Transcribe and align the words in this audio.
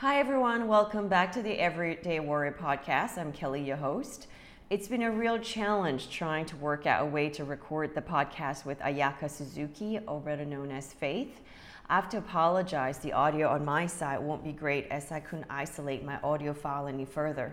Hi, 0.00 0.18
everyone. 0.18 0.66
Welcome 0.66 1.08
back 1.08 1.30
to 1.32 1.42
the 1.42 1.52
Everyday 1.52 2.20
Warrior 2.20 2.56
podcast. 2.58 3.18
I'm 3.18 3.32
Kelly, 3.32 3.62
your 3.62 3.76
host. 3.76 4.28
It's 4.70 4.88
been 4.88 5.02
a 5.02 5.10
real 5.10 5.38
challenge 5.38 6.08
trying 6.08 6.46
to 6.46 6.56
work 6.56 6.86
out 6.86 7.02
a 7.02 7.04
way 7.04 7.28
to 7.28 7.44
record 7.44 7.94
the 7.94 8.00
podcast 8.00 8.64
with 8.64 8.78
Ayaka 8.78 9.28
Suzuki, 9.28 10.00
or 10.08 10.18
better 10.18 10.46
known 10.46 10.70
as 10.70 10.94
Faith. 10.94 11.42
I 11.90 11.96
have 11.96 12.08
to 12.08 12.16
apologize, 12.16 12.96
the 12.96 13.12
audio 13.12 13.48
on 13.48 13.62
my 13.62 13.84
side 13.84 14.20
won't 14.20 14.42
be 14.42 14.52
great 14.52 14.86
as 14.90 15.12
I 15.12 15.20
couldn't 15.20 15.48
isolate 15.50 16.02
my 16.02 16.18
audio 16.22 16.54
file 16.54 16.86
any 16.86 17.04
further. 17.04 17.52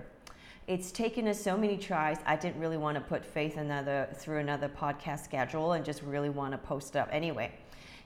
It's 0.68 0.93
taken 0.93 1.27
us 1.27 1.43
so 1.43 1.57
many 1.57 1.75
tries, 1.75 2.20
I 2.25 2.38
didn't 2.38 2.61
really 2.61 2.77
want 2.77 2.95
to 2.95 3.02
put 3.02 3.25
Faith 3.25 3.57
another 3.57 4.07
through 4.14 4.38
another 4.38 4.70
podcast 4.70 5.25
schedule 5.25 5.73
and 5.73 5.84
just 5.84 6.02
really 6.02 6.29
want 6.29 6.54
to 6.54 6.57
post 6.57 6.95
up 6.95 7.09
anyway. 7.11 7.52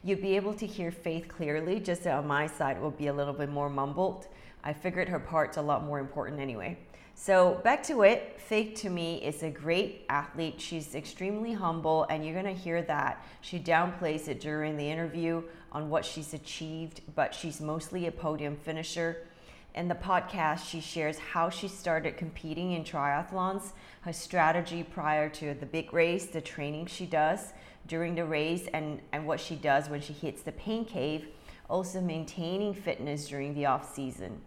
You'll 0.03 0.19
be 0.19 0.35
able 0.35 0.55
to 0.55 0.65
hear 0.65 0.89
Faith 0.89 1.27
clearly, 1.27 1.79
just 1.79 2.07
on 2.07 2.25
my 2.25 2.47
side 2.47 2.77
it 2.77 2.81
will 2.81 2.89
be 2.89 3.07
a 3.07 3.13
little 3.13 3.35
bit 3.35 3.49
more 3.49 3.69
mumbled. 3.69 4.27
I 4.63 4.73
figured 4.73 5.07
her 5.09 5.19
part's 5.19 5.57
a 5.57 5.61
lot 5.61 5.85
more 5.85 5.99
important 5.99 6.39
anyway. 6.39 6.79
So 7.13 7.61
back 7.63 7.83
to 7.83 8.01
it, 8.01 8.41
Faith 8.41 8.81
to 8.81 8.89
me 8.89 9.23
is 9.23 9.43
a 9.43 9.49
great 9.51 10.05
athlete. 10.09 10.59
She's 10.59 10.95
extremely 10.95 11.53
humble, 11.53 12.07
and 12.09 12.25
you're 12.25 12.33
gonna 12.33 12.51
hear 12.51 12.81
that. 12.81 13.23
She 13.41 13.59
downplays 13.59 14.27
it 14.27 14.41
during 14.41 14.75
the 14.75 14.89
interview 14.89 15.43
on 15.71 15.91
what 15.91 16.03
she's 16.03 16.33
achieved, 16.33 17.01
but 17.13 17.35
she's 17.35 17.61
mostly 17.61 18.07
a 18.07 18.11
podium 18.11 18.55
finisher. 18.55 19.27
In 19.75 19.87
the 19.87 19.95
podcast, 19.95 20.67
she 20.67 20.81
shares 20.81 21.19
how 21.19 21.51
she 21.51 21.67
started 21.67 22.17
competing 22.17 22.71
in 22.71 22.83
triathlons, 22.83 23.71
her 24.01 24.13
strategy 24.13 24.83
prior 24.83 25.29
to 25.29 25.53
the 25.53 25.65
big 25.67 25.93
race, 25.93 26.25
the 26.25 26.41
training 26.41 26.87
she 26.87 27.05
does, 27.05 27.53
during 27.87 28.15
the 28.15 28.25
race 28.25 28.67
and, 28.73 29.01
and 29.11 29.25
what 29.25 29.39
she 29.39 29.55
does 29.55 29.89
when 29.89 30.01
she 30.01 30.13
hits 30.13 30.41
the 30.41 30.51
pain 30.53 30.85
cave, 30.85 31.27
also 31.69 32.01
maintaining 32.01 32.73
fitness 32.73 33.27
during 33.27 33.53
the 33.53 33.65
off 33.65 33.93
season. 33.93 34.41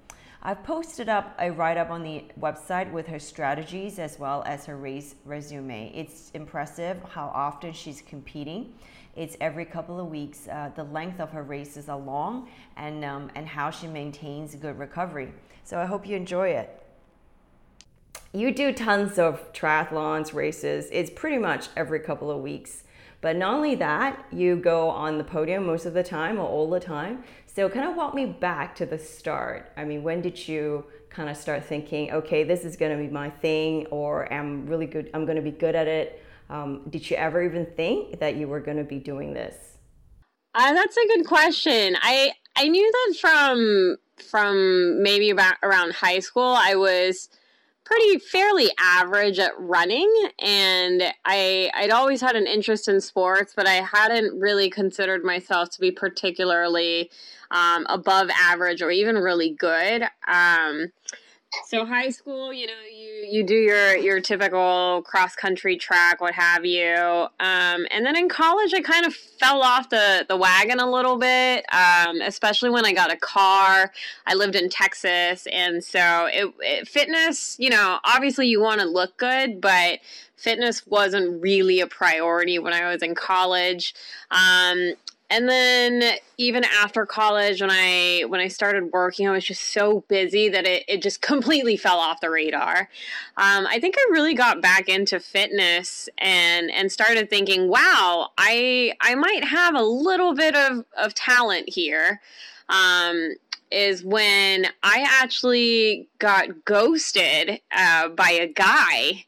I've 0.46 0.62
posted 0.62 1.08
up 1.08 1.34
a 1.38 1.50
write 1.50 1.78
up 1.78 1.88
on 1.88 2.02
the 2.02 2.24
website 2.38 2.92
with 2.92 3.06
her 3.06 3.18
strategies 3.18 3.98
as 3.98 4.18
well 4.18 4.42
as 4.44 4.66
her 4.66 4.76
race 4.76 5.14
resume. 5.24 5.90
It's 5.94 6.30
impressive 6.34 6.98
how 7.08 7.32
often 7.34 7.72
she's 7.72 8.02
competing. 8.02 8.74
It's 9.16 9.38
every 9.40 9.64
couple 9.64 9.98
of 9.98 10.08
weeks. 10.08 10.46
Uh, 10.46 10.70
the 10.76 10.84
length 10.84 11.18
of 11.20 11.30
her 11.30 11.42
races 11.42 11.88
are 11.88 11.98
long, 11.98 12.48
and 12.76 13.04
um, 13.04 13.30
and 13.36 13.46
how 13.46 13.70
she 13.70 13.86
maintains 13.86 14.54
good 14.56 14.78
recovery. 14.78 15.32
So 15.62 15.78
I 15.78 15.86
hope 15.86 16.06
you 16.06 16.14
enjoy 16.14 16.48
it. 16.48 16.82
You 18.34 18.52
do 18.52 18.72
tons 18.72 19.18
of 19.18 19.52
triathlons 19.52 20.34
races. 20.34 20.88
It's 20.92 21.10
pretty 21.10 21.38
much 21.38 21.68
every 21.76 22.00
couple 22.00 22.30
of 22.30 22.42
weeks. 22.42 22.84
But 23.24 23.36
not 23.36 23.54
only 23.54 23.74
that, 23.76 24.22
you 24.30 24.56
go 24.56 24.90
on 24.90 25.16
the 25.16 25.24
podium 25.24 25.64
most 25.64 25.86
of 25.86 25.94
the 25.94 26.02
time 26.02 26.36
or 26.38 26.46
all 26.46 26.68
the 26.68 26.78
time. 26.78 27.24
So 27.46 27.70
kind 27.70 27.88
of 27.88 27.96
walk 27.96 28.12
me 28.12 28.26
back 28.26 28.76
to 28.76 28.84
the 28.84 28.98
start. 28.98 29.72
I 29.78 29.84
mean, 29.86 30.02
when 30.02 30.20
did 30.20 30.46
you 30.46 30.84
kind 31.08 31.30
of 31.30 31.36
start 31.38 31.64
thinking, 31.64 32.12
okay, 32.12 32.44
this 32.44 32.66
is 32.66 32.76
going 32.76 32.94
to 32.94 33.02
be 33.02 33.10
my 33.10 33.30
thing, 33.30 33.86
or 33.86 34.30
I'm 34.30 34.66
really 34.66 34.84
good, 34.84 35.08
I'm 35.14 35.24
going 35.24 35.36
to 35.36 35.42
be 35.42 35.52
good 35.52 35.74
at 35.74 35.88
it? 35.88 36.22
Um, 36.50 36.82
did 36.90 37.08
you 37.08 37.16
ever 37.16 37.42
even 37.42 37.64
think 37.64 38.20
that 38.20 38.36
you 38.36 38.46
were 38.46 38.60
going 38.60 38.76
to 38.76 38.84
be 38.84 38.98
doing 38.98 39.32
this? 39.32 39.78
Uh, 40.54 40.74
that's 40.74 40.98
a 40.98 41.06
good 41.06 41.26
question. 41.26 41.96
I 42.02 42.32
I 42.56 42.68
knew 42.68 42.92
that 42.92 43.16
from 43.18 43.96
from 44.22 45.02
maybe 45.02 45.30
about 45.30 45.54
around 45.62 45.94
high 45.94 46.18
school. 46.18 46.54
I 46.58 46.74
was 46.74 47.30
pretty 47.84 48.18
fairly 48.18 48.70
average 48.78 49.38
at 49.38 49.52
running 49.58 50.10
and 50.38 51.02
I 51.24 51.70
I'd 51.74 51.90
always 51.90 52.20
had 52.20 52.34
an 52.34 52.46
interest 52.46 52.88
in 52.88 53.00
sports 53.00 53.52
but 53.54 53.66
I 53.66 53.74
hadn't 53.74 54.38
really 54.40 54.70
considered 54.70 55.22
myself 55.24 55.70
to 55.70 55.80
be 55.80 55.90
particularly 55.90 57.10
um, 57.50 57.86
above 57.88 58.30
average 58.30 58.82
or 58.82 58.90
even 58.90 59.16
really 59.16 59.50
good. 59.50 60.04
Um, 60.26 60.92
so 61.66 61.84
high 61.84 62.10
school, 62.10 62.52
you 62.52 62.66
know, 62.66 62.72
you 62.90 63.26
you 63.30 63.42
do 63.42 63.54
your 63.54 63.96
your 63.96 64.20
typical 64.20 65.02
cross 65.02 65.34
country 65.34 65.76
track, 65.76 66.20
what 66.20 66.34
have 66.34 66.64
you. 66.64 66.94
Um, 67.40 67.86
and 67.90 68.04
then 68.04 68.16
in 68.16 68.28
college, 68.28 68.72
I 68.74 68.80
kind 68.80 69.06
of 69.06 69.14
fell 69.14 69.62
off 69.62 69.90
the 69.90 70.26
the 70.28 70.36
wagon 70.36 70.80
a 70.80 70.90
little 70.90 71.16
bit, 71.16 71.64
um, 71.72 72.20
especially 72.20 72.70
when 72.70 72.84
I 72.84 72.92
got 72.92 73.12
a 73.12 73.16
car. 73.16 73.92
I 74.26 74.34
lived 74.34 74.54
in 74.54 74.68
Texas, 74.68 75.46
and 75.52 75.82
so 75.82 76.28
it, 76.32 76.52
it 76.60 76.88
fitness. 76.88 77.56
You 77.58 77.70
know, 77.70 77.98
obviously 78.04 78.46
you 78.46 78.60
want 78.60 78.80
to 78.80 78.86
look 78.86 79.16
good, 79.16 79.60
but 79.60 80.00
fitness 80.36 80.86
wasn't 80.86 81.42
really 81.42 81.80
a 81.80 81.86
priority 81.86 82.58
when 82.58 82.72
I 82.72 82.92
was 82.92 83.02
in 83.02 83.14
college. 83.14 83.94
Um, 84.30 84.94
and 85.30 85.48
then 85.48 86.16
even 86.36 86.64
after 86.64 87.06
college 87.06 87.60
when 87.60 87.70
i 87.70 88.22
when 88.28 88.40
i 88.40 88.48
started 88.48 88.92
working 88.92 89.28
i 89.28 89.32
was 89.32 89.44
just 89.44 89.72
so 89.72 90.04
busy 90.08 90.48
that 90.48 90.66
it, 90.66 90.84
it 90.88 91.02
just 91.02 91.22
completely 91.22 91.76
fell 91.76 91.98
off 91.98 92.20
the 92.20 92.30
radar. 92.30 92.88
Um, 93.36 93.66
i 93.66 93.78
think 93.80 93.96
i 93.98 94.08
really 94.10 94.34
got 94.34 94.62
back 94.62 94.88
into 94.88 95.20
fitness 95.20 96.08
and 96.18 96.70
and 96.70 96.90
started 96.90 97.30
thinking 97.30 97.68
wow 97.68 98.30
i 98.38 98.92
i 99.00 99.14
might 99.14 99.44
have 99.44 99.74
a 99.74 99.82
little 99.82 100.34
bit 100.34 100.54
of 100.54 100.84
of 100.96 101.14
talent 101.14 101.68
here 101.68 102.20
um, 102.68 103.34
is 103.70 104.04
when 104.04 104.66
i 104.82 105.04
actually 105.08 106.08
got 106.18 106.64
ghosted 106.64 107.60
uh, 107.74 108.08
by 108.08 108.30
a 108.30 108.46
guy 108.46 109.24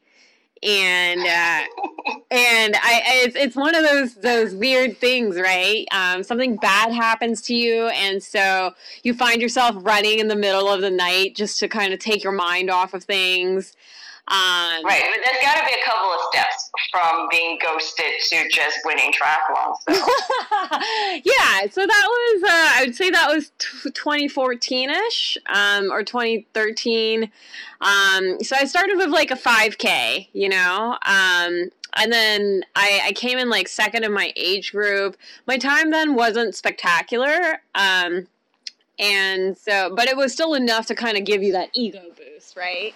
and 0.63 1.21
uh, 1.21 2.15
and 2.31 2.77
I 2.77 3.03
it's, 3.25 3.37
it's 3.37 3.57
one 3.57 3.75
of 3.75 3.83
those 3.83 4.15
those 4.17 4.55
weird 4.55 4.99
things, 4.99 5.37
right? 5.37 5.87
Um, 5.93 6.23
something 6.23 6.57
bad 6.57 6.93
happens 6.93 7.43
to 7.43 7.55
you, 7.55 7.89
and 7.89 8.23
so 8.23 8.75
you 9.03 9.15
find 9.15 9.41
yourself 9.41 9.77
running 9.79 10.19
in 10.19 10.29
the 10.29 10.37
middle 10.37 10.69
of 10.69 10.81
the 10.81 10.91
night 10.91 11.35
just 11.37 11.59
to 11.61 11.69
kind 11.69 11.93
of 11.93 11.99
take 11.99 12.23
your 12.23 12.33
mind 12.33 12.71
off 12.71 12.95
of 12.95 13.05
things. 13.05 13.75
Um, 14.29 14.85
right, 14.85 15.05
but 15.05 15.21
there's 15.25 15.41
got 15.41 15.55
to 15.61 15.65
be 15.65 15.73
a 15.73 15.85
couple 15.85 16.11
of 16.11 16.19
steps 16.33 16.69
from 16.91 17.29
being 17.31 17.61
ghosted 17.65 18.07
to 18.31 18.49
just 18.51 18.79
winning 18.85 19.13
triathlons. 19.13 19.77
So. 19.89 19.95
yeah, 21.25 21.71
so 21.71 21.87
that 21.87 22.09
was 22.09 22.43
uh, 22.43 22.49
I 22.51 22.83
would 22.85 22.97
say 22.97 23.11
that 23.11 23.29
was 23.33 23.53
2014 23.59 24.91
ish 24.91 25.39
um, 25.47 25.93
or 25.93 26.03
2013. 26.03 27.31
Um, 27.81 28.41
so 28.43 28.57
I 28.59 28.65
started 28.65 28.97
with 28.97 29.11
like 29.11 29.31
a 29.31 29.37
5K, 29.37 30.29
you 30.33 30.49
know, 30.49 30.99
um, 31.07 31.71
and 31.97 32.13
then 32.13 32.63
I, 32.75 33.03
I, 33.05 33.13
came 33.13 33.39
in 33.39 33.49
like 33.49 33.69
second 33.69 34.05
in 34.05 34.13
my 34.13 34.33
age 34.35 34.73
group. 34.73 35.17
My 35.47 35.57
time 35.57 35.91
then 35.91 36.15
wasn't 36.15 36.55
spectacular. 36.55 37.61
Um, 37.75 38.27
and 38.99 39.57
so, 39.57 39.95
but 39.95 40.09
it 40.09 40.17
was 40.17 40.33
still 40.33 40.55
enough 40.55 40.87
to 40.87 40.95
kind 40.95 41.17
of 41.17 41.25
give 41.25 41.43
you 41.43 41.53
that 41.53 41.71
ego 41.75 42.03
boost, 42.17 42.57
right? 42.57 42.95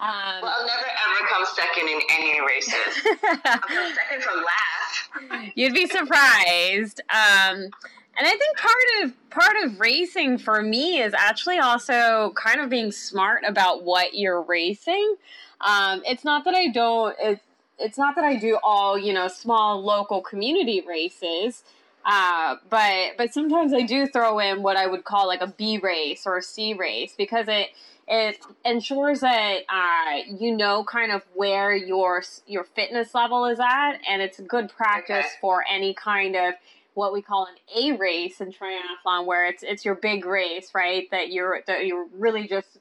Um, 0.00 0.42
well, 0.42 0.54
I'll 0.58 0.66
never 0.66 0.86
ever 0.86 1.26
come 1.28 1.44
second 1.54 1.88
in 1.88 2.00
any 2.10 2.40
races. 2.40 3.04
I'll 3.44 3.58
come 3.58 3.92
second 3.94 4.22
from 4.22 4.42
last. 4.42 5.52
You'd 5.54 5.74
be 5.74 5.86
surprised. 5.86 7.00
Um, 7.10 7.68
and 8.16 8.26
I 8.26 8.30
think 8.30 8.56
part 8.56 8.74
of 9.02 9.30
part 9.30 9.56
of 9.62 9.78
racing 9.78 10.38
for 10.38 10.62
me 10.62 11.00
is 11.00 11.12
actually 11.12 11.58
also 11.58 12.32
kind 12.34 12.60
of 12.60 12.70
being 12.70 12.90
smart 12.92 13.42
about 13.46 13.84
what 13.84 14.14
you're 14.14 14.42
racing. 14.42 15.16
Um, 15.60 16.02
it's 16.06 16.24
not 16.24 16.44
that 16.44 16.54
I 16.54 16.68
don't. 16.68 17.14
It's 17.20 17.42
it's 17.78 17.98
not 17.98 18.14
that 18.16 18.24
I 18.24 18.36
do 18.36 18.58
all 18.62 18.98
you 18.98 19.12
know 19.12 19.28
small 19.28 19.82
local 19.82 20.22
community 20.22 20.82
races. 20.86 21.62
Uh, 22.06 22.56
but 22.70 23.12
but 23.18 23.34
sometimes 23.34 23.74
I 23.74 23.82
do 23.82 24.06
throw 24.06 24.38
in 24.38 24.62
what 24.62 24.78
I 24.78 24.86
would 24.86 25.04
call 25.04 25.26
like 25.26 25.42
a 25.42 25.48
B 25.48 25.78
race 25.78 26.26
or 26.26 26.38
a 26.38 26.42
C 26.42 26.72
race 26.72 27.14
because 27.16 27.46
it 27.48 27.68
it 28.10 28.38
ensures 28.64 29.20
that 29.20 29.60
uh, 29.68 30.32
you 30.38 30.56
know 30.56 30.82
kind 30.84 31.12
of 31.12 31.22
where 31.34 31.74
your 31.74 32.22
your 32.46 32.64
fitness 32.64 33.14
level 33.14 33.46
is 33.46 33.60
at, 33.60 33.98
and 34.08 34.20
it's 34.20 34.40
good 34.40 34.68
practice 34.68 35.18
okay. 35.18 35.34
for 35.40 35.64
any 35.72 35.94
kind 35.94 36.34
of 36.34 36.54
what 36.94 37.12
we 37.12 37.22
call 37.22 37.46
an 37.46 37.54
A 37.74 37.96
race 37.96 38.40
in 38.40 38.52
triathlon, 38.52 39.26
where 39.26 39.46
it's 39.46 39.62
it's 39.62 39.84
your 39.84 39.94
big 39.94 40.26
race, 40.26 40.72
right? 40.74 41.08
That 41.12 41.30
you're 41.30 41.62
that 41.68 41.86
you're 41.86 42.06
really 42.18 42.48
just 42.48 42.78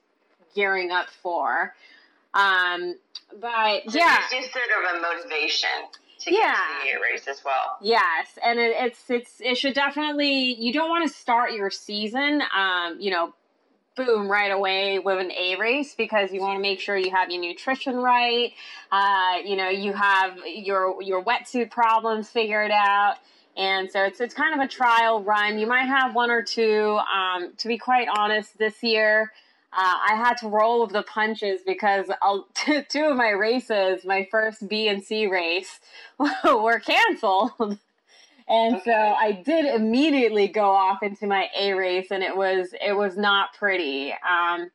gearing 0.56 0.90
up 0.90 1.10
for. 1.22 1.76
Um, 2.34 2.96
but 3.40 3.84
so 3.88 4.00
yeah, 4.00 4.18
it's 4.22 4.34
just 4.34 4.52
sort 4.52 4.66
of 4.66 4.98
a 4.98 5.02
motivation 5.02 5.70
to 6.22 6.34
yeah. 6.34 6.56
get 6.84 6.92
to 6.92 6.98
the 6.98 7.02
race 7.02 7.28
as 7.28 7.46
well. 7.46 7.78
Yes, 7.82 8.40
and 8.44 8.60
it, 8.60 8.76
it's 8.80 9.10
it's 9.10 9.42
it 9.42 9.58
should 9.60 9.76
definitely 9.76 10.56
you 10.56 10.74
don't 10.74 10.90
want 10.90 11.08
to 11.08 11.14
start 11.14 11.54
your 11.54 11.70
season, 11.70 12.42
um, 12.56 12.98
you 13.00 13.12
know, 13.12 13.34
boom 14.00 14.30
right 14.30 14.52
away 14.52 15.00
with 15.00 15.20
an 15.20 15.32
A 15.32 15.58
race 15.58 15.94
because 15.94 16.32
you 16.32 16.40
want 16.40 16.58
to 16.58 16.62
make 16.62 16.80
sure 16.80 16.98
you 16.98 17.12
have 17.12 17.30
your 17.30 17.42
nutrition 17.42 17.98
right. 17.98 18.54
Uh, 18.92 19.38
you 19.44 19.56
know, 19.56 19.70
you 19.70 19.94
have 19.94 20.40
your 20.46 21.02
your 21.02 21.24
wetsuit 21.24 21.70
problems 21.70 22.30
figured 22.30 22.72
out. 22.72 23.16
And 23.58 23.92
so 23.92 24.04
it's 24.04 24.22
it's 24.22 24.34
kind 24.34 24.54
of 24.54 24.66
a 24.66 24.68
trial 24.68 25.22
run. 25.22 25.60
You 25.60 25.68
might 25.68 25.88
have 25.88 26.16
one 26.16 26.32
or 26.32 26.42
two. 26.42 26.98
Um, 27.14 27.54
to 27.58 27.68
be 27.68 27.78
quite 27.78 28.08
honest, 28.16 28.58
this 28.58 28.82
year 28.82 29.32
uh, 29.72 29.98
I 30.10 30.16
had 30.16 30.36
to 30.38 30.48
roll 30.48 30.82
with 30.82 30.92
the 30.92 31.04
punches 31.04 31.62
because 31.66 32.10
two 32.90 33.06
of 33.06 33.18
my 33.18 33.30
races, 33.30 34.04
my 34.06 34.28
first 34.32 34.68
B 34.68 34.88
and 34.88 35.04
C 35.04 35.28
race, 35.28 35.80
were 36.44 36.80
canceled. 36.80 37.78
And 38.50 38.78
okay. 38.78 38.86
so 38.86 38.94
I 38.94 39.32
did 39.32 39.66
immediately 39.66 40.48
go 40.48 40.72
off 40.72 41.04
into 41.04 41.28
my 41.28 41.50
A 41.56 41.74
race, 41.74 42.08
and 42.10 42.24
it 42.24 42.36
was 42.36 42.74
it 42.82 42.94
was 42.94 43.16
not 43.16 43.54
pretty. 43.54 44.12
Um, 44.12 44.72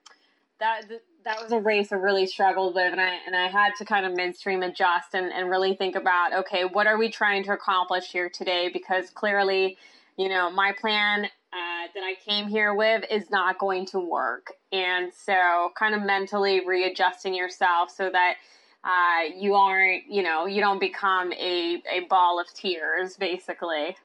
that 0.60 0.82
that 1.24 1.42
was 1.42 1.50
a 1.50 1.58
race 1.58 1.90
I 1.90 1.96
really 1.96 2.26
struggled 2.26 2.76
with, 2.76 2.92
and 2.92 3.00
I 3.00 3.18
and 3.26 3.34
I 3.34 3.48
had 3.48 3.72
to 3.78 3.84
kind 3.84 4.06
of 4.06 4.14
midstream 4.14 4.62
adjust 4.62 5.14
and, 5.14 5.32
and 5.32 5.50
really 5.50 5.74
think 5.74 5.96
about 5.96 6.32
okay, 6.32 6.64
what 6.64 6.86
are 6.86 6.96
we 6.96 7.10
trying 7.10 7.42
to 7.44 7.52
accomplish 7.52 8.12
here 8.12 8.30
today? 8.30 8.70
Because 8.72 9.10
clearly, 9.10 9.76
you 10.16 10.28
know, 10.28 10.50
my 10.50 10.72
plan 10.80 11.24
uh, 11.24 11.86
that 11.94 12.04
I 12.04 12.14
came 12.24 12.46
here 12.46 12.74
with 12.74 13.04
is 13.10 13.28
not 13.28 13.58
going 13.58 13.86
to 13.86 13.98
work, 13.98 14.52
and 14.70 15.12
so 15.12 15.72
kind 15.76 15.96
of 15.96 16.02
mentally 16.02 16.64
readjusting 16.64 17.34
yourself 17.34 17.90
so 17.90 18.08
that 18.10 18.34
uh, 18.84 19.34
you 19.34 19.54
aren't, 19.54 20.04
you 20.08 20.22
know, 20.22 20.46
you 20.46 20.60
don't 20.60 20.78
become 20.78 21.32
a, 21.32 21.82
a 21.90 22.00
ball 22.08 22.38
of 22.38 22.46
tears, 22.54 23.16
basically. 23.16 23.96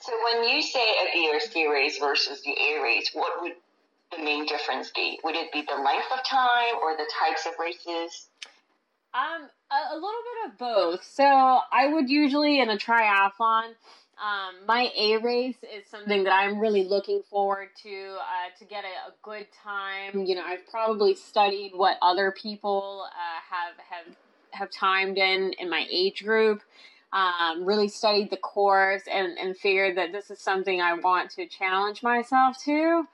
So 0.00 0.12
when 0.24 0.48
you 0.48 0.60
say 0.62 0.80
a 0.80 1.12
B 1.12 1.30
or 1.32 1.40
C 1.40 1.68
race 1.68 1.98
versus 1.98 2.42
the 2.42 2.50
A 2.50 2.82
race, 2.82 3.10
what 3.12 3.40
would 3.42 3.52
the 4.16 4.24
main 4.24 4.46
difference 4.46 4.90
be? 4.90 5.20
Would 5.22 5.36
it 5.36 5.52
be 5.52 5.62
the 5.62 5.80
length 5.82 6.08
of 6.12 6.24
time 6.24 6.74
or 6.82 6.96
the 6.96 7.08
types 7.20 7.46
of 7.46 7.52
races? 7.60 8.28
Um, 9.14 9.48
a, 9.70 9.94
a 9.94 9.96
little 9.96 10.10
bit 10.10 10.52
of 10.52 10.58
both. 10.58 11.04
So 11.04 11.24
I 11.24 11.88
would 11.92 12.08
usually 12.08 12.60
in 12.60 12.70
a 12.70 12.76
triathlon 12.76 13.74
um, 14.20 14.66
my 14.66 14.90
A 14.96 15.16
race 15.16 15.56
is 15.62 15.88
something 15.90 16.24
that 16.24 16.32
I'm 16.32 16.58
really 16.58 16.84
looking 16.84 17.22
forward 17.30 17.68
to 17.82 17.88
uh, 17.88 18.58
to 18.58 18.64
get 18.66 18.84
a, 18.84 19.10
a, 19.10 19.14
good 19.22 19.46
time. 19.64 20.26
You 20.26 20.34
know, 20.34 20.42
I've 20.44 20.66
probably 20.68 21.14
studied 21.14 21.72
what 21.74 21.96
other 22.02 22.30
people 22.30 23.06
uh, 23.06 23.40
have 23.50 23.76
have 23.88 24.16
have 24.50 24.70
timed 24.70 25.16
in 25.16 25.54
in 25.54 25.70
my 25.70 25.86
age 25.90 26.22
group. 26.22 26.62
Um, 27.12 27.64
really 27.64 27.88
studied 27.88 28.30
the 28.30 28.36
course 28.36 29.02
and, 29.12 29.36
and 29.36 29.56
figured 29.56 29.96
that 29.96 30.12
this 30.12 30.30
is 30.30 30.38
something 30.38 30.80
I 30.80 30.94
want 30.94 31.30
to 31.30 31.46
challenge 31.46 32.04
myself 32.04 32.56
to. 32.66 33.04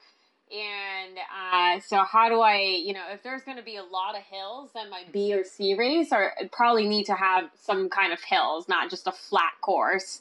And 0.52 1.18
uh, 1.18 1.80
so, 1.80 2.04
how 2.04 2.28
do 2.28 2.40
I, 2.40 2.58
you 2.58 2.92
know, 2.92 3.04
if 3.12 3.22
there's 3.22 3.42
going 3.42 3.56
to 3.56 3.62
be 3.62 3.76
a 3.76 3.82
lot 3.82 4.16
of 4.16 4.22
hills, 4.22 4.70
then 4.74 4.90
my 4.90 5.04
B 5.12 5.32
or 5.34 5.44
C 5.44 5.74
race, 5.74 6.12
or 6.12 6.32
probably 6.52 6.86
need 6.86 7.04
to 7.06 7.14
have 7.14 7.50
some 7.60 7.88
kind 7.88 8.12
of 8.12 8.20
hills, 8.22 8.68
not 8.68 8.90
just 8.90 9.06
a 9.06 9.12
flat 9.12 9.52
course. 9.60 10.20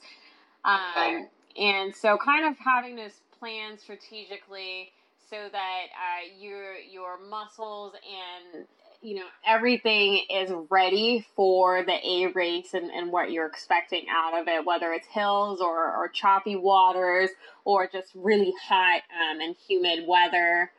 Um, 0.66 1.28
and 1.58 1.96
so, 1.96 2.18
kind 2.18 2.48
of 2.48 2.58
having 2.58 2.96
this 2.96 3.14
plan 3.40 3.78
strategically 3.78 4.92
so 5.30 5.38
that 5.52 5.86
uh, 5.94 6.40
your 6.40 6.76
your 6.76 7.20
muscles 7.30 7.94
and 7.94 8.66
you 9.02 9.16
know 9.16 9.26
everything 9.46 10.22
is 10.30 10.52
ready 10.70 11.26
for 11.36 11.84
the 11.84 11.94
A 11.94 12.28
race 12.34 12.74
and, 12.74 12.90
and 12.90 13.12
what 13.12 13.32
you're 13.32 13.46
expecting 13.46 14.06
out 14.10 14.40
of 14.40 14.48
it, 14.48 14.66
whether 14.66 14.92
it's 14.92 15.08
hills 15.08 15.62
or, 15.62 15.96
or 15.96 16.08
choppy 16.08 16.56
waters 16.56 17.30
or 17.64 17.88
just 17.88 18.12
really 18.16 18.54
hot 18.68 19.02
um, 19.14 19.40
and 19.42 19.56
humid 19.68 20.06
weather. 20.08 20.72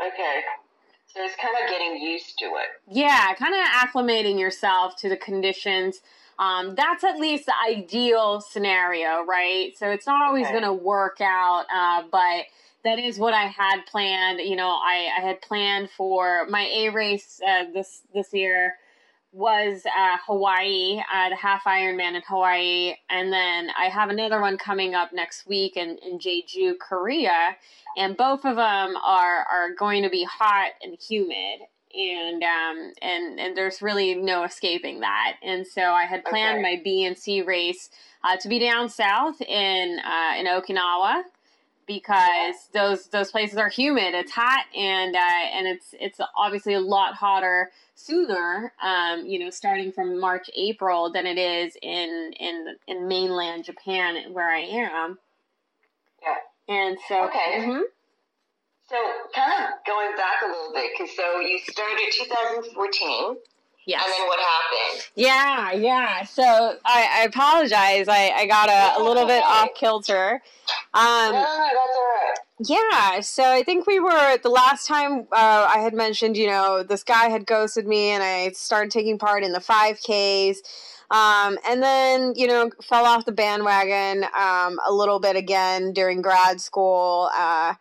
Okay. 0.00 0.40
So 1.08 1.24
it's 1.24 1.36
kind 1.36 1.56
of 1.62 1.70
getting 1.70 2.00
used 2.00 2.38
to 2.38 2.44
it. 2.44 2.68
Yeah, 2.90 3.34
kind 3.34 3.54
of 3.54 3.66
acclimating 3.66 4.38
yourself 4.38 4.96
to 4.96 5.08
the 5.08 5.16
conditions 5.16 6.00
um, 6.38 6.74
that's 6.76 7.02
at 7.04 7.18
least 7.18 7.46
the 7.46 7.54
ideal 7.68 8.40
scenario, 8.40 9.24
right? 9.24 9.72
So 9.76 9.90
it's 9.90 10.06
not 10.06 10.22
always 10.22 10.46
okay. 10.46 10.52
going 10.52 10.64
to 10.64 10.72
work 10.72 11.20
out, 11.20 11.66
uh, 11.74 12.04
but 12.10 12.44
that 12.84 12.98
is 12.98 13.18
what 13.18 13.34
I 13.34 13.46
had 13.46 13.84
planned. 13.86 14.40
You 14.40 14.56
know, 14.56 14.68
I, 14.68 15.08
I 15.18 15.20
had 15.20 15.42
planned 15.42 15.90
for 15.90 16.46
my 16.48 16.62
A 16.62 16.90
race 16.90 17.40
uh, 17.46 17.64
this 17.72 18.02
this 18.14 18.32
year 18.32 18.74
was 19.32 19.82
uh, 19.84 20.16
Hawaii, 20.26 21.02
uh, 21.12 21.28
the 21.28 21.36
half 21.36 21.64
Ironman 21.64 22.14
in 22.14 22.22
Hawaii, 22.26 22.94
and 23.10 23.30
then 23.32 23.68
I 23.78 23.86
have 23.86 24.08
another 24.08 24.40
one 24.40 24.56
coming 24.56 24.94
up 24.94 25.12
next 25.12 25.46
week 25.46 25.76
in, 25.76 25.98
in 25.98 26.18
Jeju, 26.18 26.78
Korea, 26.78 27.56
and 27.96 28.16
both 28.16 28.44
of 28.44 28.56
them 28.56 28.96
are 28.96 29.44
are 29.50 29.74
going 29.76 30.04
to 30.04 30.08
be 30.08 30.24
hot 30.24 30.70
and 30.82 30.96
humid 30.98 31.60
and 31.98 32.42
um, 32.42 32.92
and 33.02 33.40
and 33.40 33.56
there's 33.56 33.82
really 33.82 34.14
no 34.14 34.44
escaping 34.44 35.00
that. 35.00 35.36
And 35.42 35.66
so 35.66 35.82
I 35.82 36.04
had 36.04 36.24
planned 36.24 36.60
okay. 36.60 36.76
my 36.76 36.80
B 36.82 37.04
and 37.04 37.18
C 37.18 37.42
race 37.42 37.90
uh, 38.22 38.36
to 38.36 38.48
be 38.48 38.58
down 38.58 38.88
south 38.88 39.40
in 39.42 39.98
uh, 40.04 40.38
in 40.38 40.46
Okinawa 40.46 41.24
because 41.86 42.54
those 42.72 43.08
those 43.08 43.32
places 43.32 43.58
are 43.58 43.68
humid. 43.68 44.14
It's 44.14 44.30
hot 44.30 44.64
and 44.76 45.16
uh, 45.16 45.46
and 45.52 45.66
it's 45.66 45.94
it's 45.98 46.20
obviously 46.36 46.74
a 46.74 46.80
lot 46.80 47.14
hotter 47.14 47.70
sooner. 47.94 48.72
Um, 48.80 49.26
you 49.26 49.40
know, 49.40 49.50
starting 49.50 49.90
from 49.90 50.20
March 50.20 50.48
April 50.54 51.10
than 51.10 51.26
it 51.26 51.38
is 51.38 51.76
in 51.82 52.32
in 52.38 52.76
in 52.86 53.08
mainland 53.08 53.64
Japan 53.64 54.32
where 54.32 54.48
I 54.48 54.60
am. 54.60 55.18
Yeah. 56.22 56.74
And 56.74 56.98
so 57.08 57.24
okay. 57.24 57.60
Mm-hmm. 57.60 57.80
So, 58.88 58.96
kind 59.34 59.52
of 59.52 59.84
going 59.86 60.16
back 60.16 60.40
a 60.42 60.46
little 60.46 60.72
bit, 60.72 60.90
because 60.96 61.14
so 61.14 61.40
you 61.40 61.58
started 61.58 62.10
2014. 62.10 63.36
Yes. 63.88 64.02
And 64.04 64.12
then 64.12 64.26
what 64.26 64.38
happened? 64.38 65.08
Yeah, 65.14 65.72
yeah. 65.72 66.24
So 66.24 66.42
I, 66.84 67.20
I 67.20 67.24
apologize. 67.24 68.06
I, 68.06 68.32
I 68.36 68.46
got 68.46 68.68
a, 68.68 69.00
a 69.00 69.02
little 69.02 69.26
bit 69.26 69.42
off 69.42 69.68
kilter. 69.74 70.42
Um, 70.92 71.32
no, 71.32 71.32
no, 71.32 71.40
that's 71.40 71.96
all 71.96 72.08
right. 72.14 72.34
Yeah, 72.60 73.20
so 73.20 73.44
I 73.44 73.62
think 73.62 73.86
we 73.86 73.98
were 73.98 74.38
the 74.42 74.50
last 74.50 74.86
time 74.86 75.26
uh, 75.32 75.70
I 75.74 75.78
had 75.78 75.94
mentioned, 75.94 76.36
you 76.36 76.48
know, 76.48 76.82
this 76.82 77.02
guy 77.02 77.28
had 77.30 77.46
ghosted 77.46 77.86
me, 77.86 78.10
and 78.10 78.22
I 78.22 78.50
started 78.50 78.90
taking 78.90 79.18
part 79.18 79.42
in 79.42 79.52
the 79.52 79.60
5Ks. 79.60 80.58
Um, 81.10 81.58
and 81.66 81.82
then, 81.82 82.34
you 82.36 82.46
know, 82.46 82.70
fell 82.82 83.06
off 83.06 83.24
the 83.24 83.32
bandwagon 83.32 84.24
um, 84.38 84.78
a 84.86 84.92
little 84.92 85.18
bit 85.20 85.36
again 85.36 85.92
during 85.92 86.20
grad 86.20 86.60
school. 86.60 87.30
Uh, 87.34 87.74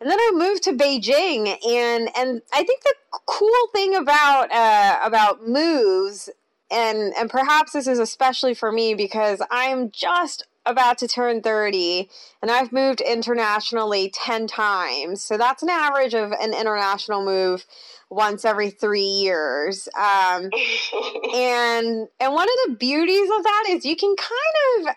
and 0.00 0.10
then 0.10 0.18
I 0.18 0.30
moved 0.34 0.62
to 0.64 0.72
Beijing, 0.72 1.48
and 1.66 2.08
and 2.16 2.42
I 2.52 2.64
think 2.64 2.82
the 2.82 2.94
cool 3.26 3.68
thing 3.72 3.94
about 3.94 4.50
uh, 4.50 4.98
about 5.04 5.46
moves, 5.46 6.30
and 6.70 7.12
and 7.18 7.28
perhaps 7.28 7.72
this 7.72 7.86
is 7.86 7.98
especially 7.98 8.54
for 8.54 8.72
me 8.72 8.94
because 8.94 9.42
I'm 9.50 9.90
just 9.90 10.46
about 10.66 10.98
to 10.98 11.08
turn 11.08 11.40
30 11.40 12.08
and 12.42 12.50
I've 12.50 12.70
moved 12.70 13.00
internationally 13.00 14.10
10 14.10 14.46
times. 14.46 15.22
So 15.22 15.38
that's 15.38 15.62
an 15.62 15.70
average 15.70 16.14
of 16.14 16.32
an 16.32 16.52
international 16.52 17.24
move 17.24 17.64
once 18.10 18.44
every 18.44 18.68
3 18.70 19.00
years. 19.00 19.88
Um, 19.96 20.50
and 21.34 22.08
and 22.20 22.32
one 22.32 22.48
of 22.48 22.58
the 22.66 22.76
beauties 22.78 23.30
of 23.36 23.42
that 23.42 23.64
is 23.68 23.84
you 23.84 23.96
can 23.96 24.14
kind 24.16 24.88
of 24.88 24.96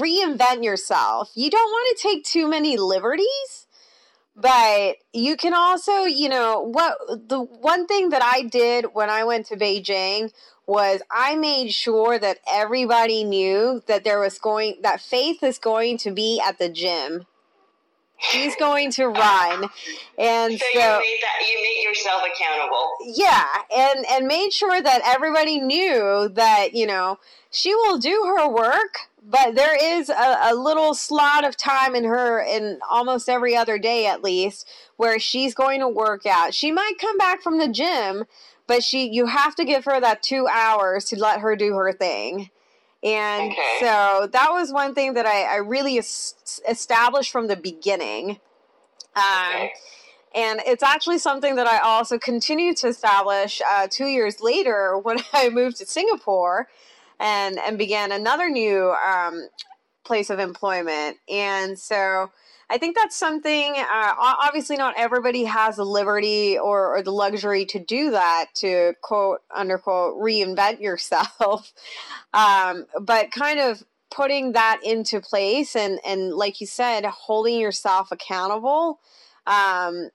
reinvent 0.00 0.64
yourself. 0.64 1.30
You 1.34 1.50
don't 1.50 1.70
want 1.70 1.96
to 1.96 2.08
take 2.08 2.24
too 2.24 2.48
many 2.48 2.76
liberties 2.76 3.67
but 4.40 4.96
you 5.12 5.36
can 5.36 5.52
also, 5.52 6.04
you 6.04 6.28
know, 6.28 6.60
what 6.60 6.96
the 7.28 7.40
one 7.40 7.86
thing 7.86 8.10
that 8.10 8.22
I 8.22 8.42
did 8.42 8.86
when 8.92 9.10
I 9.10 9.24
went 9.24 9.46
to 9.46 9.56
Beijing 9.56 10.32
was 10.66 11.02
I 11.10 11.34
made 11.34 11.72
sure 11.72 12.18
that 12.18 12.38
everybody 12.50 13.24
knew 13.24 13.82
that 13.86 14.04
there 14.04 14.20
was 14.20 14.38
going 14.38 14.76
that 14.82 15.00
Faith 15.00 15.42
is 15.42 15.58
going 15.58 15.98
to 15.98 16.12
be 16.12 16.40
at 16.46 16.58
the 16.58 16.68
gym. 16.68 17.26
She's 18.20 18.56
going 18.56 18.90
to 18.92 19.06
run, 19.06 19.68
and 20.18 20.52
so, 20.52 20.66
so 20.72 20.78
you 20.78 20.80
made 20.80 21.20
that 21.22 21.46
you 21.48 21.62
made 21.62 21.84
yourself 21.84 22.22
accountable. 22.26 22.90
Yeah, 23.14 23.44
and 23.76 24.04
and 24.10 24.26
made 24.26 24.52
sure 24.52 24.80
that 24.80 25.02
everybody 25.04 25.60
knew 25.60 26.28
that 26.34 26.74
you 26.74 26.84
know 26.84 27.20
she 27.50 27.74
will 27.76 27.96
do 27.98 28.34
her 28.36 28.48
work, 28.48 29.07
but 29.28 29.54
there 29.54 29.76
is 29.76 30.08
a, 30.08 30.38
a, 30.50 30.54
little 30.54 30.94
slot 30.94 31.46
of 31.46 31.56
time 31.56 31.94
in 31.94 32.04
her 32.04 32.40
in 32.40 32.78
almost 32.88 33.28
every 33.28 33.54
other 33.54 33.78
day 33.78 34.06
at 34.06 34.22
least 34.22 34.66
where 34.96 35.18
she's 35.18 35.54
going 35.54 35.80
to 35.80 35.88
work 35.88 36.24
out 36.26 36.54
she 36.54 36.72
might 36.72 36.94
come 37.00 37.18
back 37.18 37.42
from 37.42 37.58
the 37.58 37.68
gym 37.68 38.24
but 38.66 38.82
she 38.82 39.08
you 39.08 39.26
have 39.26 39.54
to 39.54 39.64
give 39.64 39.84
her 39.84 40.00
that 40.00 40.22
two 40.22 40.46
hours 40.48 41.04
to 41.04 41.16
let 41.16 41.40
her 41.40 41.56
do 41.56 41.74
her 41.74 41.92
thing 41.92 42.50
and 43.02 43.52
okay. 43.52 43.76
so 43.80 44.28
that 44.32 44.50
was 44.50 44.72
one 44.72 44.94
thing 44.94 45.14
that 45.14 45.26
i, 45.26 45.42
I 45.42 45.56
really 45.56 45.98
es- 45.98 46.60
established 46.68 47.30
from 47.30 47.46
the 47.46 47.56
beginning 47.56 48.40
um, 49.14 49.54
okay. 49.54 49.72
And 50.34 50.60
it's 50.66 50.82
actually 50.82 51.18
something 51.18 51.56
that 51.56 51.66
I 51.66 51.78
also 51.78 52.18
continue 52.18 52.74
to 52.74 52.88
establish 52.88 53.62
uh, 53.68 53.88
two 53.90 54.06
years 54.06 54.40
later 54.40 54.98
when 54.98 55.18
I 55.32 55.48
moved 55.48 55.78
to 55.78 55.86
Singapore 55.86 56.68
and 57.18 57.58
and 57.58 57.78
began 57.78 58.12
another 58.12 58.48
new 58.48 58.92
um, 58.92 59.48
place 60.04 60.30
of 60.30 60.38
employment. 60.38 61.18
And 61.28 61.78
so 61.78 62.30
I 62.70 62.78
think 62.78 62.96
that's 62.96 63.16
something. 63.16 63.74
Uh, 63.78 64.14
obviously, 64.18 64.76
not 64.76 64.94
everybody 64.98 65.44
has 65.44 65.76
the 65.76 65.84
liberty 65.84 66.58
or, 66.58 66.96
or 66.96 67.02
the 67.02 67.12
luxury 67.12 67.64
to 67.66 67.78
do 67.78 68.10
that 68.10 68.46
to 68.56 68.94
quote 69.02 69.40
unquote 69.54 70.16
reinvent 70.16 70.80
yourself. 70.80 71.72
um, 72.34 72.86
but 73.00 73.30
kind 73.30 73.58
of 73.58 73.84
putting 74.10 74.52
that 74.52 74.80
into 74.82 75.20
place 75.20 75.76
and 75.76 75.98
and 76.04 76.34
like 76.34 76.60
you 76.60 76.66
said, 76.66 77.04
holding 77.04 77.58
yourself 77.58 78.12
accountable. 78.12 79.00
Um, 79.46 80.10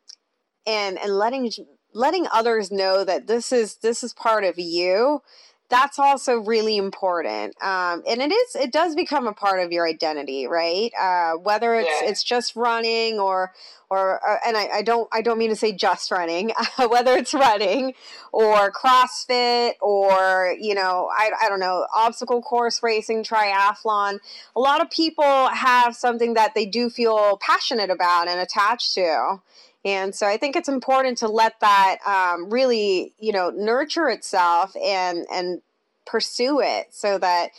and 0.65 0.99
and 0.99 1.17
letting 1.17 1.51
letting 1.93 2.27
others 2.31 2.71
know 2.71 3.03
that 3.03 3.27
this 3.27 3.51
is 3.51 3.77
this 3.77 4.03
is 4.03 4.13
part 4.13 4.43
of 4.43 4.57
you 4.57 5.21
that's 5.69 5.97
also 5.97 6.37
really 6.37 6.77
important 6.77 7.55
um, 7.63 8.03
and 8.07 8.21
it 8.21 8.31
is 8.31 8.55
it 8.55 8.71
does 8.71 8.95
become 8.95 9.27
a 9.27 9.33
part 9.33 9.59
of 9.59 9.71
your 9.71 9.87
identity 9.87 10.47
right 10.47 10.91
uh, 10.99 11.33
whether 11.33 11.75
it's 11.75 11.89
Yeah. 12.01 12.09
it's 12.09 12.23
just 12.23 12.55
running 12.55 13.19
or 13.19 13.53
or 13.89 14.19
uh, 14.27 14.37
and 14.45 14.57
I, 14.57 14.67
I 14.75 14.81
don't 14.81 15.07
I 15.11 15.21
don't 15.21 15.37
mean 15.37 15.49
to 15.49 15.55
say 15.55 15.71
just 15.71 16.11
running 16.11 16.51
whether 16.89 17.15
it's 17.15 17.33
running 17.33 17.93
or 18.31 18.71
CrossFit 18.71 19.73
or 19.81 20.55
you 20.59 20.75
know 20.75 21.09
I, 21.11 21.31
I 21.43 21.49
don't 21.49 21.59
know 21.59 21.87
obstacle 21.95 22.41
course 22.41 22.81
racing 22.83 23.23
triathlon 23.23 24.19
a 24.55 24.59
lot 24.59 24.81
of 24.81 24.89
people 24.89 25.47
have 25.49 25.95
something 25.95 26.33
that 26.35 26.53
they 26.55 26.65
do 26.65 26.89
feel 26.89 27.37
passionate 27.37 27.89
about 27.89 28.27
and 28.27 28.39
attached 28.39 28.93
to 28.95 29.41
and 29.85 30.15
so 30.15 30.27
I 30.27 30.37
think 30.37 30.55
it's 30.55 30.69
important 30.69 31.17
to 31.19 31.27
let 31.27 31.59
that 31.59 31.97
um, 32.05 32.49
really, 32.49 33.13
you 33.19 33.33
know, 33.33 33.49
nurture 33.49 34.07
itself 34.09 34.75
and 34.77 35.25
and 35.31 35.61
pursue 36.05 36.61
it 36.61 36.87
so 36.91 37.17
that 37.17 37.49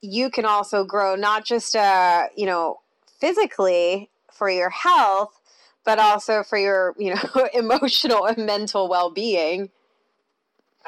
you 0.00 0.30
can 0.30 0.44
also 0.46 0.84
grow 0.84 1.14
not 1.16 1.44
just 1.44 1.76
uh, 1.76 2.28
you 2.34 2.46
know, 2.46 2.80
physically 3.20 4.08
for 4.32 4.48
your 4.48 4.70
health, 4.70 5.38
but 5.84 5.98
also 5.98 6.42
for 6.42 6.56
your, 6.56 6.94
you 6.98 7.14
know, 7.14 7.48
emotional 7.54 8.24
and 8.24 8.46
mental 8.46 8.88
well-being. 8.88 9.68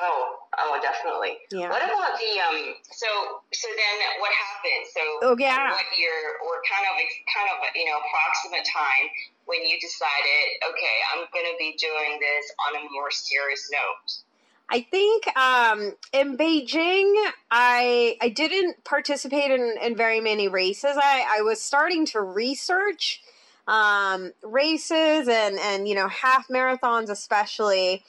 Oh, 0.00 0.36
oh, 0.58 0.80
definitely. 0.80 1.36
Yeah. 1.52 1.68
What 1.68 1.84
about 1.84 2.16
the 2.16 2.40
um? 2.40 2.74
So, 2.90 3.06
so 3.52 3.68
then 3.68 3.96
what 4.20 4.32
happened? 4.32 4.88
So, 4.88 5.00
Oh, 5.22 5.36
yeah. 5.38 5.70
What 5.70 5.84
year, 5.98 6.40
or 6.40 6.64
kind 6.64 6.88
of, 6.88 6.96
kind 7.28 7.48
of, 7.52 7.76
you 7.76 7.84
know, 7.84 8.00
approximate 8.00 8.64
time 8.64 9.12
when 9.46 9.64
you 9.64 9.78
decided, 9.80 10.46
okay, 10.68 10.96
I'm 11.12 11.26
going 11.32 11.46
to 11.46 11.56
be 11.58 11.76
doing 11.78 12.20
this 12.20 12.52
on 12.68 12.80
a 12.80 12.92
more 12.92 13.11
serious 13.11 13.70
note? 13.72 14.22
I 14.68 14.80
think 14.80 15.37
um, 15.37 15.94
in 16.12 16.38
Beijing, 16.38 17.12
I 17.50 18.16
I 18.22 18.30
didn't 18.30 18.84
participate 18.84 19.50
in, 19.50 19.76
in 19.82 19.96
very 19.96 20.20
many 20.20 20.49
races. 20.49 20.96
I, 20.96 21.26
I 21.38 21.42
was 21.42 21.61
starting 21.61 22.06
to 22.06 22.22
research 22.22 23.20
um, 23.68 24.32
races 24.42 25.28
and 25.28 25.58
and 25.58 25.87
you 25.87 25.94
know 25.94 26.08
half 26.08 26.49
marathons 26.49 27.11
especially, 27.11 28.02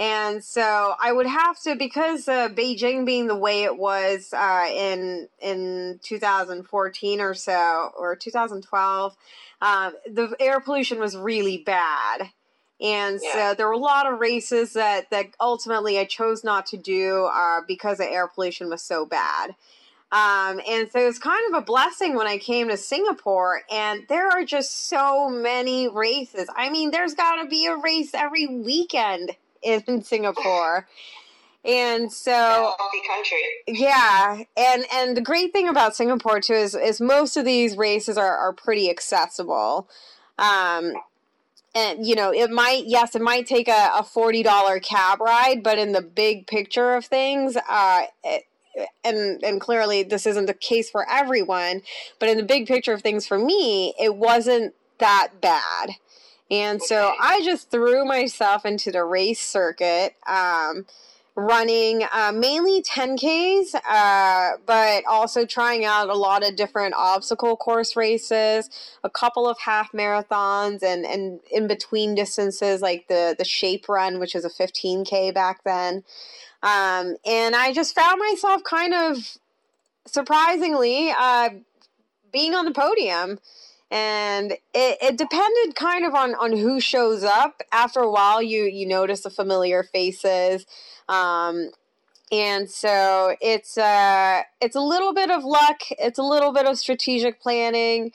and 0.00 0.42
so 0.42 0.94
I 0.98 1.12
would 1.12 1.26
have 1.26 1.60
to 1.60 1.76
because 1.76 2.26
uh, 2.26 2.48
Beijing 2.48 3.04
being 3.04 3.26
the 3.26 3.36
way 3.36 3.64
it 3.64 3.76
was 3.76 4.32
uh, 4.32 4.66
in 4.70 5.28
in 5.42 6.00
2014 6.02 7.20
or 7.20 7.34
so 7.34 7.90
or 7.98 8.16
2012, 8.16 9.16
um, 9.60 9.92
the 10.10 10.34
air 10.40 10.58
pollution 10.60 10.98
was 11.00 11.18
really 11.18 11.58
bad. 11.58 12.30
And 12.80 13.20
Yeah. 13.20 13.50
so 13.50 13.54
there 13.54 13.66
were 13.66 13.74
a 13.74 13.78
lot 13.78 14.10
of 14.10 14.20
races 14.20 14.72
that, 14.72 15.10
that 15.10 15.26
ultimately 15.38 15.98
I 15.98 16.06
chose 16.06 16.42
not 16.42 16.64
to 16.68 16.78
do 16.78 17.26
uh, 17.26 17.60
because 17.68 17.98
the 17.98 18.10
air 18.10 18.26
pollution 18.26 18.70
was 18.70 18.80
so 18.80 19.04
bad. 19.04 19.54
Um, 20.10 20.62
and 20.66 20.90
so 20.90 20.98
it's 20.98 21.18
kind 21.18 21.42
of 21.52 21.62
a 21.62 21.64
blessing 21.64 22.14
when 22.14 22.26
I 22.26 22.38
came 22.38 22.68
to 22.68 22.78
Singapore, 22.78 23.60
and 23.70 24.06
there 24.08 24.28
are 24.28 24.44
just 24.46 24.88
so 24.88 25.28
many 25.28 25.88
races. 25.88 26.48
I 26.56 26.70
mean, 26.70 26.90
there's 26.90 27.14
got 27.14 27.42
to 27.42 27.48
be 27.48 27.66
a 27.66 27.76
race 27.76 28.14
every 28.14 28.46
weekend 28.46 29.36
in 29.62 30.02
Singapore. 30.02 30.86
And 31.64 32.10
so 32.10 32.74
country. 33.06 33.38
yeah, 33.66 34.42
and 34.56 34.84
and 34.94 35.16
the 35.16 35.20
great 35.20 35.52
thing 35.52 35.68
about 35.68 35.94
Singapore 35.94 36.40
too 36.40 36.54
is 36.54 36.74
is 36.74 37.02
most 37.02 37.36
of 37.36 37.44
these 37.44 37.76
races 37.76 38.16
are 38.16 38.36
are 38.36 38.54
pretty 38.54 38.88
accessible. 38.88 39.86
Um, 40.38 40.94
and 41.74 42.06
you 42.06 42.14
know, 42.14 42.32
it 42.32 42.50
might 42.50 42.84
yes, 42.86 43.14
it 43.14 43.20
might 43.20 43.46
take 43.46 43.68
a, 43.68 43.90
a 43.94 44.02
forty 44.02 44.42
dollar 44.42 44.80
cab 44.80 45.20
ride, 45.20 45.62
but 45.62 45.78
in 45.78 45.92
the 45.92 46.00
big 46.00 46.46
picture 46.46 46.94
of 46.94 47.04
things, 47.04 47.58
uh, 47.68 48.02
it, 48.24 48.44
and 49.04 49.42
and 49.44 49.60
clearly 49.60 50.02
this 50.02 50.26
isn't 50.26 50.46
the 50.46 50.54
case 50.54 50.90
for 50.90 51.06
everyone, 51.10 51.82
but 52.18 52.30
in 52.30 52.38
the 52.38 52.42
big 52.42 52.66
picture 52.66 52.94
of 52.94 53.02
things 53.02 53.26
for 53.26 53.38
me, 53.38 53.92
it 54.00 54.16
wasn't 54.16 54.74
that 54.98 55.40
bad. 55.40 55.90
And 56.50 56.82
so 56.82 57.08
Okay. 57.08 57.16
I 57.20 57.40
just 57.44 57.70
threw 57.70 58.04
myself 58.04 58.64
into 58.64 58.90
the 58.90 59.04
race 59.04 59.40
circuit. 59.40 60.14
Um, 60.26 60.86
running 61.36 62.02
uh, 62.12 62.32
mainly 62.34 62.82
10Ks, 62.82 63.74
uh, 63.88 64.56
but 64.66 65.04
also 65.06 65.46
trying 65.46 65.84
out 65.84 66.08
a 66.08 66.14
lot 66.14 66.46
of 66.46 66.56
different 66.56 66.94
obstacle 66.96 67.56
course 67.56 67.96
races, 67.96 68.68
a 69.04 69.10
couple 69.10 69.48
of 69.48 69.58
half 69.60 69.92
marathons, 69.92 70.82
and, 70.82 71.04
and 71.04 71.40
in 71.50 71.66
between 71.66 72.14
distances 72.14 72.82
like 72.82 73.08
the, 73.08 73.34
the 73.38 73.44
Shape 73.44 73.88
Run, 73.88 74.18
which 74.18 74.34
is 74.34 74.44
a 74.44 74.50
15K 74.50 75.32
back 75.32 75.62
then. 75.64 76.04
Um, 76.62 77.16
and 77.24 77.56
I 77.56 77.72
just 77.72 77.94
found 77.94 78.18
myself 78.18 78.62
kind 78.64 78.92
of 78.92 79.38
surprisingly 80.06 81.10
uh, 81.18 81.50
being 82.32 82.54
on 82.54 82.64
the 82.64 82.72
podium. 82.72 83.38
And 83.90 84.52
it, 84.52 84.98
it 85.02 85.18
depended 85.18 85.74
kind 85.74 86.04
of 86.04 86.14
on, 86.14 86.34
on 86.36 86.56
who 86.56 86.80
shows 86.80 87.24
up. 87.24 87.62
After 87.72 88.00
a 88.00 88.10
while, 88.10 88.40
you 88.40 88.62
you 88.64 88.86
notice 88.86 89.22
the 89.22 89.30
familiar 89.30 89.82
faces, 89.82 90.64
um, 91.08 91.70
and 92.30 92.70
so 92.70 93.34
it's 93.40 93.76
uh, 93.76 94.42
it's 94.60 94.76
a 94.76 94.80
little 94.80 95.12
bit 95.12 95.30
of 95.30 95.44
luck. 95.44 95.80
It's 95.90 96.18
a 96.18 96.22
little 96.22 96.52
bit 96.52 96.66
of 96.66 96.78
strategic 96.78 97.40
planning, 97.40 98.12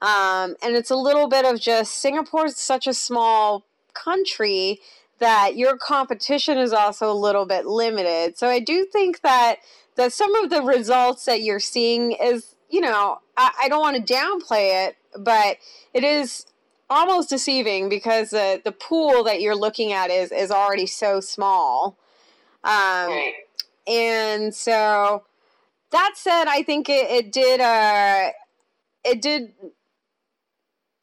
um, 0.00 0.56
and 0.62 0.74
it's 0.74 0.90
a 0.90 0.96
little 0.96 1.28
bit 1.28 1.44
of 1.44 1.60
just 1.60 1.96
Singapore's 1.96 2.56
such 2.56 2.86
a 2.86 2.94
small 2.94 3.64
country 3.92 4.80
that 5.18 5.56
your 5.56 5.76
competition 5.76 6.58
is 6.58 6.72
also 6.72 7.10
a 7.10 7.14
little 7.14 7.44
bit 7.44 7.66
limited. 7.66 8.38
So 8.38 8.48
I 8.48 8.60
do 8.60 8.84
think 8.84 9.20
that 9.22 9.56
that 9.96 10.12
some 10.12 10.34
of 10.36 10.50
the 10.50 10.62
results 10.62 11.24
that 11.24 11.42
you're 11.42 11.60
seeing 11.60 12.12
is 12.12 12.54
you 12.70 12.80
know 12.80 13.18
I, 13.36 13.52
I 13.64 13.68
don't 13.68 13.80
want 13.80 14.06
to 14.06 14.14
downplay 14.14 14.86
it, 14.86 14.96
but 15.16 15.58
it 15.94 16.04
is 16.04 16.46
almost 16.90 17.28
deceiving 17.28 17.88
because 17.88 18.30
the 18.30 18.60
the 18.64 18.72
pool 18.72 19.24
that 19.24 19.40
you're 19.40 19.56
looking 19.56 19.92
at 19.92 20.10
is 20.10 20.32
is 20.32 20.50
already 20.50 20.86
so 20.86 21.20
small. 21.20 21.98
Um, 22.64 23.08
Right. 23.08 23.34
and 23.86 24.54
so 24.54 25.24
that 25.90 26.12
said, 26.16 26.44
I 26.48 26.62
think 26.62 26.88
it, 26.88 27.10
it 27.10 27.32
did 27.32 27.60
uh 27.60 28.30
it 29.04 29.22
did 29.22 29.54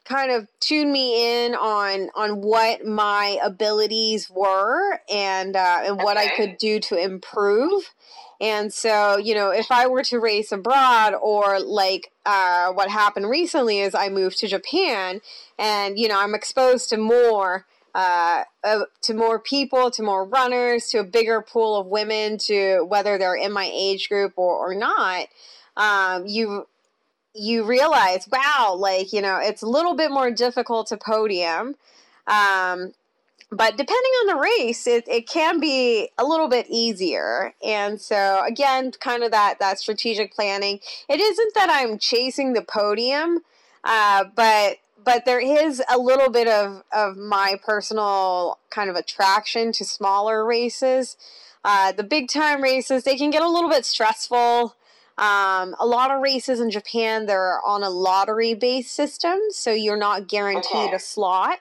kind 0.06 0.32
of 0.32 0.48
tune 0.60 0.92
me 0.92 1.46
in 1.46 1.56
on 1.56 2.10
on 2.16 2.42
what 2.42 2.86
my 2.86 3.40
abilities 3.44 4.30
were 4.30 5.00
and 5.10 5.56
uh, 5.56 5.82
and 5.84 5.98
what 5.98 6.18
I 6.18 6.30
could 6.36 6.58
do 6.58 6.80
to 6.82 6.98
improve. 6.98 7.94
And 8.42 8.74
so, 8.74 9.18
you 9.18 9.34
know, 9.34 9.50
if 9.50 9.72
I 9.72 9.88
were 9.88 10.04
to 10.04 10.20
race 10.20 10.52
abroad 10.52 11.14
or 11.14 11.60
like 11.60 12.12
uh, 12.26 12.72
what 12.74 12.90
happened 12.90 13.30
recently 13.30 13.80
is 13.80 13.96
I 13.96 14.10
moved 14.10 14.40
to 14.40 14.48
Japan 14.48 15.22
and, 15.58 15.98
you 15.98 16.10
know, 16.10 16.20
I'm 16.20 16.36
exposed 16.36 16.90
to 16.90 16.98
more 16.98 17.66
uh, 17.94 18.44
uh, 18.62 18.82
to 19.04 19.14
more 19.14 19.40
people, 19.40 19.90
to 19.90 20.04
more 20.04 20.26
runners, 20.26 20.90
to 20.90 20.98
a 20.98 21.04
bigger 21.06 21.42
pool 21.42 21.80
of 21.80 21.88
women, 21.88 22.38
to 22.38 22.82
whether 22.82 23.18
they're 23.18 23.38
in 23.38 23.54
my 23.54 23.72
age 23.74 24.10
group 24.10 24.34
or, 24.36 24.70
or 24.70 24.76
not, 24.76 25.28
um, 25.78 26.26
you 26.28 26.68
you 27.36 27.64
realize, 27.64 28.28
wow, 28.32 28.76
like 28.78 29.14
you 29.14 29.22
know, 29.22 29.40
it's 29.42 29.62
a 29.62 29.68
little 29.68 29.96
bit 29.96 30.12
more 30.12 30.32
difficult 30.32 30.88
to 30.88 30.98
podium. 30.98 31.76
Um, 32.28 32.94
but 33.52 33.78
depending 33.78 34.12
on 34.22 34.28
the 34.28 34.36
race, 34.36 34.88
it, 34.88 35.08
it 35.08 35.30
can 35.30 35.60
be 35.60 36.10
a 36.18 36.26
little 36.26 36.50
bit 36.50 36.66
easier. 36.70 37.54
And 37.64 38.02
so 38.02 38.44
again, 38.46 38.92
kind 39.00 39.24
of 39.24 39.32
that 39.32 39.60
that 39.60 39.80
strategic 39.80 40.34
planning. 40.34 40.80
It 41.08 41.20
isn't 41.20 41.54
that 41.54 41.70
I'm 41.70 42.00
chasing 42.00 42.54
the 42.54 42.64
podium, 42.64 43.40
uh, 43.84 44.26
but 44.36 44.78
but 45.06 45.24
there 45.26 45.40
is 45.40 45.84
a 45.90 46.00
little 46.00 46.32
bit 46.32 46.48
of, 46.48 46.84
of 46.92 47.16
my 47.16 47.60
personal 47.64 48.58
kind 48.72 48.90
of 48.90 48.96
attraction 48.96 49.72
to 49.74 49.86
smaller 49.86 50.44
races. 50.44 51.16
Uh, 51.64 51.92
the 51.92 52.04
big 52.04 52.28
time 52.28 52.62
races, 52.62 53.04
they 53.04 53.16
can 53.16 53.30
get 53.30 53.44
a 53.44 53.50
little 53.50 53.70
bit 53.70 53.86
stressful. 53.86 54.76
Um, 55.18 55.76
a 55.80 55.86
lot 55.86 56.12
of 56.12 56.22
races 56.22 56.60
in 56.60 56.70
Japan, 56.70 57.26
they're 57.26 57.62
on 57.66 57.84
a 57.84 57.90
lottery 57.90 58.54
based 58.54 58.94
system, 58.94 59.38
so 59.50 59.72
you're 59.72 59.98
not 59.98 60.28
guaranteed 60.28 60.88
Okay. 60.88 60.96
a 60.96 61.00
slot. 61.00 61.60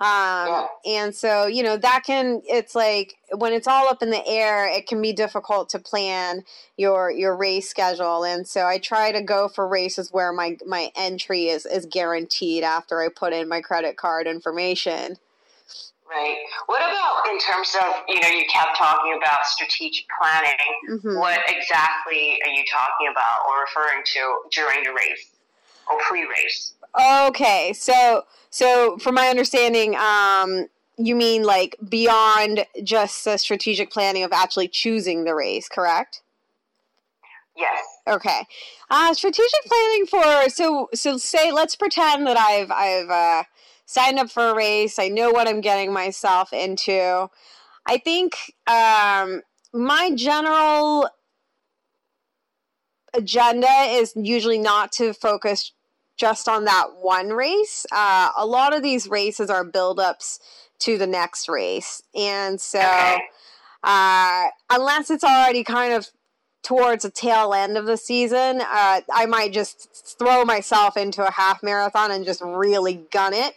Um, 0.00 0.48
Yeah. 0.48 0.66
and 0.84 1.14
so, 1.14 1.46
you 1.46 1.62
know, 1.62 1.76
that 1.76 2.02
can, 2.04 2.42
it's 2.44 2.74
like 2.74 3.14
when 3.36 3.52
it's 3.52 3.68
all 3.68 3.86
up 3.88 4.02
in 4.02 4.10
the 4.10 4.26
air, 4.26 4.66
it 4.66 4.88
can 4.88 5.00
be 5.00 5.12
difficult 5.12 5.68
to 5.70 5.78
plan 5.78 6.44
your, 6.76 7.10
your 7.10 7.36
race 7.36 7.68
schedule. 7.68 8.24
And 8.24 8.46
so 8.46 8.66
I 8.66 8.78
try 8.78 9.12
to 9.12 9.22
go 9.22 9.48
for 9.48 9.66
races 9.66 10.12
where 10.12 10.32
my, 10.32 10.56
my 10.66 10.90
entry 10.96 11.48
is, 11.48 11.66
is 11.66 11.86
guaranteed 11.86 12.64
after 12.64 13.00
I 13.00 13.08
put 13.14 13.32
in 13.32 13.48
my 13.48 13.60
credit 13.60 13.96
card 13.96 14.26
information. 14.26 15.18
Right. 16.14 16.36
What 16.66 16.82
about 16.82 17.26
in 17.30 17.38
terms 17.38 17.74
of, 17.74 18.02
you 18.08 18.20
know, 18.20 18.28
you 18.28 18.44
kept 18.52 18.76
talking 18.76 19.16
about 19.16 19.46
strategic 19.46 20.04
planning. 20.20 21.00
Mhm. 21.00 21.18
What 21.18 21.40
exactly 21.48 22.40
are 22.44 22.50
you 22.50 22.64
talking 22.70 23.08
about 23.10 23.46
or 23.48 23.60
referring 23.62 24.04
to 24.04 24.42
during 24.50 24.84
the 24.84 24.92
race 24.92 25.30
or 25.90 25.98
pre 26.00 26.26
race? 26.26 26.74
Okay, 27.00 27.72
so 27.72 28.26
so 28.50 28.98
from 28.98 29.14
my 29.14 29.28
understanding, 29.28 29.96
um, 29.96 30.68
you 30.98 31.16
mean 31.16 31.44
like 31.44 31.76
beyond 31.88 32.66
just 32.84 33.24
the 33.24 33.38
strategic 33.38 33.90
planning 33.90 34.22
of 34.22 34.32
actually 34.32 34.68
choosing 34.68 35.24
the 35.24 35.34
race, 35.34 35.68
correct? 35.68 36.22
Yes. 37.56 37.84
Okay. 38.06 38.46
Uh, 38.90 39.14
strategic 39.14 39.64
planning 39.66 40.06
for 40.06 40.50
so 40.50 40.88
so 40.94 41.16
say 41.16 41.52
let's 41.52 41.76
pretend 41.76 42.26
that 42.26 42.36
I've 42.36 42.70
I've 42.70 43.10
uh, 43.10 43.44
signed 43.92 44.18
up 44.18 44.30
for 44.30 44.48
a 44.48 44.54
race. 44.54 44.98
I 44.98 45.08
know 45.08 45.30
what 45.30 45.48
I'm 45.48 45.60
getting 45.60 45.92
myself 45.92 46.52
into. 46.52 47.28
I 47.86 47.98
think 47.98 48.54
um, 48.66 49.42
my 49.72 50.10
general 50.14 51.08
agenda 53.14 53.68
is 53.88 54.14
usually 54.16 54.58
not 54.58 54.92
to 54.92 55.12
focus 55.12 55.72
just 56.16 56.48
on 56.48 56.64
that 56.64 56.96
one 57.00 57.30
race. 57.30 57.84
Uh, 57.92 58.30
a 58.36 58.46
lot 58.46 58.74
of 58.74 58.82
these 58.82 59.08
races 59.08 59.50
are 59.50 59.64
buildups 59.64 60.38
to 60.80 60.98
the 60.98 61.06
next 61.06 61.48
race, 61.48 62.02
and 62.14 62.60
so 62.60 62.80
Okay. 62.80 63.20
uh, 63.82 64.46
unless 64.70 65.10
it's 65.10 65.24
already 65.24 65.64
kind 65.64 65.92
of 65.92 66.08
towards 66.62 67.02
the 67.02 67.10
tail 67.10 67.52
end 67.52 67.76
of 67.76 67.86
the 67.86 67.96
season, 67.96 68.60
uh, 68.60 69.00
I 69.12 69.26
might 69.26 69.52
just 69.52 70.16
throw 70.18 70.44
myself 70.44 70.96
into 70.96 71.26
a 71.26 71.30
half 71.32 71.62
marathon 71.62 72.10
and 72.12 72.24
just 72.24 72.40
really 72.40 72.94
gun 73.10 73.34
it. 73.34 73.54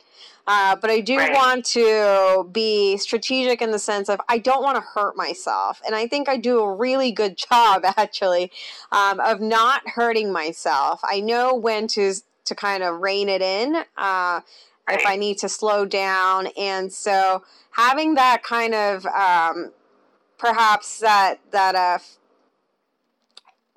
Uh, 0.48 0.76
but 0.76 0.90
I 0.90 1.00
do 1.02 1.18
Right. 1.18 1.34
want 1.34 1.66
to 1.68 2.48
be 2.52 2.98
strategic 2.98 3.62
in 3.62 3.72
the 3.72 3.80
sense 3.80 4.10
of 4.10 4.20
I 4.30 4.38
don't 4.38 4.64
want 4.64 4.76
to 4.76 4.82
hurt 4.82 5.16
myself. 5.18 5.82
And 5.86 5.96
I 5.96 6.08
think 6.08 6.30
I 6.30 6.38
do 6.38 6.60
a 6.60 6.74
really 6.74 7.12
good 7.12 7.38
job, 7.50 7.84
actually, 7.98 8.52
um, 8.92 9.20
of 9.20 9.42
not 9.42 9.88
hurting 9.90 10.32
myself. 10.32 11.00
I 11.04 11.20
know 11.20 11.56
when 11.56 11.88
to, 11.90 12.14
to 12.46 12.56
kind 12.56 12.84
of 12.84 13.02
rein 13.02 13.30
it 13.30 13.42
in. 13.42 13.84
Uh, 13.98 14.42
if 14.88 15.04
I 15.06 15.16
need 15.16 15.40
to 15.40 15.50
slow 15.50 15.86
down. 15.86 16.48
And 16.56 16.94
so 16.94 17.44
having 17.72 18.14
that 18.16 18.44
kind 18.44 18.76
of 18.76 19.06
um, 19.08 19.72
perhaps 20.38 21.00
that 21.00 21.40
that 21.52 21.76
uh 21.76 21.98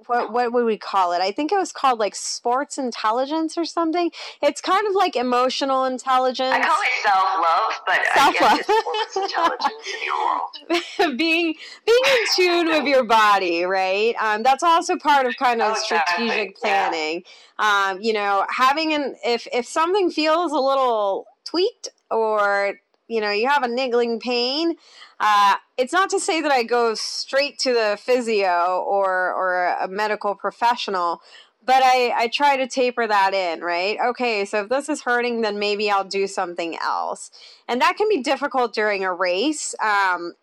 what 0.09 0.33
what 0.33 0.53
would 0.53 0.65
we 0.65 0.77
call 0.79 1.13
it? 1.13 1.21
I 1.21 1.31
think 1.31 1.53
it 1.53 1.57
was 1.57 1.73
called 1.73 1.99
like 1.99 2.15
sports 2.15 2.79
intelligence 2.79 3.57
or 3.59 3.65
something. 3.65 4.11
It's 4.43 4.61
kind 4.61 4.87
of 4.87 4.95
like 4.95 5.17
emotional 5.17 5.85
intelligence. 5.85 6.55
I 6.55 6.61
call 6.67 6.83
it 6.83 6.89
self 7.03 7.25
love, 7.39 7.81
but 7.87 8.01
Self-love. 8.15 8.35
guess 8.35 8.67
it's 8.69 8.81
sports 8.81 9.17
intelligence 9.17 9.87
in 9.95 10.05
your 10.05 11.07
world. 11.07 11.17
being 11.19 11.55
being 11.87 12.03
in 12.13 12.19
tune 12.35 12.67
with 12.69 12.85
your 12.87 13.05
body, 13.05 13.65
right? 13.65 14.15
Um, 14.21 14.43
that's 14.43 14.63
also 14.63 14.97
part 14.97 15.27
of 15.27 15.37
kind 15.37 15.63
of 15.63 15.69
Oh, 15.69 15.73
exactly. 15.81 16.27
strategic 16.29 16.57
Yeah. 16.65 16.89
planning. 16.91 17.23
Um, 17.59 18.01
you 18.01 18.13
know, 18.13 18.47
having 18.51 18.93
an 18.95 19.17
if 19.25 19.47
if 19.53 19.67
something 19.67 20.11
feels 20.11 20.53
a 20.53 20.59
little 20.59 21.27
tweaked 21.45 21.89
or 22.11 22.75
you 23.09 23.21
know 23.21 23.31
you 23.31 23.49
have 23.49 23.63
a 23.63 23.69
niggling 23.69 24.21
pain, 24.21 24.77
uh, 25.21 25.57
it's 25.79 25.93
not 25.93 26.11
to 26.11 26.21
say 26.21 26.41
that 26.43 26.53
I 26.53 26.65
go 26.65 26.95
straight 26.95 27.59
to 27.61 27.73
the 27.73 27.99
physio 28.01 28.85
or 28.87 29.33
or 29.33 29.77
a 29.81 29.89
medical 29.89 30.35
professional. 30.35 31.23
But 31.65 31.83
I, 31.85 32.13
I 32.17 32.29
try 32.29 32.57
to 32.57 32.67
taper 32.67 33.07
that 33.07 33.35
in, 33.35 33.61
right? 33.61 33.99
Okay, 34.03 34.47
so 34.47 34.63
if 34.63 34.71
this 34.71 34.89
is 34.89 35.03
hurting, 35.03 35.43
then 35.43 35.59
maybe 35.59 35.91
I'll 35.91 36.05
do 36.05 36.27
something 36.27 36.79
else. 36.83 37.31
And 37.69 37.81
that 37.83 37.97
can 37.99 38.09
be 38.09 38.23
difficult 38.23 38.73
during 38.73 39.05
a 39.05 39.13
race. 39.13 39.75
Um, 39.83 40.35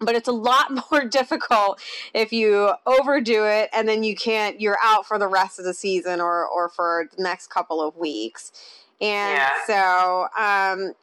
but 0.00 0.14
it's 0.14 0.28
a 0.28 0.32
lot 0.32 0.72
more 0.92 1.04
difficult 1.04 1.80
if 2.12 2.32
you 2.32 2.72
overdo 2.86 3.44
it 3.44 3.70
and 3.72 3.88
then 3.88 4.02
you 4.04 4.14
can't 4.14 4.60
you're 4.60 4.78
out 4.82 5.06
for 5.06 5.18
the 5.18 5.28
rest 5.28 5.58
of 5.58 5.64
the 5.64 5.74
season 5.74 6.20
or 6.20 6.46
or 6.46 6.68
for 6.68 7.08
the 7.16 7.22
next 7.22 7.48
couple 7.48 7.80
of 7.80 7.96
weeks 7.96 8.52
and 9.00 9.38
Yeah. 9.38 9.50
so 9.66 10.28
um 10.38 10.94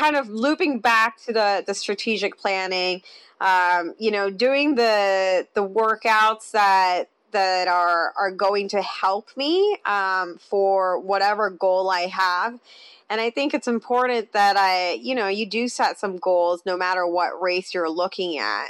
kind 0.00 0.16
of 0.16 0.28
looping 0.28 0.80
back 0.80 1.16
to 1.24 1.32
the 1.32 1.62
the 1.66 1.74
strategic 1.74 2.32
planning 2.38 3.02
um 3.40 3.94
you 3.98 4.10
know 4.10 4.26
doing 4.30 4.74
the 4.74 5.46
the 5.54 5.66
workouts 5.66 6.50
that 6.52 7.08
that 7.32 7.68
are 7.68 8.12
are 8.16 8.30
going 8.30 8.68
to 8.68 8.82
help 8.82 9.28
me 9.36 9.76
um, 9.84 10.38
for 10.38 10.98
whatever 10.98 11.50
goal 11.50 11.90
I 11.90 12.02
have. 12.02 12.58
And 13.08 13.20
I 13.20 13.30
think 13.30 13.54
it's 13.54 13.66
important 13.68 14.32
that 14.32 14.56
I, 14.56 14.92
you 14.94 15.14
know, 15.14 15.26
you 15.28 15.46
do 15.46 15.68
set 15.68 15.98
some 15.98 16.16
goals 16.16 16.62
no 16.64 16.76
matter 16.76 17.06
what 17.06 17.40
race 17.40 17.74
you're 17.74 17.90
looking 17.90 18.38
at. 18.38 18.68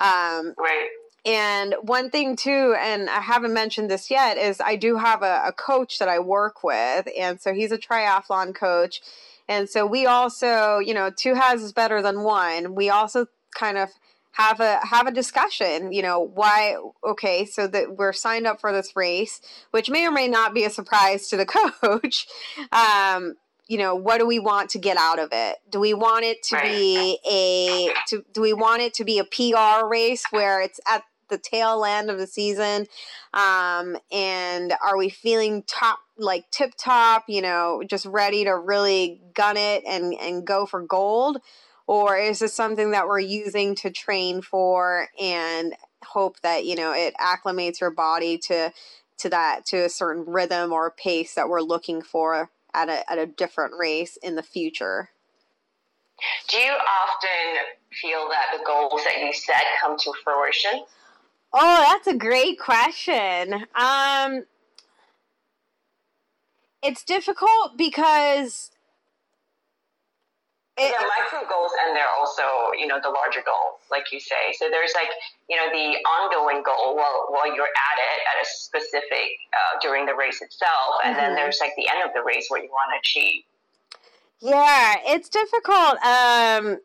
Um, 0.00 0.54
Right. 0.58 0.88
and 1.24 1.74
one 1.82 2.10
thing 2.10 2.36
too, 2.36 2.76
and 2.78 3.08
I 3.08 3.20
haven't 3.20 3.54
mentioned 3.54 3.90
this 3.90 4.10
yet, 4.10 4.36
is 4.36 4.60
I 4.60 4.76
do 4.76 4.96
have 4.96 5.22
a, 5.22 5.42
a 5.46 5.52
coach 5.52 5.98
that 5.98 6.08
I 6.08 6.18
work 6.18 6.62
with, 6.62 7.08
and 7.18 7.40
so 7.40 7.52
he's 7.54 7.72
a 7.72 7.78
triathlon 7.78 8.54
coach, 8.54 9.00
and 9.48 9.68
so 9.68 9.86
we 9.86 10.06
also, 10.06 10.78
you 10.78 10.94
know, 10.94 11.10
two 11.10 11.34
has 11.34 11.62
is 11.62 11.72
better 11.72 12.02
than 12.02 12.22
one. 12.22 12.74
We 12.74 12.90
also 12.90 13.26
kind 13.54 13.78
of 13.78 13.88
have 14.32 14.60
a 14.60 14.78
have 14.86 15.06
a 15.06 15.12
discussion. 15.12 15.92
You 15.92 16.02
know, 16.02 16.20
why? 16.20 16.76
Okay, 17.04 17.44
so 17.44 17.66
that 17.66 17.96
we're 17.96 18.12
signed 18.12 18.46
up 18.46 18.60
for 18.60 18.72
this 18.72 18.94
race, 18.94 19.40
which 19.70 19.90
may 19.90 20.06
or 20.06 20.12
may 20.12 20.28
not 20.28 20.54
be 20.54 20.64
a 20.64 20.70
surprise 20.70 21.28
to 21.28 21.36
the 21.36 21.46
coach. 21.82 22.26
Um, 22.72 23.34
you 23.68 23.76
know, 23.76 23.94
what 23.94 24.18
do 24.18 24.26
we 24.26 24.38
want 24.38 24.70
to 24.70 24.78
get 24.78 24.96
out 24.96 25.18
of 25.18 25.28
it? 25.30 25.56
Do 25.70 25.78
we 25.78 25.92
want 25.92 26.24
it 26.24 26.42
to 26.44 26.58
be 26.62 27.18
a 27.30 27.92
to, 28.08 28.24
do 28.32 28.40
we 28.40 28.54
want 28.54 28.80
it 28.80 28.94
to 28.94 29.04
be 29.04 29.18
a 29.18 29.24
PR 29.24 29.86
race 29.86 30.24
where 30.30 30.62
it's 30.62 30.80
at 30.90 31.02
the 31.28 31.38
tail 31.38 31.84
end 31.84 32.10
of 32.10 32.18
the 32.18 32.26
season? 32.26 32.86
Um, 33.34 33.96
and 34.10 34.74
are 34.84 34.96
we 34.96 35.08
feeling 35.08 35.62
top 35.64 35.98
like 36.16 36.50
tip 36.50 36.72
top, 36.76 37.24
you 37.28 37.42
know, 37.42 37.82
just 37.86 38.06
ready 38.06 38.44
to 38.44 38.56
really 38.56 39.20
gun 39.34 39.56
it 39.56 39.84
and, 39.86 40.14
and 40.14 40.46
go 40.46 40.66
for 40.66 40.82
gold? 40.82 41.38
Or 41.86 42.18
is 42.18 42.40
this 42.40 42.52
something 42.52 42.90
that 42.90 43.06
we're 43.06 43.18
using 43.18 43.74
to 43.76 43.90
train 43.90 44.42
for 44.42 45.08
and 45.18 45.74
hope 46.04 46.40
that, 46.40 46.66
you 46.66 46.76
know, 46.76 46.92
it 46.92 47.14
acclimates 47.18 47.80
your 47.80 47.90
body 47.90 48.38
to 48.48 48.72
to 49.18 49.28
that 49.30 49.66
to 49.66 49.84
a 49.84 49.88
certain 49.88 50.24
rhythm 50.26 50.72
or 50.72 50.92
pace 50.92 51.34
that 51.34 51.48
we're 51.48 51.60
looking 51.60 52.02
for 52.02 52.50
at 52.74 52.88
a 52.88 53.10
at 53.10 53.18
a 53.18 53.26
different 53.26 53.74
race 53.78 54.16
in 54.18 54.36
the 54.36 54.42
future? 54.42 55.10
Do 56.48 56.58
you 56.58 56.72
often 56.72 57.76
feel 57.92 58.28
that 58.28 58.56
the 58.56 58.64
goals 58.64 59.02
that 59.04 59.20
you 59.20 59.32
set 59.32 59.62
come 59.80 59.96
to 59.98 60.12
fruition? 60.24 60.84
Oh, 61.52 61.86
that's 61.90 62.06
a 62.06 62.14
great 62.16 62.58
question. 62.58 63.64
Um, 63.74 64.44
it's 66.82 67.02
difficult 67.04 67.76
because 67.76 68.70
it, 70.76 70.94
There 70.96 71.08
micro 71.18 71.48
goals 71.48 71.72
and 71.84 71.96
they're 71.96 72.08
also, 72.18 72.42
you 72.78 72.86
know, 72.86 73.00
the 73.02 73.08
larger 73.08 73.40
goal, 73.44 73.80
like 73.90 74.12
you 74.12 74.20
say. 74.20 74.52
So 74.52 74.68
there's 74.70 74.92
like, 74.94 75.08
you 75.48 75.56
know, 75.56 75.66
the 75.72 75.96
ongoing 76.06 76.62
goal 76.62 76.94
while, 76.94 77.26
while 77.30 77.46
you're 77.52 77.64
at 77.64 77.98
it 77.98 78.20
at 78.30 78.42
a 78.42 78.46
specific, 78.46 79.38
uh, 79.52 79.80
during 79.82 80.06
the 80.06 80.14
race 80.14 80.40
itself. 80.40 81.00
And 81.04 81.16
Mhm. 81.16 81.18
then 81.18 81.34
there's 81.34 81.58
like 81.60 81.72
the 81.76 81.88
end 81.88 82.04
of 82.04 82.12
the 82.14 82.22
race 82.22 82.46
where 82.48 82.62
you 82.62 82.70
want 82.70 82.92
to 82.92 82.98
achieve. 82.98 83.42
yeah, 84.40 84.94
it's 85.04 85.28
difficult. 85.28 86.00
Um, 86.04 86.78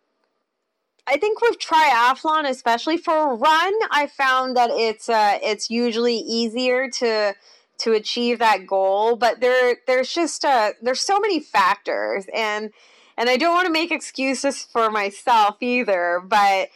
I 1.06 1.18
think 1.18 1.42
with 1.42 1.60
triathlon, 1.60 2.48
especially 2.48 2.98
for 2.98 3.34
a 3.34 3.36
run, 3.36 3.74
I 3.92 4.08
found 4.08 4.56
that 4.56 4.70
it's 4.72 5.10
uh, 5.10 5.38
it's 5.42 5.70
usually 5.70 6.16
easier 6.16 6.90
to 6.90 7.36
to 7.80 7.92
achieve 7.92 8.40
that 8.40 8.66
goal. 8.66 9.16
But 9.16 9.42
there 9.42 9.78
there's 9.86 10.14
just 10.14 10.46
uh, 10.46 10.72
there's 10.82 11.02
so 11.02 11.20
many 11.20 11.42
factors, 11.42 12.26
and 12.34 12.72
and 13.18 13.30
I 13.30 13.38
don't 13.38 13.54
want 13.54 13.68
to 13.68 13.74
make 13.74 13.92
excuses 13.92 14.64
for 14.64 14.90
myself 14.90 15.58
either. 15.62 16.22
But 16.26 16.70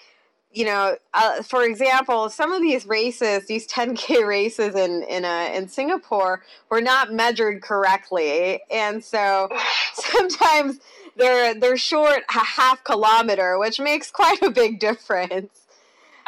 you 0.52 0.66
know, 0.66 0.98
uh, 1.14 1.44
for 1.44 1.64
example, 1.64 2.30
some 2.30 2.52
of 2.52 2.62
these 2.62 2.86
races, 2.86 3.46
these 3.46 3.68
10k 3.68 4.26
races 4.28 4.76
in 4.76 5.04
in 5.04 5.24
uh, 5.24 5.52
in 5.54 5.70
Singapore, 5.70 6.44
were 6.70 6.82
not 6.82 7.14
measured 7.14 7.62
correctly, 7.62 8.60
and 8.70 9.02
so 9.04 9.48
sometimes 9.94 10.80
they're 11.18 11.54
they're 11.54 11.78
short 11.78 12.24
a 12.30 12.40
half 12.40 12.84
kilometer, 12.84 13.58
which 13.60 13.80
makes 13.80 14.12
quite 14.22 14.42
a 14.42 14.50
big 14.50 14.80
difference. 14.80 15.62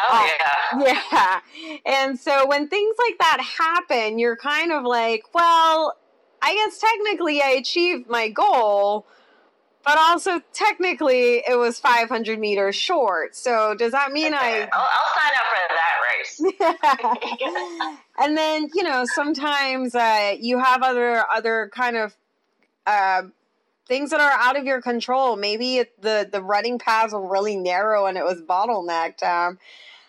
Oh, 0.02 0.32
Uh, 0.72 0.80
yeah. 0.86 0.96
Yeah. 1.14 1.40
And 1.86 2.18
so 2.20 2.48
when 2.48 2.70
things 2.70 2.96
like 2.98 3.18
that 3.20 3.42
happen, 3.42 4.18
you're 4.18 4.38
kind 4.38 4.72
of 4.72 4.84
like, 4.86 5.24
well, 5.34 5.98
I 6.42 6.56
guess 6.56 6.80
technically 6.80 7.42
I 7.42 7.50
achieved 7.50 8.08
my 8.10 8.30
goal, 8.30 9.06
but 9.84 9.98
also 9.98 10.40
technically 10.54 11.44
it 11.46 11.58
was 11.58 11.80
500 11.80 12.40
meters 12.40 12.78
short. 12.78 13.36
So 13.36 13.76
does 13.76 13.92
that 13.92 14.14
mean 14.14 14.34
I 14.34 14.70
I'll, 14.72 14.88
I'll 14.96 15.12
sign 15.18 15.34
up 15.36 15.48
for 15.52 15.68
that 15.76 15.96
race. 16.08 17.98
and 18.24 18.38
then 18.38 18.70
you 18.74 18.84
know 18.84 19.04
sometimes 19.06 19.96
uh, 19.96 20.36
you 20.40 20.60
have 20.60 20.82
other 20.82 21.26
other 21.30 21.70
kind 21.74 21.98
of 21.98 22.16
uh, 22.88 23.24
things 23.90 24.12
that 24.12 24.22
are 24.22 24.32
out 24.32 24.58
of 24.58 24.64
your 24.64 24.82
control. 24.82 25.36
Maybe 25.36 25.80
it, 25.80 26.02
the 26.02 26.30
the 26.32 26.42
running 26.42 26.80
paths 26.80 27.12
were 27.12 27.28
really 27.30 27.58
narrow 27.58 28.06
and 28.06 28.18
it 28.18 28.24
was 28.24 28.42
bottlenecked. 28.42 29.24
Um, 29.24 29.60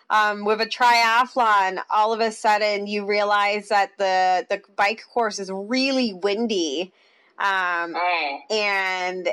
um, 0.09 0.45
with 0.45 0.59
a 0.61 0.65
triathlon, 0.65 1.81
all 1.89 2.13
of 2.13 2.19
a 2.19 2.31
sudden 2.31 2.85
you 2.87 3.05
realize 3.05 3.69
that 3.69 3.97
the 3.97 4.45
the 4.49 4.61
bike 4.77 5.03
course 5.13 5.39
is 5.39 5.51
really 5.51 6.13
windy. 6.13 6.93
Um, 7.37 7.95
Mm. 7.95 8.39
and 8.51 9.29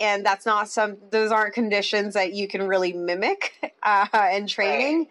and 0.00 0.24
that's 0.24 0.44
not 0.46 0.68
some 0.68 0.98
those 1.10 1.32
aren't 1.32 1.54
conditions 1.54 2.14
that 2.14 2.32
you 2.32 2.46
can 2.46 2.62
really 2.62 2.92
mimic 2.92 3.72
uh, 3.82 4.28
in 4.32 4.46
training. 4.46 4.98
Right. 4.98 5.08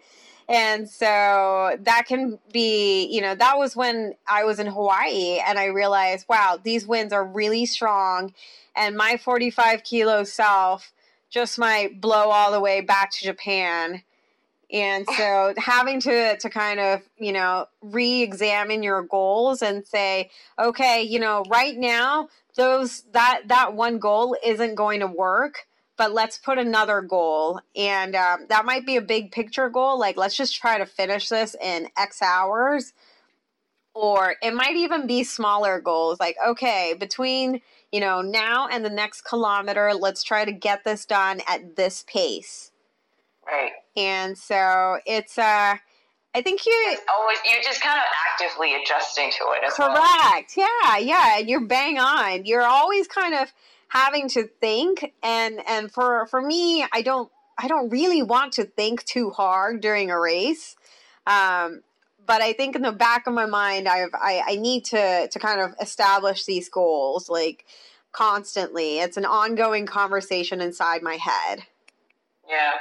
And 0.48 0.88
so 0.88 1.76
that 1.80 2.04
can 2.06 2.38
be, 2.52 3.06
you 3.06 3.20
know, 3.20 3.34
that 3.34 3.58
was 3.58 3.76
when 3.76 4.14
I 4.26 4.44
was 4.44 4.58
in 4.58 4.66
Hawaii 4.66 5.40
and 5.46 5.58
I 5.58 5.66
realized, 5.66 6.26
wow, 6.26 6.58
these 6.62 6.86
winds 6.86 7.12
are 7.12 7.24
really 7.24 7.66
strong. 7.66 8.32
And 8.74 8.96
my 8.96 9.18
45 9.18 9.84
kilo 9.84 10.24
self 10.24 10.92
just 11.28 11.58
might 11.58 12.00
blow 12.00 12.30
all 12.30 12.50
the 12.50 12.60
way 12.60 12.80
back 12.80 13.10
to 13.12 13.24
Japan. 13.24 14.02
And 14.72 15.06
so 15.18 15.52
having 15.58 16.00
to 16.00 16.38
to 16.38 16.48
kind 16.48 16.80
of, 16.80 17.02
you 17.18 17.32
know, 17.32 17.66
re-examine 17.82 18.82
your 18.82 19.02
goals 19.02 19.60
and 19.60 19.86
say, 19.86 20.30
okay, 20.58 21.02
you 21.02 21.18
know, 21.18 21.44
right 21.50 21.76
now 21.76 22.28
those 22.56 23.02
that 23.12 23.42
that 23.46 23.74
one 23.74 23.98
goal 23.98 24.34
isn't 24.44 24.74
going 24.76 25.00
to 25.00 25.06
work 25.06 25.67
but 25.98 26.14
let's 26.14 26.38
put 26.38 26.56
another 26.56 27.02
goal 27.02 27.60
and 27.76 28.14
um, 28.16 28.46
that 28.48 28.64
might 28.64 28.86
be 28.86 28.96
a 28.96 29.02
big 29.02 29.30
picture 29.30 29.68
goal 29.68 29.98
like 29.98 30.16
let's 30.16 30.36
just 30.36 30.56
try 30.56 30.78
to 30.78 30.86
finish 30.86 31.28
this 31.28 31.54
in 31.60 31.88
x 31.98 32.22
hours 32.22 32.94
or 33.94 34.36
it 34.40 34.54
might 34.54 34.76
even 34.76 35.06
be 35.06 35.22
smaller 35.22 35.80
goals 35.80 36.18
like 36.18 36.36
okay 36.46 36.94
between 36.98 37.60
you 37.92 38.00
know 38.00 38.22
now 38.22 38.66
and 38.68 38.84
the 38.84 38.90
next 38.90 39.22
kilometer 39.22 39.92
let's 39.92 40.22
try 40.22 40.44
to 40.44 40.52
get 40.52 40.84
this 40.84 41.04
done 41.04 41.40
at 41.46 41.76
this 41.76 42.04
pace 42.06 42.70
right 43.46 43.72
and 43.96 44.38
so 44.38 44.98
it's 45.04 45.36
uh 45.36 45.76
I 46.34 46.42
think 46.42 46.66
you 46.66 46.72
it's 46.92 47.02
always 47.10 47.38
you're 47.50 47.62
just 47.62 47.82
kind 47.82 47.98
of 47.98 48.04
actively 48.30 48.74
adjusting 48.74 49.30
to 49.30 49.44
it. 49.56 49.74
correct. 49.74 50.54
Well. 50.56 50.68
Yeah, 50.84 50.98
yeah. 50.98 51.38
And 51.38 51.48
you're 51.48 51.66
bang 51.66 51.98
on. 51.98 52.44
You're 52.44 52.66
always 52.66 53.08
kind 53.08 53.34
of 53.34 53.52
having 53.88 54.28
to 54.30 54.44
think, 54.60 55.12
and 55.22 55.60
and 55.66 55.90
for 55.90 56.26
for 56.26 56.40
me, 56.40 56.84
I 56.92 57.02
don't 57.02 57.30
I 57.58 57.68
don't 57.68 57.90
really 57.90 58.22
want 58.22 58.54
to 58.54 58.64
think 58.64 59.04
too 59.04 59.30
hard 59.30 59.80
during 59.80 60.10
a 60.10 60.18
race. 60.18 60.76
Um, 61.26 61.82
but 62.24 62.42
I 62.42 62.52
think 62.52 62.76
in 62.76 62.82
the 62.82 62.92
back 62.92 63.26
of 63.26 63.34
my 63.34 63.46
mind, 63.46 63.88
I've 63.88 64.14
I, 64.14 64.42
I 64.46 64.56
need 64.56 64.84
to 64.86 65.28
to 65.28 65.38
kind 65.38 65.60
of 65.60 65.74
establish 65.80 66.44
these 66.44 66.68
goals 66.68 67.28
like 67.28 67.64
constantly. 68.12 69.00
It's 69.00 69.16
an 69.16 69.24
ongoing 69.24 69.86
conversation 69.86 70.60
inside 70.60 71.02
my 71.02 71.16
head. 71.16 71.64
Yeah. 72.48 72.72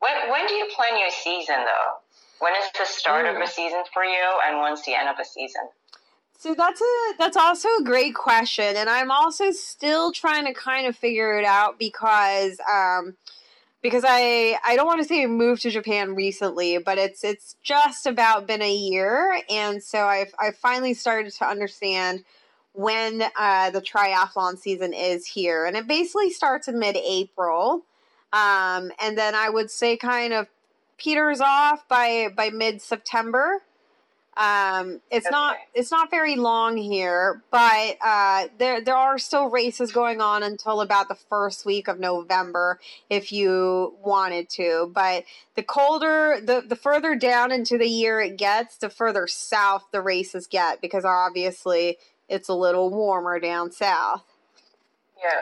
When 0.00 0.30
when 0.30 0.46
do 0.46 0.54
you 0.54 0.68
plan 0.74 0.98
your 0.98 1.10
season 1.10 1.56
though? 1.56 1.98
When 2.40 2.52
is 2.54 2.70
the 2.78 2.86
start 2.86 3.26
of 3.26 3.40
a 3.42 3.46
season 3.48 3.82
for 3.92 4.04
you, 4.04 4.40
and 4.46 4.60
when's 4.60 4.84
the 4.84 4.94
end 4.94 5.08
of 5.08 5.16
a 5.20 5.24
season? 5.24 5.62
So 6.40 6.54
that's 6.54 6.80
a 6.80 7.14
that's 7.18 7.36
also 7.36 7.68
a 7.80 7.82
great 7.82 8.14
question, 8.14 8.76
and 8.76 8.88
I'm 8.88 9.10
also 9.10 9.50
still 9.50 10.12
trying 10.12 10.46
to 10.46 10.54
kind 10.54 10.86
of 10.86 10.94
figure 10.96 11.36
it 11.36 11.44
out 11.44 11.80
because 11.80 12.60
um, 12.72 13.16
because 13.82 14.04
I 14.06 14.56
I 14.64 14.76
don't 14.76 14.86
want 14.86 15.02
to 15.02 15.08
say 15.08 15.24
I 15.24 15.26
moved 15.26 15.62
to 15.62 15.70
Japan 15.70 16.14
recently, 16.14 16.78
but 16.78 16.96
it's 16.96 17.24
it's 17.24 17.56
just 17.64 18.06
about 18.06 18.46
been 18.46 18.62
a 18.62 18.72
year, 18.72 19.40
and 19.50 19.82
so 19.82 20.06
I've 20.06 20.32
I've 20.40 20.56
finally 20.56 20.94
started 20.94 21.32
to 21.34 21.44
understand 21.44 22.24
when 22.72 23.24
uh, 23.36 23.70
the 23.70 23.82
triathlon 23.82 24.58
season 24.58 24.92
is 24.92 25.26
here, 25.26 25.66
and 25.66 25.76
it 25.76 25.88
basically 25.88 26.30
starts 26.30 26.68
in 26.68 26.78
mid-April, 26.78 27.84
um, 28.32 28.92
and 29.02 29.18
then 29.18 29.34
I 29.34 29.50
would 29.50 29.72
say 29.72 29.96
kind 29.96 30.32
of 30.32 30.46
peters 30.98 31.40
off 31.40 31.88
by 31.88 32.28
by 32.36 32.50
mid 32.50 32.80
September. 32.80 33.62
Um, 34.38 35.00
it's 35.10 35.26
okay. 35.26 35.32
not 35.32 35.56
it's 35.74 35.90
not 35.90 36.12
very 36.12 36.36
long 36.36 36.76
here, 36.76 37.42
but 37.50 37.96
uh, 38.00 38.46
there 38.58 38.80
there 38.80 38.94
are 38.94 39.18
still 39.18 39.50
races 39.50 39.90
going 39.90 40.20
on 40.20 40.44
until 40.44 40.80
about 40.80 41.08
the 41.08 41.16
first 41.16 41.66
week 41.66 41.88
of 41.88 41.98
November 41.98 42.78
if 43.10 43.32
you 43.32 43.96
wanted 44.00 44.48
to. 44.50 44.92
But 44.94 45.24
the 45.56 45.64
colder 45.64 46.40
the 46.40 46.62
the 46.64 46.76
further 46.76 47.16
down 47.16 47.50
into 47.50 47.76
the 47.78 47.88
year 47.88 48.20
it 48.20 48.36
gets, 48.36 48.76
the 48.76 48.88
further 48.88 49.26
south 49.26 49.86
the 49.90 50.00
races 50.00 50.46
get 50.46 50.80
because 50.80 51.04
obviously 51.04 51.98
it's 52.28 52.48
a 52.48 52.54
little 52.54 52.90
warmer 52.90 53.40
down 53.40 53.72
south. 53.72 54.22
Yeah. 55.20 55.40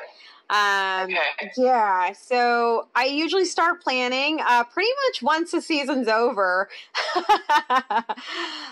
Um, 0.49 1.05
okay. 1.07 1.51
Yeah, 1.57 2.13
so 2.13 2.87
I 2.95 3.07
usually 3.07 3.47
start 3.47 3.83
planning 3.83 4.39
uh, 4.47 4.63
pretty 4.65 4.91
much 5.07 5.23
once 5.23 5.51
the 5.51 5.61
season's 5.61 6.07
over. 6.07 6.69
um, 7.17 7.25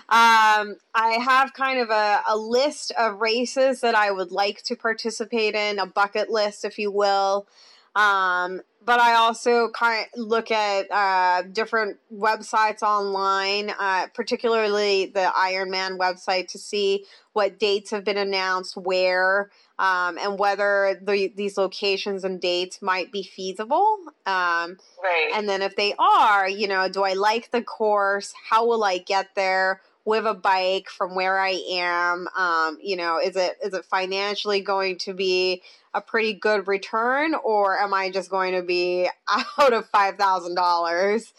I 0.07 1.17
have 1.21 1.53
kind 1.53 1.81
of 1.81 1.89
a, 1.89 2.21
a 2.29 2.37
list 2.37 2.93
of 2.97 3.19
races 3.19 3.81
that 3.81 3.93
I 3.93 4.11
would 4.11 4.31
like 4.31 4.63
to 4.63 4.77
participate 4.77 5.53
in, 5.53 5.79
a 5.79 5.85
bucket 5.85 6.29
list, 6.29 6.63
if 6.63 6.79
you 6.79 6.91
will. 6.91 7.45
Um, 7.93 8.61
but 8.85 8.99
I 8.99 9.15
also 9.15 9.69
kind 9.69 10.05
of 10.13 10.19
look 10.19 10.51
at 10.51 10.91
uh, 10.91 11.41
different 11.51 11.97
websites 12.13 12.83
online, 12.83 13.71
uh, 13.77 14.07
particularly 14.13 15.07
the 15.07 15.31
Ironman 15.35 15.97
website, 15.97 16.47
to 16.49 16.59
see 16.59 17.05
what 17.33 17.59
dates 17.59 17.91
have 17.91 18.03
been 18.03 18.17
announced, 18.17 18.77
where 18.77 19.49
um, 19.79 20.17
and 20.17 20.39
whether 20.39 20.99
the, 21.01 21.33
these 21.35 21.57
locations 21.57 22.23
and 22.23 22.39
dates 22.39 22.81
might 22.81 23.11
be 23.11 23.23
feasible. 23.23 23.97
Um, 24.25 24.77
right. 25.03 25.31
And 25.33 25.49
then 25.49 25.61
if 25.61 25.75
they 25.75 25.93
are, 25.99 26.47
you 26.47 26.67
know, 26.67 26.87
do 26.87 27.03
I 27.03 27.13
like 27.13 27.51
the 27.51 27.61
course? 27.61 28.33
How 28.49 28.65
will 28.67 28.83
I 28.83 28.99
get 28.99 29.35
there? 29.35 29.81
With 30.05 30.25
a 30.25 30.33
bike 30.35 30.87
from 30.89 31.15
where 31.15 31.39
I 31.39 31.61
am? 31.71 32.27
Um, 32.37 32.77
you 32.81 32.95
know, 32.95 33.19
is 33.19 33.35
it 33.35 33.57
is 33.63 33.73
it 33.73 33.85
financially 33.85 34.61
going 34.61 34.99
to 34.99 35.13
be 35.13 35.63
a 35.93 36.01
pretty 36.01 36.33
good 36.33 36.67
return, 36.67 37.35
or 37.43 37.77
am 37.79 37.93
I 37.93 38.11
just 38.11 38.29
going 38.29 38.53
to 38.53 38.61
be 38.61 39.09
out 39.59 39.73
of 39.73 39.89
five 39.89 40.17
thousand 40.17 40.51
um, 40.51 40.55
dollars? 40.55 41.33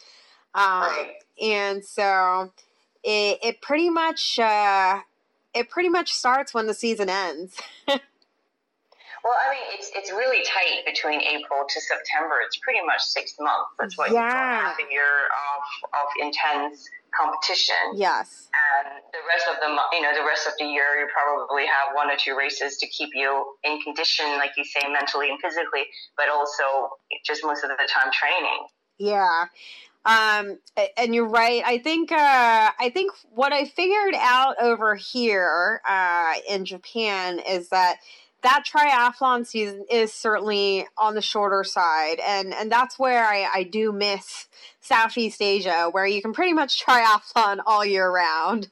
And 1.40 1.84
so 1.84 2.52
it 3.02 3.38
it 3.42 3.62
pretty 3.62 3.88
much 3.88 4.38
uh, 4.38 5.00
it 5.54 5.70
pretty 5.70 5.88
much 5.88 6.12
starts 6.12 6.52
when 6.52 6.66
the 6.66 6.74
season 6.74 7.08
ends. 7.08 7.56
Well, 9.26 9.34
I 9.34 9.50
mean, 9.50 9.66
it's 9.74 9.90
it's 9.90 10.14
really 10.14 10.38
tight 10.46 10.86
between 10.86 11.18
April 11.18 11.66
to 11.66 11.78
September. 11.82 12.38
It's 12.46 12.62
pretty 12.62 12.78
much 12.86 13.02
six 13.02 13.34
months. 13.42 13.74
That's 13.74 13.98
what 13.98 14.14
yeah. 14.14 14.22
you 14.22 14.30
call 14.30 14.70
half 14.70 14.78
a 14.78 14.86
year 14.86 15.26
of, 15.26 15.62
of 15.98 16.06
intense 16.22 16.86
competition. 17.10 17.98
Yes. 17.98 18.46
And 18.54 19.02
the 19.10 19.18
rest 19.26 19.50
of 19.50 19.58
the 19.58 19.66
you 19.98 20.02
know 20.06 20.14
the 20.14 20.22
rest 20.22 20.46
of 20.46 20.54
the 20.62 20.70
year, 20.70 21.02
you 21.02 21.10
probably 21.10 21.66
have 21.66 21.90
one 21.98 22.06
or 22.06 22.14
two 22.14 22.38
races 22.38 22.78
to 22.78 22.86
keep 22.86 23.10
you 23.18 23.58
in 23.64 23.82
condition, 23.82 24.38
like 24.38 24.54
you 24.56 24.62
say, 24.62 24.86
mentally 24.86 25.26
and 25.26 25.42
physically, 25.42 25.90
but 26.16 26.30
also 26.30 26.94
just 27.26 27.42
most 27.42 27.64
of 27.64 27.70
the 27.70 27.88
time 27.90 28.14
training. 28.14 28.62
Yeah. 28.98 29.50
Um, 30.06 30.60
and 30.96 31.16
you're 31.16 31.28
right. 31.28 31.64
I 31.66 31.78
think 31.78 32.12
uh, 32.12 32.70
I 32.78 32.90
think 32.94 33.10
what 33.34 33.52
I 33.52 33.64
figured 33.64 34.14
out 34.14 34.54
over 34.62 34.94
here 34.94 35.82
uh, 35.82 36.34
in 36.48 36.64
Japan 36.64 37.40
is 37.40 37.70
that 37.70 37.98
that 38.42 38.64
triathlon 38.70 39.46
season 39.46 39.84
is 39.90 40.12
certainly 40.12 40.86
on 40.96 41.14
the 41.14 41.22
shorter 41.22 41.64
side 41.64 42.20
and 42.24 42.54
and 42.54 42.70
that's 42.70 42.98
where 42.98 43.24
I, 43.24 43.48
I 43.52 43.62
do 43.64 43.92
miss 43.92 44.48
Southeast 44.80 45.42
Asia 45.42 45.88
where 45.90 46.06
you 46.06 46.22
can 46.22 46.32
pretty 46.32 46.52
much 46.52 46.82
triathlon 46.84 47.58
all 47.66 47.84
year 47.84 48.10
round. 48.10 48.68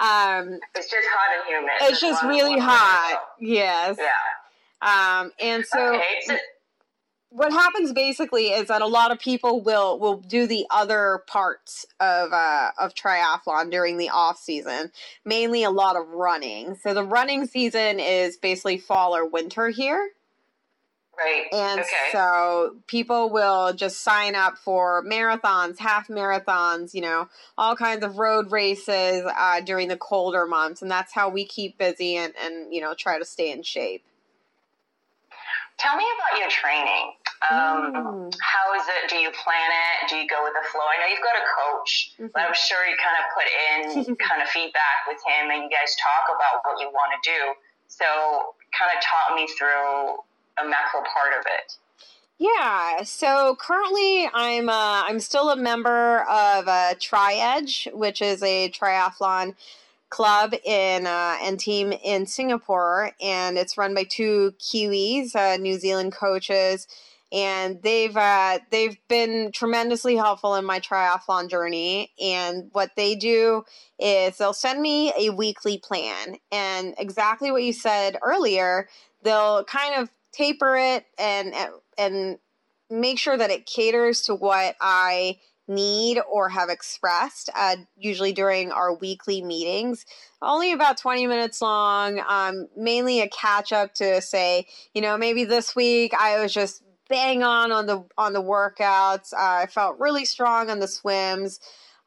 Um, 0.00 0.58
it's 0.74 0.90
just 0.90 1.06
hot 1.12 1.36
and 1.36 1.48
humid. 1.48 1.70
It's 1.82 2.00
just 2.00 2.22
really 2.24 2.58
hot. 2.58 3.22
Yes. 3.38 3.98
Yeah. 3.98 5.20
Um, 5.20 5.30
and 5.40 5.64
so, 5.64 5.94
okay, 5.94 6.02
so 6.22 6.36
what 7.30 7.52
happens 7.52 7.92
basically 7.92 8.48
is 8.48 8.68
that 8.68 8.82
a 8.82 8.86
lot 8.86 9.12
of 9.12 9.20
people 9.20 9.62
will 9.62 9.98
will 9.98 10.16
do 10.16 10.46
the 10.46 10.66
other 10.70 11.22
parts 11.28 11.86
of 12.00 12.32
uh, 12.32 12.70
of 12.78 12.94
triathlon 12.94 13.70
during 13.70 13.96
the 13.96 14.10
off 14.10 14.38
season, 14.38 14.90
mainly 15.24 15.62
a 15.62 15.70
lot 15.70 15.96
of 15.96 16.08
running. 16.08 16.74
So 16.74 16.92
the 16.92 17.04
running 17.04 17.46
season 17.46 18.00
is 18.00 18.36
basically 18.36 18.78
fall 18.78 19.16
or 19.16 19.26
winter 19.26 19.68
here. 19.68 20.10
Right. 21.16 21.46
And 21.52 21.80
okay. 21.80 21.90
so 22.12 22.76
people 22.86 23.30
will 23.30 23.74
just 23.74 24.00
sign 24.00 24.34
up 24.34 24.56
for 24.56 25.04
marathons, 25.04 25.78
half 25.78 26.08
marathons, 26.08 26.94
you 26.94 27.02
know, 27.02 27.28
all 27.58 27.76
kinds 27.76 28.02
of 28.04 28.16
road 28.16 28.50
races 28.50 29.30
uh, 29.36 29.60
during 29.60 29.88
the 29.88 29.98
colder 29.98 30.46
months, 30.46 30.80
and 30.80 30.90
that's 30.90 31.12
how 31.12 31.28
we 31.28 31.44
keep 31.44 31.78
busy 31.78 32.16
and 32.16 32.32
and 32.42 32.74
you 32.74 32.80
know 32.80 32.94
try 32.94 33.18
to 33.18 33.24
stay 33.24 33.52
in 33.52 33.62
shape. 33.62 34.02
Tell 35.80 35.96
me 35.96 36.04
about 36.04 36.36
your 36.36 36.52
training. 36.52 37.16
Um, 37.48 38.28
mm. 38.28 38.28
How 38.44 38.76
is 38.76 38.84
it? 39.00 39.08
Do 39.08 39.16
you 39.16 39.32
plan 39.32 39.70
it? 39.72 40.12
Do 40.12 40.16
you 40.20 40.28
go 40.28 40.44
with 40.44 40.52
the 40.52 40.68
flow? 40.68 40.84
I 40.84 41.00
know 41.00 41.08
you've 41.08 41.24
got 41.24 41.40
a 41.40 41.46
coach, 41.48 42.12
mm-hmm. 42.20 42.28
but 42.36 42.44
I'm 42.44 42.52
sure 42.52 42.84
you 42.84 43.00
kind 43.00 43.16
of 43.16 43.24
put 43.32 43.48
in 43.48 44.16
kind 44.28 44.44
of 44.44 44.48
feedback 44.52 45.08
with 45.08 45.16
him 45.24 45.48
and 45.48 45.64
you 45.64 45.70
guys 45.72 45.96
talk 45.96 46.28
about 46.36 46.60
what 46.68 46.76
you 46.84 46.92
want 46.92 47.16
to 47.16 47.20
do. 47.24 47.40
So, 47.88 48.04
kind 48.76 48.92
of 48.92 49.00
talk 49.00 49.34
me 49.34 49.48
through 49.56 50.20
a 50.60 50.68
macro 50.68 51.00
part 51.00 51.32
of 51.40 51.48
it. 51.48 51.80
Yeah, 52.36 53.02
so 53.02 53.56
currently 53.58 54.28
I'm 54.32 54.68
uh, 54.68 55.04
I'm 55.08 55.20
still 55.20 55.48
a 55.48 55.56
member 55.56 56.22
of 56.28 56.68
uh, 56.68 56.94
Tri 57.00 57.34
Edge, 57.34 57.88
which 57.92 58.20
is 58.20 58.42
a 58.42 58.70
triathlon 58.70 59.56
club 60.10 60.52
in 60.64 61.06
uh, 61.06 61.36
and 61.40 61.58
team 61.58 61.92
in 61.92 62.26
Singapore, 62.26 63.12
and 63.22 63.56
it's 63.56 63.78
run 63.78 63.94
by 63.94 64.04
two 64.04 64.54
Kiwis, 64.58 65.34
uh, 65.34 65.56
New 65.56 65.78
Zealand 65.78 66.12
coaches, 66.12 66.86
and 67.32 67.80
they've 67.82 68.16
uh, 68.16 68.58
they've 68.70 68.98
been 69.08 69.52
tremendously 69.52 70.16
helpful 70.16 70.56
in 70.56 70.64
my 70.64 70.80
triathlon 70.80 71.48
journey. 71.48 72.12
And 72.20 72.70
what 72.72 72.90
they 72.96 73.14
do 73.14 73.64
is 73.98 74.36
they'll 74.36 74.52
send 74.52 74.82
me 74.82 75.12
a 75.16 75.30
weekly 75.30 75.78
plan, 75.78 76.36
and 76.50 76.94
exactly 76.98 77.50
what 77.52 77.62
you 77.62 77.72
said 77.72 78.18
earlier, 78.22 78.88
they'll 79.22 79.64
kind 79.64 79.94
of 79.94 80.10
taper 80.32 80.76
it 80.76 81.06
and 81.18 81.54
and 81.96 82.38
make 82.90 83.18
sure 83.18 83.36
that 83.36 83.50
it 83.50 83.66
caters 83.66 84.22
to 84.22 84.34
what 84.34 84.74
I 84.80 85.38
need 85.70 86.20
or 86.30 86.50
have 86.50 86.68
expressed, 86.68 87.48
uh, 87.54 87.76
usually 87.96 88.32
during 88.32 88.72
our 88.72 88.92
weekly 88.92 89.40
meetings. 89.40 90.04
Only 90.42 90.72
about 90.72 90.98
20 90.98 91.26
minutes 91.26 91.62
long, 91.62 92.20
um, 92.28 92.68
mainly 92.76 93.20
a 93.20 93.28
catch 93.28 93.72
up 93.72 93.94
to 93.94 94.20
say, 94.20 94.66
you 94.92 95.00
know, 95.00 95.16
maybe 95.16 95.44
this 95.44 95.74
week 95.74 96.12
I 96.18 96.40
was 96.40 96.52
just 96.52 96.82
bang 97.08 97.42
on 97.42 97.72
on 97.72 97.86
the 97.86 98.04
on 98.18 98.32
the 98.32 98.42
workouts. 98.42 99.32
Uh, 99.32 99.62
I 99.62 99.66
felt 99.66 99.98
really 99.98 100.24
strong 100.24 100.70
on 100.70 100.80
the 100.80 100.88
swims. 100.88 101.60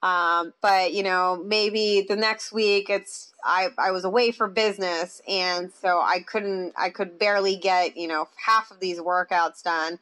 Um, 0.04 0.54
but 0.62 0.94
you 0.94 1.02
know, 1.02 1.42
maybe 1.46 2.06
the 2.08 2.18
next 2.18 2.52
week 2.52 2.90
it's 2.90 3.32
I, 3.44 3.70
I 3.78 3.92
was 3.92 4.04
away 4.04 4.32
for 4.32 4.50
business 4.50 5.22
and 5.30 5.72
so 5.72 6.00
I 6.02 6.20
couldn't 6.20 6.74
I 6.78 6.90
could 6.90 7.18
barely 7.18 7.56
get, 7.56 7.96
you 7.96 8.10
know, 8.10 8.28
half 8.36 8.70
of 8.70 8.82
these 8.82 9.00
workouts 9.00 9.64
done. 9.64 10.00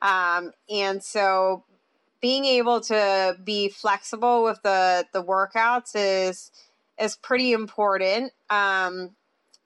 Um, 0.00 0.52
and 0.70 1.02
so 1.02 1.64
being 2.22 2.44
able 2.46 2.80
to 2.80 3.36
be 3.44 3.68
flexible 3.68 4.44
with 4.44 4.62
the 4.62 5.04
the 5.12 5.22
workouts 5.22 5.92
is 5.94 6.50
is 6.98 7.16
pretty 7.16 7.52
important. 7.52 8.32
Um, 8.48 9.10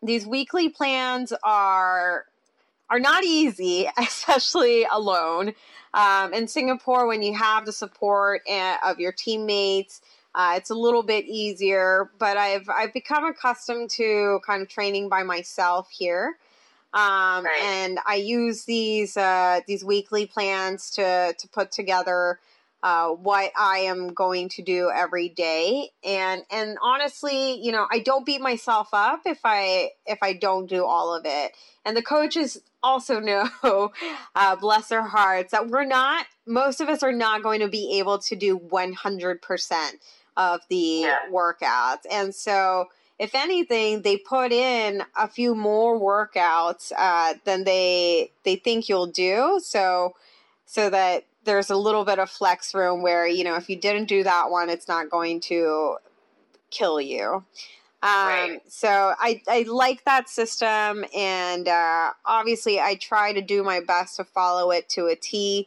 these 0.02 0.26
weekly 0.26 0.70
plans 0.70 1.32
are 1.44 2.24
are 2.90 2.98
not 2.98 3.24
easy, 3.24 3.88
especially 3.98 4.84
alone. 4.90 5.52
Um, 5.94 6.34
in 6.34 6.48
Singapore, 6.48 7.06
when 7.06 7.22
you 7.22 7.34
have 7.34 7.66
the 7.66 7.72
support 7.72 8.42
eh, 8.48 8.76
of 8.84 8.98
your 8.98 9.12
teammates, 9.12 10.00
uh, 10.34 10.54
it's 10.56 10.70
a 10.70 10.74
little 10.74 11.02
bit 11.02 11.26
easier. 11.26 12.10
But 12.18 12.38
I've 12.38 12.68
I've 12.70 12.94
become 12.94 13.26
accustomed 13.26 13.90
to 13.90 14.40
kind 14.46 14.62
of 14.62 14.68
training 14.68 15.10
by 15.10 15.22
myself 15.22 15.90
here. 15.90 16.38
Um, 16.92 17.44
right. 17.44 17.60
And 17.62 17.98
I 18.06 18.14
use 18.14 18.64
these 18.64 19.16
uh, 19.16 19.60
these 19.66 19.84
weekly 19.84 20.26
plans 20.26 20.90
to 20.92 21.34
to 21.38 21.48
put 21.48 21.70
together 21.72 22.38
uh, 22.82 23.08
what 23.08 23.50
I 23.58 23.78
am 23.78 24.14
going 24.14 24.48
to 24.50 24.62
do 24.62 24.90
every 24.94 25.28
day. 25.28 25.90
And 26.04 26.42
and 26.50 26.78
honestly, 26.82 27.60
you 27.60 27.72
know, 27.72 27.86
I 27.90 27.98
don't 27.98 28.24
beat 28.24 28.40
myself 28.40 28.90
up 28.92 29.22
if 29.26 29.40
I 29.44 29.90
if 30.06 30.18
I 30.22 30.34
don't 30.34 30.68
do 30.68 30.84
all 30.84 31.14
of 31.14 31.24
it. 31.26 31.52
And 31.84 31.96
the 31.96 32.02
coaches 32.02 32.58
also 32.82 33.18
know, 33.62 33.92
uh, 34.34 34.56
bless 34.56 34.88
their 34.88 35.02
hearts, 35.02 35.52
that 35.52 35.68
we're 35.68 35.84
not. 35.84 36.26
Most 36.46 36.80
of 36.80 36.88
us 36.88 37.02
are 37.02 37.12
not 37.12 37.42
going 37.42 37.60
to 37.60 37.68
be 37.68 37.98
able 37.98 38.18
to 38.20 38.36
do 38.36 38.56
one 38.56 38.92
hundred 38.92 39.42
percent 39.42 39.96
of 40.36 40.60
the 40.68 41.02
yeah. 41.02 41.18
workouts, 41.32 42.02
and 42.10 42.34
so 42.34 42.86
if 43.18 43.34
anything, 43.34 44.02
they 44.02 44.18
put 44.18 44.52
in 44.52 45.02
a 45.16 45.26
few 45.28 45.54
more 45.54 45.98
workouts 45.98 46.92
uh, 46.96 47.34
than 47.44 47.64
they 47.64 48.32
they 48.44 48.56
think 48.56 48.88
you'll 48.88 49.06
do. 49.06 49.60
So 49.62 50.14
so 50.66 50.90
that 50.90 51.24
there's 51.44 51.70
a 51.70 51.76
little 51.76 52.04
bit 52.04 52.18
of 52.18 52.28
flex 52.28 52.74
room 52.74 53.02
where 53.02 53.26
you 53.26 53.44
know 53.44 53.56
if 53.56 53.70
you 53.70 53.76
didn't 53.76 54.06
do 54.06 54.22
that 54.24 54.50
one, 54.50 54.68
it's 54.68 54.88
not 54.88 55.10
going 55.10 55.40
to 55.40 55.96
kill 56.70 57.00
you. 57.00 57.44
Um, 58.02 58.28
right. 58.28 58.60
So 58.68 59.14
I, 59.18 59.40
I 59.48 59.62
like 59.62 60.04
that 60.04 60.28
system, 60.28 61.04
and 61.16 61.66
uh, 61.66 62.10
obviously 62.24 62.78
I 62.78 62.96
try 62.96 63.32
to 63.32 63.40
do 63.40 63.64
my 63.64 63.80
best 63.80 64.16
to 64.16 64.24
follow 64.24 64.70
it 64.70 64.88
to 64.90 65.06
a 65.06 65.16
T. 65.16 65.66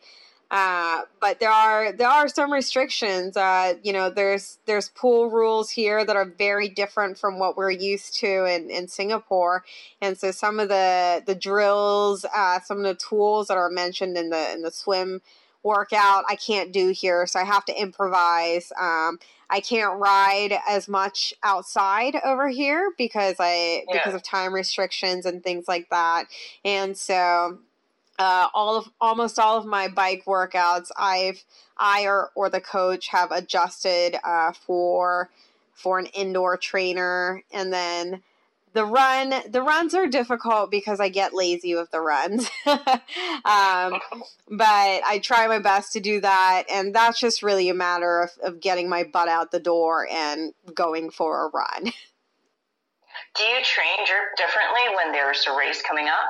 Uh, 0.51 1.01
but 1.21 1.39
there 1.39 1.51
are 1.51 1.91
there 1.91 2.07
are 2.07 2.27
some 2.27 2.51
restrictions. 2.51 3.37
Uh, 3.37 3.75
you 3.83 3.93
know, 3.93 4.09
there's 4.09 4.57
there's 4.65 4.89
pool 4.89 5.29
rules 5.29 5.69
here 5.69 6.03
that 6.03 6.15
are 6.15 6.25
very 6.25 6.67
different 6.67 7.19
from 7.19 7.37
what 7.37 7.55
we're 7.55 7.69
used 7.69 8.15
to 8.19 8.45
in, 8.45 8.69
in 8.69 8.87
Singapore, 8.87 9.63
and 10.01 10.17
so 10.17 10.31
some 10.31 10.59
of 10.59 10.67
the 10.67 11.21
the 11.25 11.35
drills, 11.35 12.25
uh, 12.35 12.59
some 12.61 12.77
of 12.77 12.83
the 12.83 12.95
tools 12.95 13.47
that 13.47 13.57
are 13.57 13.69
mentioned 13.69 14.17
in 14.17 14.31
the 14.31 14.51
in 14.51 14.63
the 14.63 14.71
swim 14.71 15.21
workout, 15.61 16.23
I 16.27 16.35
can't 16.35 16.71
do 16.71 16.89
here, 16.89 17.27
so 17.27 17.39
I 17.39 17.43
have 17.43 17.65
to 17.65 17.79
improvise. 17.79 18.71
Um, 18.79 19.19
I 19.51 19.59
can't 19.59 19.99
ride 19.99 20.57
as 20.67 20.87
much 20.87 21.33
outside 21.43 22.15
over 22.23 22.47
here 22.47 22.91
because 22.97 23.35
I 23.39 23.83
yeah. 23.87 23.93
because 23.93 24.15
of 24.15 24.23
time 24.23 24.53
restrictions 24.53 25.27
and 25.27 25.43
things 25.43 25.67
like 25.67 25.89
that, 25.91 26.25
and 26.65 26.97
so 26.97 27.59
uh, 28.19 28.49
all 28.53 28.77
of 28.77 28.89
almost 28.99 29.39
all 29.39 29.57
of 29.57 29.65
my 29.65 29.87
bike 29.87 30.25
workouts 30.27 30.89
I've 30.97 31.43
I 31.77 32.05
or, 32.05 32.29
or 32.35 32.49
the 32.49 32.59
coach 32.59 33.07
have 33.07 33.31
adjusted 33.31 34.17
uh, 34.23 34.51
for 34.51 35.29
for 35.73 35.97
an 35.97 36.07
indoor 36.07 36.57
trainer. 36.57 37.41
And 37.51 37.71
then 37.71 38.21
the 38.73 38.85
run 38.85 39.33
the 39.49 39.61
runs 39.61 39.95
are 39.95 40.05
difficult 40.05 40.69
because 40.69 40.99
I 40.99 41.07
get 41.07 41.33
lazy 41.33 41.73
with 41.73 41.89
the 41.91 42.01
runs. 42.01 42.49
Um, 43.45 43.99
but 44.49 45.01
I 45.05 45.19
try 45.23 45.47
my 45.47 45.59
best 45.59 45.93
to 45.93 45.99
do 45.99 46.21
that. 46.21 46.63
And 46.69 46.93
that's 46.93 47.19
just 47.19 47.41
really 47.41 47.69
a 47.69 47.73
matter 47.73 48.21
of, 48.21 48.31
of 48.43 48.59
getting 48.59 48.89
my 48.89 49.05
butt 49.05 49.27
out 49.27 49.51
the 49.51 49.59
door 49.59 50.07
and 50.11 50.53
going 50.75 51.09
for 51.09 51.45
a 51.45 51.49
run. 51.49 51.85
Do 53.35 53.43
you 53.43 53.59
train 53.63 54.05
differently 54.37 54.95
when 54.95 55.13
there's 55.13 55.45
a 55.47 55.57
race 55.57 55.81
coming 55.81 56.07
up 56.07 56.29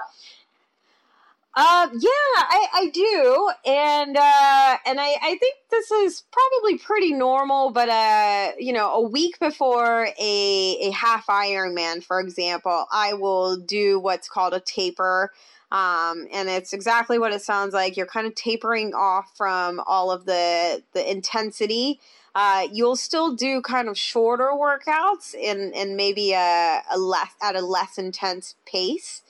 uh, 1.56 1.88
yeah, 1.94 2.10
I, 2.38 2.68
I 2.74 2.90
do, 2.94 3.52
and 3.66 4.16
uh, 4.16 4.78
and 4.86 5.00
I, 5.00 5.16
I 5.22 5.38
think 5.40 5.56
this 5.72 5.90
is 5.90 6.24
probably 6.32 6.78
pretty 6.78 7.12
normal. 7.12 7.72
But 7.72 7.90
uh, 7.90 8.52
you 8.60 8.72
know, 8.72 8.94
a 8.94 9.02
week 9.02 9.40
before 9.40 10.10
a 10.20 10.78
a 10.82 10.92
half 10.92 11.26
Ironman, 11.28 12.04
for 12.04 12.20
example, 12.20 12.86
I 12.92 13.14
will 13.14 13.58
do 13.58 14.00
what's 14.00 14.30
called 14.30 14.54
a 14.54 14.60
taper. 14.60 15.32
Um, 15.72 16.28
and 16.34 16.50
it's 16.50 16.74
exactly 16.74 17.20
what 17.20 17.32
it 17.32 17.42
sounds 17.42 17.76
like. 17.76 17.96
You're 17.96 18.08
kind 18.08 18.26
of 18.26 18.34
tapering 18.34 18.94
off 18.94 19.32
from 19.36 19.82
all 19.86 20.12
of 20.12 20.26
the 20.26 20.84
the 20.94 21.10
intensity. 21.10 22.00
Uh, 22.36 22.68
you'll 22.72 22.96
still 22.96 23.36
do 23.36 23.62
kind 23.62 23.90
of 23.90 23.98
shorter 23.98 24.52
workouts 24.52 25.34
and 25.34 25.74
and 25.74 25.96
maybe 25.96 26.34
a, 26.34 26.82
a 26.92 26.98
less 26.98 27.34
at 27.42 27.56
a 27.56 27.62
less 27.62 27.98
intense 27.98 28.56
pace. 28.66 29.24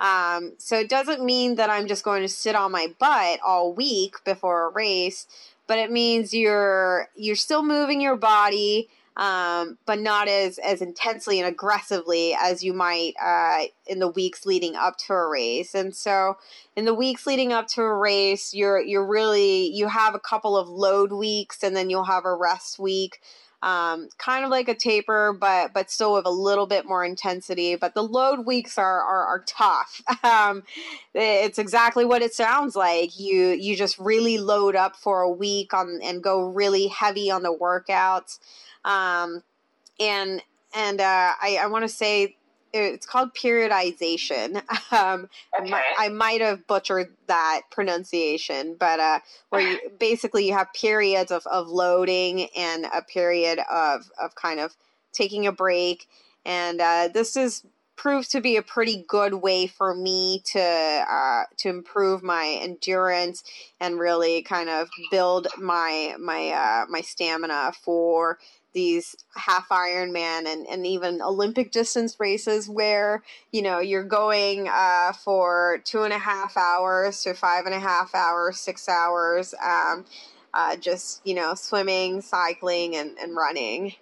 Um, 0.00 0.54
so 0.58 0.78
it 0.78 0.88
doesn't 0.88 1.24
mean 1.24 1.54
that 1.56 1.70
I'm 1.70 1.86
just 1.86 2.04
going 2.04 2.22
to 2.22 2.28
sit 2.28 2.54
on 2.54 2.72
my 2.72 2.88
butt 2.98 3.40
all 3.44 3.72
week 3.72 4.16
before 4.24 4.68
a 4.68 4.72
race, 4.72 5.26
but 5.66 5.78
it 5.78 5.90
means 5.90 6.34
you're 6.34 7.08
you're 7.16 7.36
still 7.36 7.62
moving 7.62 8.00
your 8.00 8.16
body, 8.16 8.88
um, 9.16 9.78
but 9.86 10.00
not 10.00 10.28
as 10.28 10.58
as 10.58 10.82
intensely 10.82 11.38
and 11.38 11.48
aggressively 11.48 12.36
as 12.38 12.64
you 12.64 12.72
might 12.72 13.14
uh, 13.22 13.66
in 13.86 14.00
the 14.00 14.08
weeks 14.08 14.44
leading 14.44 14.74
up 14.74 14.98
to 15.06 15.14
a 15.14 15.28
race. 15.28 15.74
And 15.74 15.94
so, 15.94 16.38
in 16.76 16.84
the 16.84 16.94
weeks 16.94 17.26
leading 17.26 17.52
up 17.52 17.68
to 17.68 17.82
a 17.82 17.96
race, 17.96 18.52
you're 18.52 18.80
you're 18.80 19.06
really 19.06 19.68
you 19.68 19.88
have 19.88 20.14
a 20.14 20.20
couple 20.20 20.56
of 20.56 20.68
load 20.68 21.12
weeks, 21.12 21.62
and 21.62 21.76
then 21.76 21.88
you'll 21.88 22.04
have 22.04 22.24
a 22.24 22.34
rest 22.34 22.78
week 22.78 23.20
um, 23.64 24.10
kind 24.18 24.44
of 24.44 24.50
like 24.50 24.68
a 24.68 24.74
taper, 24.74 25.32
but 25.32 25.72
but 25.72 25.90
still 25.90 26.12
with 26.12 26.26
a 26.26 26.30
little 26.30 26.66
bit 26.66 26.84
more 26.84 27.02
intensity. 27.02 27.76
But 27.76 27.94
the 27.94 28.02
load 28.02 28.44
weeks 28.44 28.76
are 28.76 29.00
are, 29.00 29.24
are 29.24 29.44
tough. 29.46 30.02
Um, 30.24 30.62
it's 31.14 31.58
exactly 31.58 32.04
what 32.04 32.22
it 32.22 32.34
sounds 32.34 32.74
like. 32.74 33.18
You 33.18 33.48
you 33.48 33.76
just 33.76 33.98
really 33.98 34.38
load 34.38 34.74
up 34.74 34.96
for 34.96 35.20
a 35.20 35.30
week 35.30 35.72
on 35.72 36.00
and 36.02 36.22
go 36.22 36.48
really 36.48 36.88
heavy 36.88 37.30
on 37.30 37.42
the 37.42 37.54
workouts. 37.54 38.38
Um, 38.84 39.42
and 40.00 40.42
and 40.74 41.00
uh, 41.00 41.32
I, 41.40 41.58
I 41.62 41.66
want 41.66 41.84
to 41.84 41.88
say 41.88 42.36
it's 42.74 43.06
called 43.06 43.34
periodization. 43.34 44.62
Um, 44.92 45.28
okay. 45.58 45.74
I 45.98 46.08
might 46.08 46.40
have 46.40 46.68
butchered 46.68 47.12
that 47.26 47.62
pronunciation, 47.72 48.76
but 48.78 49.00
uh, 49.00 49.18
where 49.48 49.60
you 49.60 49.78
basically 49.98 50.46
you 50.46 50.52
have 50.52 50.72
periods 50.72 51.32
of, 51.32 51.44
of 51.48 51.66
loading 51.66 52.48
and 52.56 52.86
a 52.94 53.02
period 53.02 53.58
of, 53.68 54.08
of 54.22 54.36
kind 54.36 54.60
of 54.60 54.76
taking 55.12 55.48
a 55.48 55.52
break. 55.52 56.06
And 56.44 56.80
uh, 56.80 57.08
this 57.12 57.36
is 57.36 57.64
proved 57.96 58.30
to 58.32 58.40
be 58.40 58.56
a 58.56 58.62
pretty 58.62 59.04
good 59.08 59.34
way 59.34 59.66
for 59.66 59.94
me 59.94 60.42
to 60.44 60.60
uh, 60.60 61.44
to 61.58 61.68
improve 61.68 62.22
my 62.22 62.58
endurance 62.60 63.42
and 63.80 63.98
really 63.98 64.42
kind 64.42 64.68
of 64.68 64.88
build 65.10 65.48
my 65.58 66.14
my 66.18 66.50
uh, 66.50 66.86
my 66.88 67.00
stamina 67.00 67.72
for 67.82 68.38
these 68.74 69.16
half 69.34 69.68
Ironman 69.70 70.46
and, 70.46 70.66
and 70.66 70.86
even 70.86 71.22
Olympic 71.22 71.72
distance 71.72 72.18
races 72.20 72.68
where, 72.68 73.22
you 73.52 73.62
know, 73.62 73.78
you're 73.78 74.04
going 74.04 74.68
uh, 74.68 75.12
for 75.12 75.80
two 75.84 76.02
and 76.02 76.12
a 76.12 76.18
half 76.18 76.56
hours 76.56 77.22
to 77.22 77.34
five 77.34 77.66
and 77.66 77.74
a 77.74 77.80
half 77.80 78.14
hours, 78.14 78.58
six 78.58 78.88
hours, 78.88 79.54
um, 79.64 80.04
uh, 80.52 80.76
just, 80.76 81.20
you 81.24 81.34
know, 81.34 81.54
swimming, 81.54 82.20
cycling, 82.20 82.96
and, 82.96 83.16
and 83.18 83.34
running. 83.34 83.94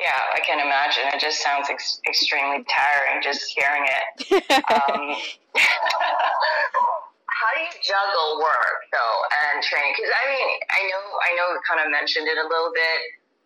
Yeah, 0.00 0.12
I 0.32 0.38
can 0.46 0.60
imagine. 0.60 1.04
It 1.12 1.20
just 1.20 1.42
sounds 1.42 1.68
ex- 1.68 2.00
extremely 2.08 2.64
tiring 2.64 3.20
just 3.22 3.52
hearing 3.54 3.84
it. 3.84 4.44
um, 4.72 5.16
how 7.38 7.50
do 7.54 7.60
you 7.62 7.74
juggle 7.78 8.42
work 8.42 8.90
though 8.90 9.18
and 9.30 9.62
training? 9.62 9.94
Because 9.94 10.10
I 10.10 10.24
mean, 10.26 10.48
I 10.74 10.80
know, 10.90 11.02
I 11.22 11.30
know, 11.38 11.46
we 11.54 11.62
kind 11.62 11.78
of 11.78 11.88
mentioned 11.94 12.26
it 12.26 12.34
a 12.34 12.42
little 12.42 12.74
bit, 12.74 12.98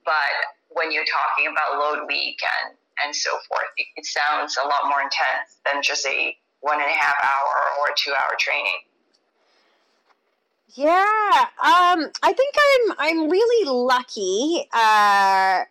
but 0.08 0.32
when 0.72 0.88
you're 0.88 1.04
talking 1.04 1.52
about 1.52 1.76
load 1.76 2.08
week 2.08 2.40
and 2.40 2.72
and 3.04 3.12
so 3.14 3.30
forth, 3.48 3.68
it, 3.76 3.86
it 3.96 4.06
sounds 4.06 4.56
a 4.56 4.64
lot 4.64 4.88
more 4.88 5.04
intense 5.04 5.60
than 5.68 5.82
just 5.82 6.06
a 6.06 6.36
one 6.60 6.80
and 6.80 6.88
a 6.88 6.96
half 6.96 7.16
hour 7.20 7.56
or 7.84 7.92
two 7.96 8.12
hour 8.12 8.32
training. 8.40 8.80
Yeah, 10.74 11.52
um, 11.60 12.08
I 12.24 12.32
think 12.32 12.54
I'm 12.56 12.94
I'm 12.98 13.28
really 13.28 13.68
lucky. 13.68 14.68
Uh, 14.72 15.64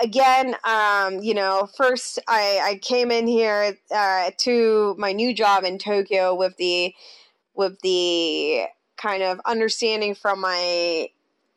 again, 0.00 0.56
um, 0.64 1.22
you 1.22 1.34
know, 1.34 1.68
first 1.76 2.18
I, 2.26 2.60
I 2.62 2.74
came 2.82 3.12
in 3.12 3.28
here 3.28 3.76
uh, 3.94 4.30
to 4.38 4.96
my 4.98 5.12
new 5.12 5.32
job 5.32 5.62
in 5.62 5.78
Tokyo 5.78 6.34
with 6.34 6.56
the 6.56 6.92
with 7.56 7.80
the 7.80 8.64
kind 8.96 9.22
of 9.22 9.40
understanding 9.44 10.14
from 10.14 10.40
my 10.40 11.08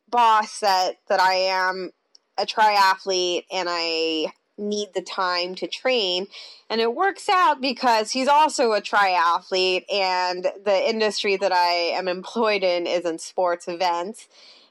boss 0.09 0.59
that 0.59 0.97
that 1.07 1.19
I 1.19 1.35
am 1.35 1.91
a 2.37 2.45
triathlete 2.45 3.45
and 3.51 3.67
I 3.69 4.31
need 4.57 4.89
the 4.93 5.01
time 5.01 5.55
to 5.55 5.67
train. 5.67 6.27
And 6.69 6.81
it 6.81 6.93
works 6.93 7.29
out 7.29 7.61
because 7.61 8.11
he's 8.11 8.27
also 8.27 8.73
a 8.73 8.81
triathlete, 8.81 9.85
and 9.91 10.47
the 10.65 10.89
industry 10.89 11.37
that 11.37 11.51
I 11.51 11.93
am 11.97 12.07
employed 12.07 12.63
in 12.63 12.85
is 12.85 13.05
in 13.05 13.17
sports 13.19 13.67
events. 13.67 14.27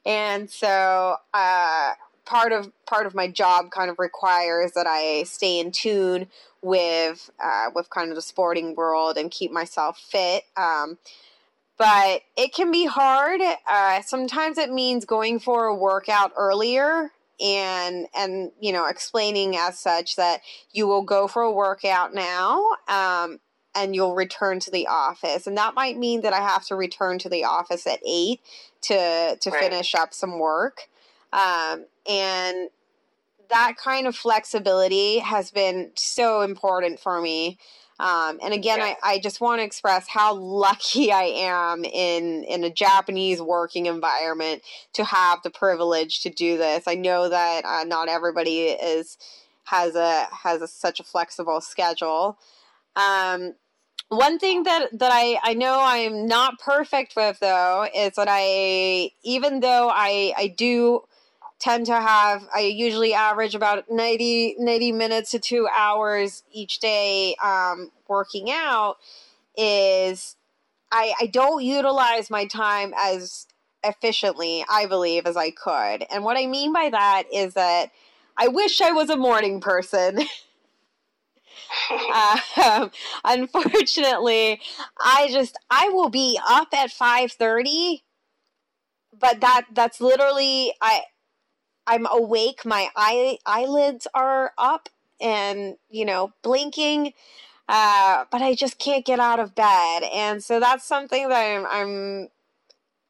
And 0.06 0.50
so, 0.50 1.16
uh, 1.34 1.92
part 2.28 2.52
of 2.52 2.70
part 2.86 3.06
of 3.06 3.14
my 3.14 3.26
job 3.26 3.70
kind 3.70 3.90
of 3.90 3.98
requires 3.98 4.72
that 4.72 4.86
I 4.86 5.22
stay 5.24 5.58
in 5.58 5.72
tune 5.72 6.28
with 6.60 7.30
uh, 7.42 7.70
with 7.74 7.88
kind 7.90 8.10
of 8.10 8.16
the 8.16 8.22
sporting 8.22 8.74
world 8.74 9.16
and 9.16 9.30
keep 9.30 9.50
myself 9.50 9.98
fit. 9.98 10.44
Um, 10.56 10.98
but 11.78 12.22
it 12.36 12.52
can 12.52 12.70
be 12.70 12.86
hard. 12.86 13.40
Uh, 13.70 14.02
sometimes 14.02 14.58
it 14.58 14.70
means 14.70 15.04
going 15.04 15.38
for 15.38 15.66
a 15.66 15.74
workout 15.74 16.32
earlier 16.36 17.12
and 17.40 18.06
and 18.14 18.50
you 18.60 18.72
know 18.72 18.86
explaining 18.86 19.56
as 19.56 19.78
such 19.78 20.16
that 20.16 20.40
you 20.72 20.86
will 20.86 21.02
go 21.02 21.28
for 21.28 21.42
a 21.42 21.52
workout 21.52 22.12
now 22.12 22.64
um, 22.88 23.38
and 23.74 23.94
you'll 23.94 24.16
return 24.16 24.58
to 24.58 24.70
the 24.72 24.86
office 24.88 25.46
and 25.46 25.56
that 25.56 25.74
might 25.74 25.96
mean 25.96 26.22
that 26.22 26.32
i 26.32 26.40
have 26.40 26.64
to 26.64 26.74
return 26.74 27.16
to 27.16 27.28
the 27.28 27.44
office 27.44 27.86
at 27.86 28.00
8 28.04 28.40
to 28.80 29.36
to 29.40 29.50
right. 29.50 29.60
finish 29.60 29.94
up 29.94 30.12
some 30.12 30.40
work 30.40 30.88
um, 31.32 31.84
and 32.08 32.70
that 33.50 33.74
kind 33.82 34.06
of 34.06 34.14
flexibility 34.14 35.18
has 35.18 35.50
been 35.50 35.90
so 35.94 36.42
important 36.42 37.00
for 37.00 37.20
me 37.20 37.58
um, 38.00 38.38
and 38.42 38.54
again, 38.54 38.80
I, 38.80 38.96
I 39.02 39.18
just 39.18 39.40
want 39.40 39.58
to 39.60 39.64
express 39.64 40.06
how 40.06 40.34
lucky 40.34 41.12
I 41.12 41.24
am 41.24 41.84
in 41.84 42.44
in 42.44 42.64
a 42.64 42.70
Japanese 42.70 43.42
working 43.42 43.86
environment 43.86 44.62
to 44.94 45.04
have 45.04 45.42
the 45.42 45.50
privilege 45.50 46.20
to 46.22 46.30
do 46.30 46.56
this. 46.56 46.84
I 46.86 46.94
know 46.94 47.28
that 47.28 47.64
uh, 47.64 47.84
not 47.84 48.08
everybody 48.08 48.66
is 48.66 49.18
has 49.64 49.96
a 49.96 50.26
has 50.32 50.62
a, 50.62 50.68
such 50.68 51.00
a 51.00 51.04
flexible 51.04 51.60
schedule. 51.60 52.38
Um, 52.94 53.54
one 54.10 54.38
thing 54.38 54.62
that 54.62 54.96
that 54.96 55.10
I 55.12 55.40
I 55.42 55.54
know 55.54 55.80
I 55.80 55.98
am 55.98 56.26
not 56.26 56.60
perfect 56.60 57.14
with 57.16 57.40
though 57.40 57.88
is 57.94 58.12
that 58.14 58.28
I 58.30 59.10
even 59.24 59.58
though 59.58 59.90
I 59.92 60.32
I 60.36 60.46
do 60.56 61.02
tend 61.59 61.87
to 61.87 61.94
have 61.94 62.47
i 62.55 62.61
usually 62.61 63.12
average 63.14 63.55
about 63.55 63.85
90, 63.90 64.57
90 64.59 64.92
minutes 64.92 65.31
to 65.33 65.38
two 65.38 65.68
hours 65.77 66.42
each 66.53 66.79
day 66.79 67.35
um, 67.42 67.90
working 68.09 68.51
out 68.51 68.97
is 69.57 70.37
I, 70.90 71.12
I 71.21 71.27
don't 71.27 71.62
utilize 71.62 72.31
my 72.31 72.47
time 72.47 72.94
as 72.97 73.47
efficiently 73.85 74.64
i 74.68 74.87
believe 74.87 75.27
as 75.27 75.37
i 75.37 75.51
could. 75.51 76.07
And 76.11 76.25
what 76.25 76.37
i 76.37 76.47
mean 76.47 76.73
by 76.73 76.90
that 76.90 77.25
is 77.33 77.55
that 77.55 77.90
i 78.37 78.49
wish 78.49 78.81
i 78.81 78.92
was 78.92 79.11
a 79.11 79.16
morning 79.16 79.61
person. 79.61 80.21
Um, 82.62 82.90
unfortunately 83.25 84.61
i 84.99 85.29
just 85.31 85.59
i 85.71 85.90
will 85.90 86.09
be 86.09 86.38
up 86.49 86.68
at 86.73 86.90
5.30 86.90 88.01
but 89.18 89.40
that 89.40 89.66
that's 89.73 90.01
literally 90.01 90.73
i 90.81 91.03
I'm 91.88 92.07
awake, 92.11 92.66
my 92.66 92.90
eye 92.94 93.38
eyelids 93.46 94.07
are 94.12 94.53
up 94.59 94.90
and, 95.20 95.77
you 95.88 96.05
know, 96.05 96.33
blinking. 96.42 97.14
Uh, 97.66 98.24
but 98.31 98.42
I 98.42 98.55
just 98.55 98.79
can't 98.79 99.07
get 99.07 99.18
out 99.18 99.40
of 99.40 99.55
bed. 99.55 100.03
And 100.12 100.44
so 100.44 100.61
that's 100.61 100.85
something 100.85 101.29
that 101.29 101.35
I'm, 101.35 101.66
I'm 101.66 102.29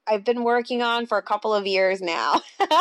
I've 0.06 0.24
been 0.24 0.42
working 0.42 0.80
on 0.80 1.06
for 1.06 1.18
a 1.18 1.22
couple 1.22 1.52
of 1.52 1.66
years 1.66 2.00
now. 2.00 2.32
um, 2.34 2.40
well, 2.62 2.80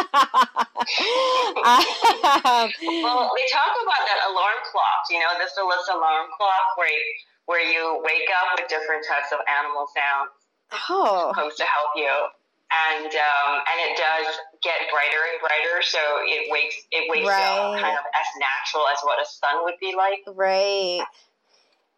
they 3.36 3.48
talk 3.52 3.74
about 3.84 4.04
that 4.06 4.22
alarm 4.30 4.62
clock, 4.72 5.02
you 5.12 5.20
know, 5.20 5.34
this 5.38 5.52
Alexa 5.60 5.92
alarm 5.92 6.28
clock 6.38 6.78
where 6.78 6.90
you, 6.90 7.02
where 7.48 7.62
you 7.62 8.02
wake 8.06 8.30
up 8.32 8.58
with 8.58 8.70
different 8.70 9.04
types 9.06 9.34
of 9.34 9.40
animal 9.60 9.88
sounds. 9.94 10.32
Oh. 10.90 11.34
Supposed 11.36 11.58
to 11.58 11.66
help 11.66 11.90
you 11.96 12.28
and 12.68 13.06
um, 13.06 13.52
and 13.64 13.78
it 13.80 13.98
does 13.98 14.28
get 14.62 14.76
brighter 14.92 15.24
and 15.32 15.40
brighter, 15.40 15.82
so 15.82 16.00
it 16.26 16.52
wakes 16.52 16.76
it 16.92 17.10
wakes 17.10 17.28
right. 17.28 17.76
up 17.76 17.82
kind 17.82 17.98
of 17.98 18.04
as 18.04 18.28
natural 18.40 18.84
as 18.92 19.00
what 19.04 19.22
a 19.22 19.26
sun 19.26 19.64
would 19.64 19.80
be 19.80 19.96
like. 19.96 20.24
Right. 20.28 21.04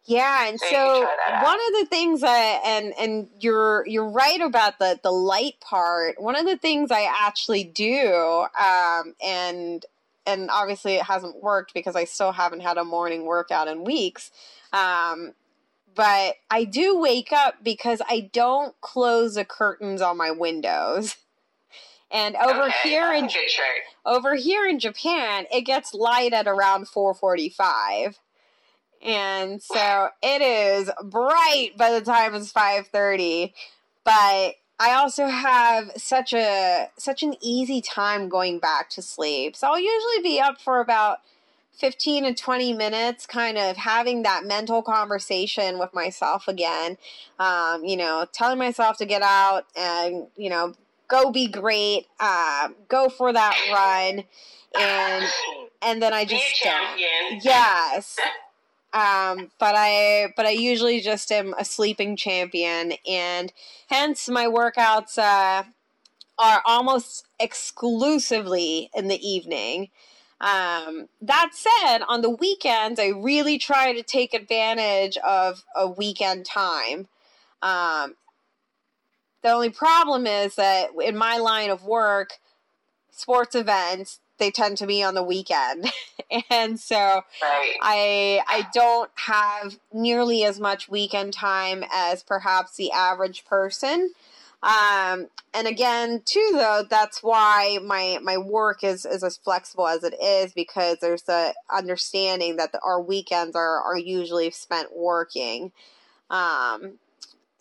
Yeah, 0.06 0.48
and 0.48 0.60
so, 0.60 0.68
so 0.70 1.08
one 1.44 1.60
of 1.68 1.80
the 1.80 1.88
things 1.90 2.24
I 2.24 2.62
and 2.66 2.94
and 3.00 3.28
you're 3.40 3.86
you're 3.88 4.10
right 4.10 4.42
about 4.42 4.80
the 4.80 5.00
the 5.02 5.12
light 5.12 5.60
part. 5.62 6.22
One 6.22 6.36
of 6.36 6.46
the 6.46 6.58
things 6.58 6.92
I 6.92 7.08
actually 7.28 7.64
do, 7.64 8.46
um, 8.60 9.16
and 9.24 9.86
and 10.26 10.50
obviously 10.50 10.96
it 10.96 11.04
hasn't 11.04 11.44
worked 11.44 11.74
because 11.74 11.96
I 11.96 12.06
still 12.06 12.32
haven't 12.32 12.62
had 12.62 12.78
a 12.78 12.84
morning 12.84 13.26
workout 13.26 13.68
in 13.68 13.84
weeks. 13.84 14.32
Um, 14.72 15.34
but 16.00 16.36
I 16.50 16.64
do 16.64 16.98
wake 16.98 17.34
up 17.34 17.56
because 17.62 18.02
I 18.08 18.30
don't 18.32 18.74
close 18.80 19.36
the 19.36 19.44
curtains 19.44 20.02
on 20.02 20.16
my 20.16 20.32
windows. 20.32 21.18
And 22.10 22.38
over 22.38 22.64
okay, 22.64 22.74
here 22.84 23.14
in 23.14 23.30
over 24.06 24.36
here 24.36 24.66
in 24.66 24.80
Japan, 24.80 25.46
it 25.52 25.62
gets 25.62 25.94
light 25.94 26.32
at 26.32 26.48
around 26.48 26.88
4:45. 26.88 28.16
And 29.02 29.62
so 29.62 30.08
it 30.24 30.42
is 30.42 30.90
bright 31.04 31.78
by 31.78 31.92
the 31.92 32.02
time 32.02 32.34
it's 32.34 32.52
5:30, 32.54 33.54
but 34.06 34.56
I 34.80 34.94
also 34.94 35.28
have 35.28 35.92
such 35.98 36.34
a 36.34 36.88
such 36.98 37.24
an 37.24 37.36
easy 37.42 37.82
time 37.82 38.30
going 38.30 38.60
back 38.60 38.90
to 38.92 39.02
sleep. 39.02 39.58
So 39.58 39.68
I'll 39.68 39.80
usually 39.80 40.24
be 40.24 40.40
up 40.40 40.62
for 40.62 40.80
about 40.80 41.20
15 41.80 42.26
to 42.26 42.34
20 42.34 42.74
minutes 42.74 43.26
kind 43.26 43.58
of 43.58 43.78
having 43.78 44.24
that 44.24 44.46
mental 44.46 44.82
conversation 44.82 45.80
with 45.80 45.94
myself 45.94 46.48
again. 46.48 46.98
Um, 47.40 47.84
you 47.84 47.98
know 47.98 48.26
telling 48.34 48.60
myself 48.60 48.98
to 48.98 49.06
get 49.06 49.22
out 49.22 49.66
and 49.76 50.28
you 50.36 50.50
know 50.50 50.74
go 51.08 51.32
be 51.32 51.48
great 51.48 52.08
uh, 52.20 52.70
go 52.88 53.10
for 53.10 53.34
that 53.34 53.56
run. 53.72 54.26
And 54.80 55.26
and 55.82 56.02
then 56.02 56.14
i 56.14 56.26
just 56.26 56.44
yes. 57.44 58.18
Um, 58.92 59.52
but 59.60 59.76
I 59.78 60.34
but 60.36 60.46
I 60.46 60.52
usually 60.52 61.00
just 61.00 61.32
am 61.32 61.54
a 61.60 61.66
sleeping 61.66 62.16
champion, 62.16 62.94
and 63.08 63.54
hence 63.88 64.28
my 64.28 64.46
workouts 64.46 65.18
uh, 65.18 65.64
are 66.40 66.62
almost 66.66 67.26
exclusively 67.40 68.90
in 68.96 69.08
the 69.08 69.28
evening. 69.28 69.90
Um, 70.42 71.10
that 71.22 71.50
said, 71.54 72.00
on 72.08 72.22
the 72.22 72.30
weekends, 72.30 73.00
I 73.00 73.08
really 73.08 73.58
try 73.58 73.94
to 73.94 74.04
take 74.04 74.34
advantage 74.34 75.18
of 75.18 75.64
a 75.76 75.88
weekend 75.88 76.46
time. 76.46 77.08
Um, 77.62 78.16
the 79.42 79.50
only 79.50 79.70
problem 79.70 80.26
is 80.26 80.56
that 80.56 80.90
in 81.02 81.18
my 81.18 81.38
line 81.38 81.70
of 81.70 81.84
work, 81.84 82.40
sports 83.12 83.56
events 83.56 84.20
they 84.38 84.50
tend 84.52 84.78
to 84.78 84.88
be 84.88 85.04
on 85.04 85.14
the 85.14 85.24
weekend, 85.24 85.92
and 86.50 86.80
so 86.80 86.96
right. 86.96 87.76
I 87.82 88.42
I 88.48 88.68
don't 88.74 89.12
have 89.16 89.78
nearly 89.94 90.46
as 90.46 90.60
much 90.60 90.90
weekend 90.90 91.34
time 91.34 91.84
as 91.94 92.24
perhaps 92.24 92.76
the 92.76 92.92
average 92.92 93.46
person. 93.46 94.14
Um, 94.62 95.28
and 95.54 95.68
again, 95.68 96.22
too, 96.26 96.50
though, 96.54 96.84
that's 96.90 97.24
why 97.24 97.80
my 97.84 98.20
my 98.22 98.38
work 98.38 98.84
is 98.84 99.06
is 99.06 99.24
as 99.24 99.38
flexible 99.38 99.88
as 99.88 100.04
it 100.04 100.16
is 100.22 100.52
because 100.54 100.98
there's 101.00 101.24
the 101.24 101.54
understanding 101.74 102.58
that 102.58 102.74
the, 102.74 102.80
our 102.84 103.02
weekends 103.02 103.56
are 103.56 103.82
are 103.82 103.98
usually 103.98 104.52
spent 104.52 104.96
working. 104.96 105.72
Um, 106.30 107.00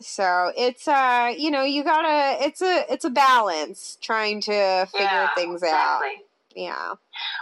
so 0.01 0.53
it's 0.57 0.89
uh, 0.89 1.33
you 1.37 1.51
know, 1.51 1.63
you 1.63 1.85
gotta 1.85 2.45
it's 2.45 2.63
a 2.63 2.85
it's 2.91 3.05
a 3.05 3.11
balance 3.11 3.97
trying 4.01 4.41
to 4.43 4.87
figure 4.91 5.07
yeah, 5.07 5.29
things 5.37 5.63
exactly. 5.63 6.09
out. 6.09 6.25
Yeah. 6.57 6.95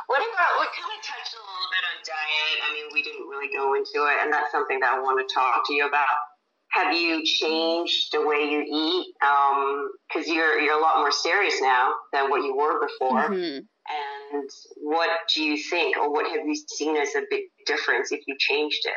What 0.09 0.21
about, 0.21 0.61
we 0.61 0.67
kind 0.77 0.93
of 0.93 1.01
touched 1.01 1.33
a 1.33 1.41
little 1.41 1.71
bit 1.73 1.85
on 1.89 1.97
diet. 2.05 2.59
I 2.61 2.75
mean, 2.75 2.85
we 2.93 3.03
didn't 3.03 3.27
really 3.29 3.49
go 3.49 3.73
into 3.73 4.05
it, 4.13 4.21
and 4.21 4.31
that's 4.31 4.53
something 4.53 4.79
that 4.81 4.93
I 4.93 5.01
want 5.01 5.17
to 5.27 5.35
talk 5.35 5.67
to 5.67 5.73
you 5.73 5.89
about. 5.89 6.36
Have 6.77 6.93
you 6.93 7.25
changed 7.25 8.13
the 8.13 8.21
way 8.21 8.49
you 8.51 8.61
eat? 8.61 9.15
Because 9.19 10.29
um, 10.29 10.35
you're 10.35 10.59
you're 10.61 10.79
a 10.79 10.83
lot 10.83 10.99
more 10.99 11.13
serious 11.13 11.61
now 11.61 11.95
than 12.13 12.29
what 12.29 12.43
you 12.45 12.55
were 12.55 12.87
before. 12.87 13.31
Mm-hmm. 13.31 13.65
And 13.89 14.51
what 14.79 15.09
do 15.35 15.43
you 15.43 15.57
think, 15.57 15.97
or 15.97 16.13
what 16.13 16.27
have 16.27 16.47
you 16.47 16.55
seen 16.69 16.97
as 16.97 17.15
a 17.15 17.23
big 17.31 17.45
difference 17.67 18.13
if 18.13 18.21
you 18.27 18.37
changed 18.39 18.85
it? 18.85 18.95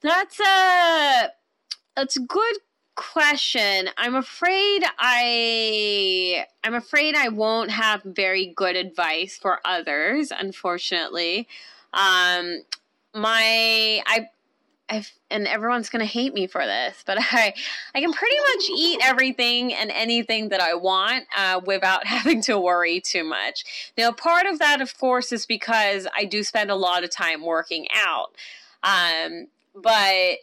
That's 0.00 0.40
a 0.40 1.30
that's 1.96 2.16
a 2.16 2.20
good 2.20 2.56
question. 2.94 3.90
I'm 3.96 4.14
afraid 4.14 4.84
I 4.98 6.46
I'm 6.64 6.74
afraid 6.74 7.16
I 7.16 7.28
won't 7.28 7.70
have 7.70 8.02
very 8.02 8.52
good 8.56 8.76
advice 8.76 9.36
for 9.36 9.60
others, 9.64 10.32
unfortunately. 10.36 11.48
Um 11.92 12.62
my 13.14 14.02
I 14.06 14.28
I've, 14.88 15.10
and 15.30 15.46
everyone's 15.46 15.90
gonna 15.90 16.04
hate 16.04 16.32
me 16.32 16.46
for 16.46 16.64
this, 16.64 17.02
but 17.06 17.18
I 17.32 17.54
I 17.94 18.00
can 18.00 18.12
pretty 18.12 18.36
much 18.36 18.70
eat 18.76 19.00
everything 19.02 19.74
and 19.74 19.90
anything 19.90 20.48
that 20.50 20.60
I 20.60 20.74
want 20.74 21.24
uh, 21.36 21.60
without 21.64 22.06
having 22.06 22.40
to 22.42 22.58
worry 22.58 23.00
too 23.00 23.24
much. 23.24 23.92
Now, 23.96 24.12
part 24.12 24.46
of 24.46 24.58
that, 24.58 24.80
of 24.80 24.96
course, 24.98 25.32
is 25.32 25.46
because 25.46 26.06
I 26.16 26.24
do 26.24 26.42
spend 26.42 26.70
a 26.70 26.76
lot 26.76 27.04
of 27.04 27.10
time 27.10 27.44
working 27.44 27.86
out. 27.94 28.34
Um, 28.82 29.48
but 29.74 30.38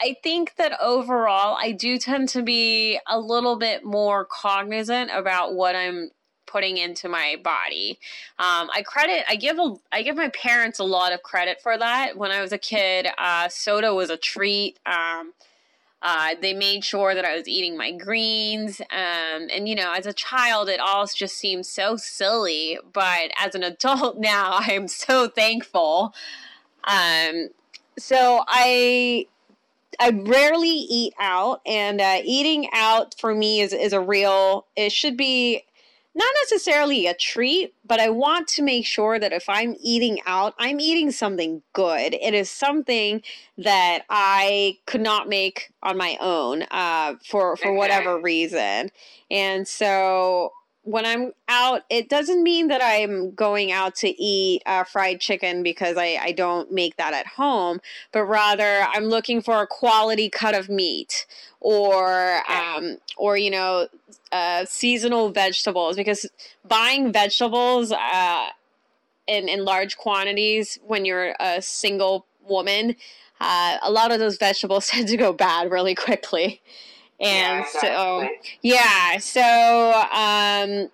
I 0.00 0.14
think 0.22 0.56
that 0.56 0.78
overall, 0.80 1.56
I 1.58 1.72
do 1.72 1.96
tend 1.96 2.28
to 2.30 2.42
be 2.42 3.00
a 3.06 3.18
little 3.18 3.56
bit 3.56 3.82
more 3.82 4.26
cognizant 4.26 5.10
about 5.12 5.54
what 5.54 5.74
I'm 5.74 6.10
putting 6.56 6.78
into 6.78 7.06
my 7.06 7.36
body. 7.44 7.98
Um, 8.38 8.70
I 8.74 8.82
credit, 8.82 9.26
I 9.28 9.36
give 9.36 9.58
a, 9.58 9.74
I 9.92 10.00
give 10.00 10.16
my 10.16 10.30
parents 10.30 10.78
a 10.78 10.84
lot 10.84 11.12
of 11.12 11.22
credit 11.22 11.60
for 11.62 11.76
that. 11.76 12.16
When 12.16 12.30
I 12.30 12.40
was 12.40 12.50
a 12.50 12.56
kid, 12.56 13.08
uh, 13.18 13.50
soda 13.50 13.92
was 13.92 14.08
a 14.08 14.16
treat. 14.16 14.78
Um, 14.86 15.34
uh, 16.00 16.30
they 16.40 16.54
made 16.54 16.82
sure 16.82 17.14
that 17.14 17.26
I 17.26 17.36
was 17.36 17.46
eating 17.46 17.76
my 17.76 17.92
greens. 17.92 18.80
Um, 18.80 19.48
and, 19.52 19.68
you 19.68 19.74
know, 19.74 19.92
as 19.92 20.06
a 20.06 20.14
child, 20.14 20.70
it 20.70 20.80
all 20.80 21.06
just 21.06 21.36
seemed 21.36 21.66
so 21.66 21.98
silly. 21.98 22.78
But 22.90 23.32
as 23.36 23.54
an 23.54 23.62
adult 23.72 24.16
now, 24.16 24.52
I 24.52 24.72
am 24.72 24.88
so 24.88 25.28
thankful. 25.28 26.14
Um, 26.84 27.50
so 27.98 28.44
I 28.48 29.26
I 29.98 30.10
rarely 30.10 30.68
eat 30.68 31.14
out, 31.18 31.60
and 31.66 32.00
uh, 32.00 32.18
eating 32.22 32.68
out 32.72 33.14
for 33.18 33.34
me 33.34 33.60
is 33.60 33.72
is 33.72 33.92
a 33.92 34.00
real. 34.00 34.66
It 34.76 34.92
should 34.92 35.16
be 35.16 35.64
not 36.16 36.32
necessarily 36.44 37.06
a 37.06 37.14
treat, 37.14 37.74
but 37.84 38.00
I 38.00 38.08
want 38.08 38.48
to 38.48 38.62
make 38.62 38.86
sure 38.86 39.18
that 39.18 39.34
if 39.34 39.50
I'm 39.50 39.76
eating 39.82 40.18
out, 40.24 40.54
I'm 40.58 40.80
eating 40.80 41.10
something 41.10 41.62
good. 41.74 42.14
It 42.14 42.32
is 42.32 42.48
something 42.48 43.22
that 43.58 44.04
I 44.08 44.78
could 44.86 45.02
not 45.02 45.28
make 45.28 45.70
on 45.82 45.98
my 45.98 46.16
own 46.18 46.62
uh, 46.70 47.16
for 47.28 47.54
for 47.58 47.74
whatever 47.74 48.18
reason, 48.18 48.90
and 49.30 49.68
so 49.68 50.52
when 50.86 51.04
I'm 51.04 51.32
out, 51.48 51.82
it 51.90 52.08
doesn't 52.08 52.44
mean 52.44 52.68
that 52.68 52.80
I'm 52.80 53.32
going 53.32 53.72
out 53.72 53.96
to 53.96 54.22
eat 54.22 54.62
uh, 54.66 54.84
fried 54.84 55.20
chicken 55.20 55.64
because 55.64 55.96
I, 55.96 56.16
I 56.22 56.30
don't 56.30 56.70
make 56.70 56.96
that 56.96 57.12
at 57.12 57.26
home, 57.26 57.80
but 58.12 58.24
rather 58.24 58.86
I'm 58.94 59.06
looking 59.06 59.42
for 59.42 59.60
a 59.60 59.66
quality 59.66 60.30
cut 60.30 60.54
of 60.54 60.68
meat 60.68 61.26
or 61.58 62.40
um, 62.48 62.98
or 63.16 63.36
you 63.36 63.50
know 63.50 63.88
uh, 64.30 64.64
seasonal 64.64 65.30
vegetables 65.30 65.96
because 65.96 66.24
buying 66.64 67.12
vegetables 67.12 67.90
uh, 67.90 68.46
in 69.26 69.48
in 69.48 69.64
large 69.64 69.96
quantities 69.96 70.78
when 70.86 71.04
you're 71.04 71.34
a 71.40 71.60
single 71.60 72.26
woman, 72.48 72.94
uh, 73.40 73.78
a 73.82 73.90
lot 73.90 74.12
of 74.12 74.20
those 74.20 74.36
vegetables 74.36 74.86
tend 74.90 75.08
to 75.08 75.16
go 75.16 75.32
bad 75.32 75.68
really 75.68 75.96
quickly. 75.96 76.62
And 77.18 77.64
yeah, 77.64 77.80
so, 77.80 78.28
yeah, 78.62 79.18
so, 79.18 79.40
um, 79.40 80.90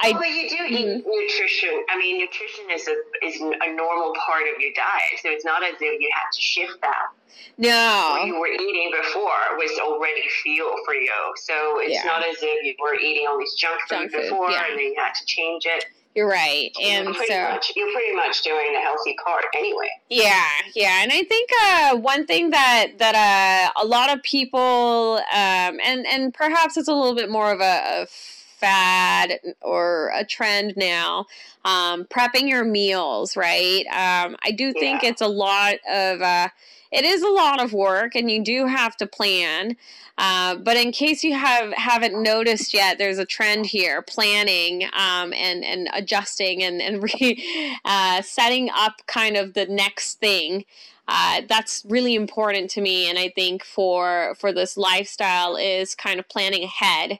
I, 0.00 0.12
well, 0.12 0.24
you 0.24 0.48
do 0.48 0.56
eat 0.68 0.86
mm-hmm. 0.86 1.10
nutrition. 1.10 1.84
I 1.90 1.98
mean, 1.98 2.20
nutrition 2.20 2.70
is 2.70 2.86
a 2.86 2.94
is 3.26 3.40
a 3.40 3.74
normal 3.74 4.14
part 4.14 4.42
of 4.46 4.60
your 4.60 4.70
diet, 4.74 5.18
so 5.22 5.30
it's 5.30 5.44
not 5.44 5.64
as 5.64 5.74
if 5.80 6.00
you 6.00 6.08
had 6.14 6.30
to 6.32 6.40
shift 6.40 6.80
that. 6.82 7.10
No, 7.58 8.14
what 8.18 8.26
you 8.26 8.38
were 8.38 8.46
eating 8.46 8.92
before 9.02 9.58
was 9.58 9.78
already 9.80 10.22
fuel 10.42 10.72
for 10.84 10.94
you, 10.94 11.34
so 11.36 11.80
it's 11.80 11.94
yeah. 11.94 12.04
not 12.04 12.22
as 12.22 12.36
if 12.40 12.64
you 12.64 12.74
were 12.80 12.94
eating 12.94 13.26
all 13.28 13.38
these 13.38 13.54
junk 13.54 13.80
food 13.88 14.10
junk 14.10 14.12
before 14.12 14.50
yeah. 14.50 14.66
and 14.70 14.78
then 14.78 14.86
you 14.86 14.94
had 14.96 15.14
to 15.14 15.26
change 15.26 15.66
it. 15.66 15.84
You're 16.18 16.26
right, 16.26 16.72
and 16.82 17.04
you're 17.04 17.26
so 17.26 17.42
much, 17.42 17.70
you're 17.76 17.92
pretty 17.92 18.12
much 18.16 18.42
doing 18.42 18.74
a 18.76 18.80
healthy 18.80 19.14
cart 19.14 19.44
anyway. 19.54 19.88
Yeah, 20.10 20.48
yeah, 20.74 21.04
and 21.04 21.12
I 21.12 21.22
think 21.22 21.48
uh, 21.62 21.96
one 21.96 22.26
thing 22.26 22.50
that 22.50 22.94
that 22.98 23.14
uh, 23.14 23.80
a 23.80 23.86
lot 23.86 24.10
of 24.10 24.20
people, 24.24 25.20
um, 25.32 25.78
and 25.80 26.04
and 26.08 26.34
perhaps 26.34 26.76
it's 26.76 26.88
a 26.88 26.92
little 26.92 27.14
bit 27.14 27.30
more 27.30 27.52
of 27.52 27.60
a, 27.60 28.02
a 28.02 28.06
fad 28.08 29.38
or 29.60 30.10
a 30.12 30.24
trend 30.24 30.74
now, 30.76 31.26
um, 31.64 32.04
prepping 32.06 32.48
your 32.48 32.64
meals. 32.64 33.36
Right, 33.36 33.86
um, 33.86 34.34
I 34.42 34.50
do 34.50 34.72
think 34.72 35.04
yeah. 35.04 35.10
it's 35.10 35.20
a 35.20 35.28
lot 35.28 35.74
of. 35.88 36.20
Uh, 36.20 36.48
it 36.90 37.04
is 37.04 37.22
a 37.22 37.28
lot 37.28 37.62
of 37.62 37.72
work, 37.72 38.14
and 38.14 38.30
you 38.30 38.42
do 38.42 38.66
have 38.66 38.96
to 38.96 39.06
plan. 39.06 39.76
Uh, 40.16 40.56
but 40.56 40.76
in 40.76 40.90
case 40.90 41.22
you 41.22 41.34
have 41.34 41.72
haven't 41.74 42.20
noticed 42.20 42.74
yet, 42.74 42.98
there's 42.98 43.18
a 43.18 43.24
trend 43.24 43.66
here: 43.66 44.02
planning 44.02 44.84
um, 44.96 45.32
and 45.32 45.64
and 45.64 45.88
adjusting 45.94 46.62
and 46.62 46.82
and 46.82 47.02
re, 47.20 47.78
uh, 47.84 48.22
setting 48.22 48.70
up 48.74 49.02
kind 49.06 49.36
of 49.36 49.54
the 49.54 49.66
next 49.66 50.14
thing. 50.20 50.64
Uh, 51.06 51.40
that's 51.48 51.84
really 51.88 52.14
important 52.14 52.70
to 52.70 52.80
me, 52.80 53.08
and 53.08 53.18
I 53.18 53.30
think 53.30 53.64
for 53.64 54.34
for 54.38 54.52
this 54.52 54.76
lifestyle 54.76 55.56
is 55.56 55.94
kind 55.94 56.18
of 56.18 56.28
planning 56.28 56.64
ahead. 56.64 57.18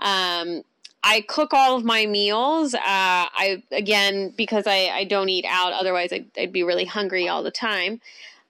Um, 0.00 0.62
I 1.04 1.20
cook 1.26 1.54
all 1.54 1.76
of 1.76 1.84
my 1.84 2.06
meals. 2.06 2.74
Uh, 2.74 2.80
I 2.84 3.62
again 3.70 4.32
because 4.36 4.66
I, 4.66 4.90
I 4.92 5.04
don't 5.04 5.28
eat 5.28 5.44
out, 5.48 5.72
otherwise 5.72 6.12
I'd, 6.12 6.26
I'd 6.36 6.52
be 6.52 6.62
really 6.62 6.84
hungry 6.84 7.28
all 7.28 7.42
the 7.42 7.50
time. 7.50 8.00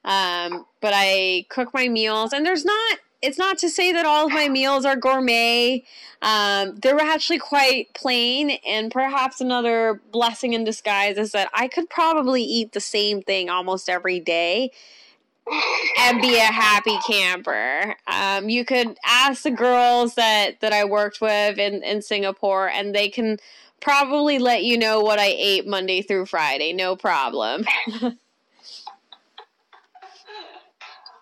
Um, 0.05 0.64
but 0.80 0.92
I 0.94 1.46
cook 1.49 1.74
my 1.74 1.88
meals, 1.88 2.32
and 2.32 2.46
there's 2.46 2.64
not 2.64 2.99
it's 3.20 3.38
not 3.38 3.59
to 3.59 3.68
say 3.68 3.92
that 3.92 4.07
all 4.07 4.26
of 4.26 4.32
my 4.32 4.49
meals 4.49 4.84
are 4.84 4.96
gourmet. 4.96 5.82
Um, 6.22 6.76
they're 6.76 7.01
actually 7.01 7.38
quite 7.38 7.92
plain, 7.94 8.51
and 8.64 8.92
perhaps 8.92 9.40
another 9.40 10.01
blessing 10.12 10.53
in 10.53 10.64
disguise 10.64 11.18
is 11.18 11.32
that 11.32 11.51
I 11.53 11.68
could 11.68 11.90
probably 11.90 12.42
eat 12.42 12.72
the 12.72 12.80
same 12.80 13.22
thing 13.22 13.51
almost 13.51 13.88
every 13.88 14.20
day 14.20 14.70
and 15.99 16.20
be 16.20 16.36
a 16.36 16.40
happy 16.44 16.96
camper. 17.07 17.96
Um, 18.07 18.49
you 18.49 18.64
could 18.64 18.96
ask 19.05 19.42
the 19.42 19.51
girls 19.51 20.14
that, 20.14 20.61
that 20.61 20.72
I 20.72 20.84
worked 20.84 21.20
with 21.20 21.59
in, 21.59 21.82
in 21.82 22.03
Singapore, 22.03 22.68
and 22.68 22.94
they 22.94 23.09
can 23.09 23.38
probably 23.80 24.38
let 24.38 24.64
you 24.64 24.78
know 24.78 25.01
what 25.01 25.18
I 25.18 25.34
ate 25.36 25.66
Monday 25.66 26.03
through 26.03 26.26
Friday, 26.26 26.72
no 26.72 26.94
problem. 26.94 27.64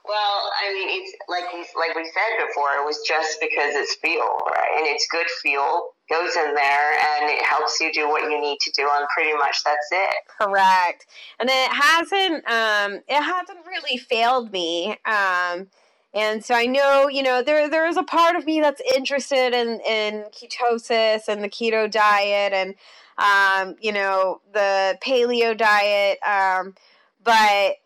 Well, 0.06 0.52
I 0.62 0.72
mean, 0.72 1.02
it's 1.02 1.12
like 1.28 1.52
we 1.52 1.66
like 1.74 1.96
we 1.96 2.04
said 2.04 2.46
before. 2.46 2.70
It 2.78 2.84
was 2.84 3.02
just 3.06 3.40
because 3.40 3.74
it's 3.74 3.96
fuel, 3.96 4.38
right? 4.50 4.78
And 4.78 4.86
it's 4.86 5.06
good 5.10 5.26
fuel 5.42 5.92
goes 6.08 6.36
in 6.36 6.54
there, 6.54 6.92
and 6.92 7.30
it 7.30 7.44
helps 7.44 7.80
you 7.80 7.92
do 7.92 8.08
what 8.08 8.22
you 8.22 8.40
need 8.40 8.58
to 8.60 8.70
do. 8.72 8.88
And 8.96 9.06
pretty 9.14 9.32
much 9.34 9.62
that's 9.64 9.88
it. 9.90 10.16
Correct. 10.40 11.06
And 11.38 11.48
it 11.50 11.70
hasn't. 11.72 12.48
Um, 12.48 13.02
it 13.08 13.22
hasn't 13.22 13.66
really 13.66 13.98
failed 13.98 14.52
me. 14.52 14.96
Um, 15.04 15.68
and 16.14 16.44
so 16.44 16.54
I 16.54 16.66
know, 16.66 17.08
you 17.08 17.22
know, 17.22 17.42
there 17.42 17.68
there 17.68 17.86
is 17.86 17.96
a 17.96 18.02
part 18.02 18.36
of 18.36 18.46
me 18.46 18.60
that's 18.60 18.80
interested 18.94 19.52
in 19.52 19.80
in 19.80 20.24
ketosis 20.32 21.28
and 21.28 21.42
the 21.42 21.48
keto 21.48 21.90
diet, 21.90 22.52
and 22.52 22.74
um, 23.18 23.76
you 23.80 23.92
know, 23.92 24.40
the 24.52 24.98
paleo 25.04 25.56
diet. 25.56 26.18
Um, 26.26 26.74
but 27.22 27.76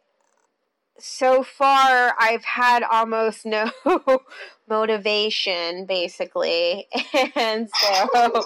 so 1.02 1.42
far 1.42 2.14
I've 2.18 2.44
had 2.44 2.82
almost 2.82 3.46
no 3.46 3.70
motivation 4.68 5.84
basically. 5.86 6.86
And 7.36 7.68
so 7.68 8.44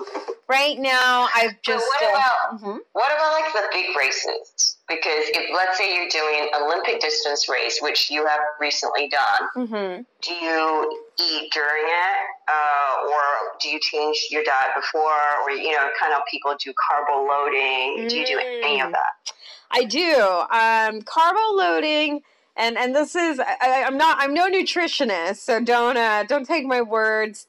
right 0.49 0.79
now 0.79 1.29
I've 1.35 1.61
just 1.63 1.85
what 1.87 2.11
about 2.11 2.25
uh, 2.25 2.57
mm-hmm. 2.57 2.77
what 2.93 3.13
about 3.13 3.33
like 3.33 3.53
the 3.53 3.69
big 3.73 3.97
races? 3.97 4.77
Because 4.89 5.25
if 5.33 5.51
let's 5.55 5.79
say 5.79 5.95
you're 5.95 6.09
doing 6.09 6.51
Olympic 6.61 7.01
distance 7.01 7.49
race, 7.49 7.79
which 7.81 8.11
you 8.11 8.27
have 8.27 8.41
recently 8.61 9.09
done, 9.09 9.49
mm-hmm. 9.57 10.03
do 10.23 10.35
you 10.35 11.03
eat 11.21 11.53
during 11.53 11.85
it, 11.85 12.19
uh, 12.49 13.09
or 13.09 13.59
do 13.61 13.69
you 13.69 13.81
change 13.81 14.27
your 14.31 14.43
diet 14.45 14.75
before, 14.77 15.21
or 15.45 15.51
you 15.51 15.73
know, 15.73 15.89
kind 16.01 16.15
of 16.15 16.23
people 16.31 16.55
do 16.63 16.73
carbo 16.89 17.27
loading? 17.27 18.05
Mm. 18.05 18.09
Do 18.09 18.17
you 18.19 18.27
do 18.27 18.39
any 18.39 18.81
of 18.81 18.89
mm. 18.89 18.93
that? 18.93 19.33
I 19.71 19.85
do. 19.85 20.15
Um, 20.51 21.03
carbo 21.03 21.57
loading 21.57 22.21
and 22.57 22.77
and 22.77 22.95
this 22.95 23.15
is 23.15 23.41
I, 23.41 23.85
am 23.87 23.97
not 23.97 24.19
I'm 24.21 24.35
no 24.35 24.49
nutritionist, 24.49 25.37
so 25.37 25.63
don't 25.63 25.97
uh, 25.97 26.25
don't 26.25 26.47
take 26.47 26.67
my 26.67 26.83
words 26.83 27.47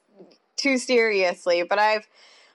too 0.56 0.78
seriously. 0.78 1.62
But 1.62 1.78
I've 1.78 2.06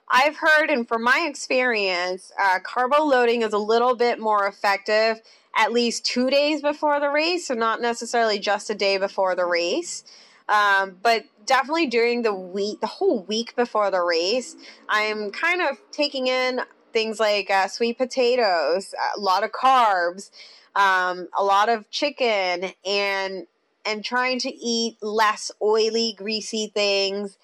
I've 0.08 0.36
heard, 0.36 0.68
and 0.68 0.86
from 0.86 1.02
my 1.02 1.26
experience, 1.28 2.32
uh, 2.40 2.58
carbo 2.62 3.02
loading 3.04 3.42
is 3.42 3.52
a 3.52 3.58
little 3.58 3.96
bit 3.96 4.20
more 4.20 4.46
effective 4.46 5.20
at 5.56 5.72
least 5.72 6.04
two 6.04 6.30
days 6.30 6.62
before 6.62 7.00
the 7.00 7.08
race, 7.08 7.46
so 7.46 7.54
not 7.54 7.80
necessarily 7.80 8.38
just 8.38 8.70
a 8.70 8.74
day 8.74 8.98
before 8.98 9.34
the 9.34 9.44
race. 9.44 10.04
Um, 10.48 10.96
but 11.02 11.24
definitely 11.46 11.86
during 11.86 12.22
the 12.22 12.34
week, 12.34 12.80
the 12.80 12.86
whole 12.86 13.22
week 13.22 13.56
before 13.56 13.90
the 13.90 14.02
race, 14.02 14.56
I'm 14.88 15.30
kind 15.30 15.62
of 15.62 15.78
taking 15.92 16.26
in 16.26 16.60
things 16.92 17.18
like 17.18 17.50
uh, 17.50 17.68
sweet 17.68 17.96
potatoes, 17.96 18.94
a 19.16 19.20
lot 19.20 19.44
of 19.44 19.52
carbs, 19.52 20.30
um, 20.74 21.28
a 21.36 21.44
lot 21.44 21.68
of 21.68 21.90
chicken, 21.90 22.72
and 22.84 23.46
and 23.84 24.04
trying 24.04 24.38
to 24.40 24.54
eat 24.54 24.96
less 25.02 25.50
oily, 25.60 26.14
greasy 26.16 26.70
things. 26.72 27.36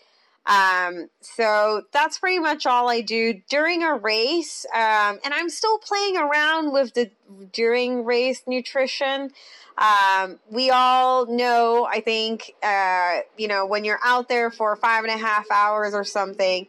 Um, 0.46 1.10
so 1.20 1.82
that's 1.92 2.18
pretty 2.18 2.38
much 2.38 2.64
all 2.64 2.88
I 2.88 3.02
do 3.02 3.42
during 3.50 3.82
a 3.82 3.94
race. 3.94 4.64
Um, 4.74 5.18
and 5.22 5.34
I'm 5.34 5.50
still 5.50 5.78
playing 5.78 6.16
around 6.16 6.72
with 6.72 6.94
the 6.94 7.10
during 7.52 8.04
race 8.04 8.42
nutrition. 8.46 9.30
Um, 9.76 10.38
we 10.50 10.70
all 10.70 11.26
know, 11.26 11.86
I 11.88 12.00
think, 12.00 12.54
uh, 12.62 13.20
you 13.36 13.46
know, 13.46 13.66
when 13.66 13.84
you're 13.84 14.00
out 14.02 14.28
there 14.28 14.50
for 14.50 14.74
five 14.74 15.04
and 15.04 15.12
a 15.12 15.18
half 15.18 15.44
hours 15.50 15.94
or 15.94 16.02
something, 16.02 16.66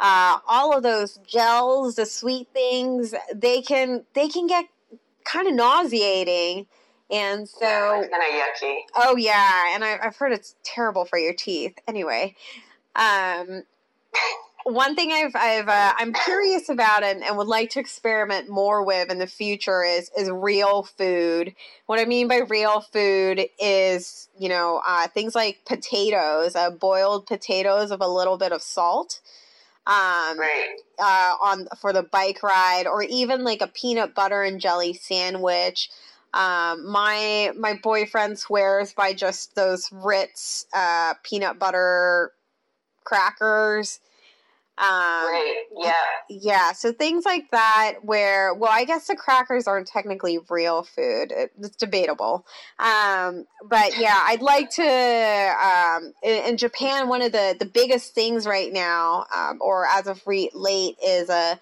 uh, 0.00 0.38
all 0.48 0.76
of 0.76 0.82
those 0.82 1.18
gels, 1.26 1.94
the 1.94 2.06
sweet 2.06 2.48
things, 2.52 3.14
they 3.34 3.62
can 3.62 4.04
they 4.14 4.28
can 4.28 4.46
get 4.46 4.66
kind 5.24 5.48
of 5.48 5.54
nauseating. 5.54 6.66
And 7.10 7.48
so, 7.48 7.66
kind 7.66 8.04
of 8.04 8.10
yucky. 8.12 8.76
Oh 8.94 9.16
yeah, 9.16 9.74
and 9.74 9.84
I, 9.84 9.98
I've 10.00 10.16
heard 10.16 10.32
it's 10.32 10.54
terrible 10.62 11.04
for 11.04 11.18
your 11.18 11.32
teeth. 11.32 11.76
Anyway, 11.88 12.36
um, 12.94 13.64
one 14.64 14.94
thing 14.94 15.12
I've, 15.12 15.34
I've 15.34 15.68
uh, 15.68 15.94
I'm 15.98 16.12
curious 16.12 16.68
about 16.68 17.02
and, 17.02 17.22
and 17.24 17.36
would 17.36 17.46
like 17.46 17.70
to 17.70 17.80
experiment 17.80 18.48
more 18.48 18.84
with 18.84 19.10
in 19.10 19.18
the 19.18 19.26
future 19.26 19.82
is 19.82 20.10
is 20.16 20.30
real 20.30 20.82
food. 20.82 21.54
What 21.86 21.98
I 21.98 22.04
mean 22.04 22.28
by 22.28 22.38
real 22.48 22.80
food 22.80 23.46
is 23.58 24.28
you 24.38 24.48
know 24.48 24.82
uh, 24.86 25.08
things 25.08 25.34
like 25.34 25.64
potatoes, 25.66 26.54
uh, 26.54 26.70
boiled 26.70 27.26
potatoes 27.26 27.90
with 27.90 28.02
a 28.02 28.08
little 28.08 28.36
bit 28.36 28.52
of 28.52 28.62
salt. 28.62 29.20
Um, 29.86 30.38
right. 30.38 30.76
uh, 30.98 31.34
on 31.42 31.66
for 31.80 31.92
the 31.92 32.02
bike 32.02 32.42
ride, 32.42 32.86
or 32.86 33.02
even 33.02 33.44
like 33.44 33.62
a 33.62 33.66
peanut 33.66 34.14
butter 34.14 34.42
and 34.42 34.60
jelly 34.60 34.92
sandwich. 34.92 35.90
Um, 36.32 36.86
my 36.88 37.52
my 37.58 37.78
boyfriend 37.82 38.38
swears 38.38 38.92
by 38.92 39.14
just 39.14 39.56
those 39.56 39.90
Ritz 39.92 40.66
uh, 40.72 41.14
peanut 41.24 41.58
butter 41.58 42.32
crackers. 43.04 44.00
Um, 44.80 44.86
right. 44.86 45.64
Yeah. 45.76 45.92
Yeah. 46.30 46.72
So 46.72 46.90
things 46.90 47.26
like 47.26 47.50
that, 47.50 47.96
where 48.02 48.54
well, 48.54 48.70
I 48.72 48.84
guess 48.84 49.08
the 49.08 49.14
crackers 49.14 49.68
aren't 49.68 49.86
technically 49.86 50.38
real 50.48 50.84
food. 50.84 51.34
It's 51.36 51.76
debatable. 51.76 52.46
Um, 52.78 53.44
but 53.62 53.98
yeah, 53.98 54.18
I'd 54.22 54.40
like 54.40 54.70
to. 54.70 54.82
Um, 54.82 56.14
in, 56.22 56.44
in, 56.44 56.56
Japan, 56.56 57.08
one 57.08 57.20
of 57.20 57.32
the 57.32 57.54
the 57.58 57.66
biggest 57.66 58.14
things 58.14 58.46
right 58.46 58.72
now, 58.72 59.26
um, 59.34 59.58
or 59.60 59.86
as 59.86 60.06
of 60.06 60.26
re- 60.26 60.50
late, 60.54 60.96
is 61.04 61.28
a 61.28 61.60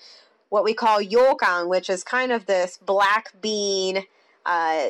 what 0.50 0.62
we 0.62 0.72
call 0.72 1.00
yokan, 1.00 1.68
which 1.68 1.90
is 1.90 2.04
kind 2.04 2.30
of 2.30 2.46
this 2.46 2.78
black 2.78 3.32
bean. 3.40 4.04
Uh, 4.46 4.88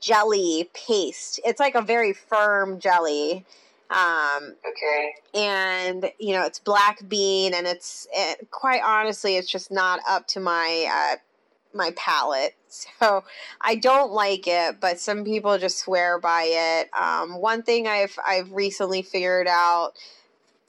jelly 0.00 0.70
paste. 0.74 1.40
It's 1.44 1.58
like 1.58 1.74
a 1.74 1.82
very 1.82 2.12
firm 2.12 2.78
jelly. 2.78 3.44
Um, 3.90 4.54
okay. 4.68 5.14
And 5.34 6.10
you 6.18 6.34
know, 6.34 6.44
it's 6.44 6.58
black 6.58 7.08
bean, 7.08 7.54
and 7.54 7.66
it's 7.66 8.06
it, 8.12 8.50
quite 8.50 8.82
honestly, 8.84 9.36
it's 9.36 9.50
just 9.50 9.70
not 9.70 10.00
up 10.08 10.26
to 10.28 10.40
my 10.40 10.88
uh, 10.90 11.16
my 11.76 11.92
palate. 11.96 12.54
So 13.00 13.24
I 13.62 13.76
don't 13.76 14.12
like 14.12 14.46
it, 14.46 14.78
but 14.78 15.00
some 15.00 15.24
people 15.24 15.56
just 15.56 15.78
swear 15.78 16.18
by 16.18 16.50
it. 16.50 16.90
Um, 16.92 17.40
one 17.40 17.62
thing 17.62 17.88
I've 17.88 18.14
I've 18.22 18.52
recently 18.52 19.00
figured 19.00 19.46
out 19.48 19.92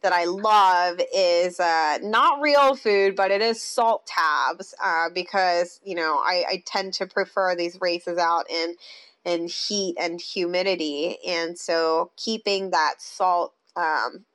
that 0.01 0.13
I 0.13 0.23
love 0.25 1.01
is 1.13 1.59
uh, 1.59 1.97
not 2.01 2.41
real 2.41 2.75
food, 2.75 3.17
but 3.17 3.31
it 3.31 3.41
is 3.41 3.61
salt 3.61 4.07
tabs 4.07 4.73
uh, 4.81 5.09
because 5.13 5.81
you 5.83 5.95
know 5.95 6.19
I, 6.19 6.45
I 6.47 6.63
tend 6.65 6.93
to 6.95 7.05
prefer 7.05 7.55
these 7.55 7.77
races 7.81 8.17
out 8.17 8.49
in 8.49 8.75
and 9.25 9.49
heat 9.49 9.95
and 9.99 10.21
humidity. 10.21 11.17
And 11.27 11.57
so 11.57 12.11
keeping 12.17 12.71
that 12.71 12.95
salt, 12.99 13.53
um, 13.75 14.25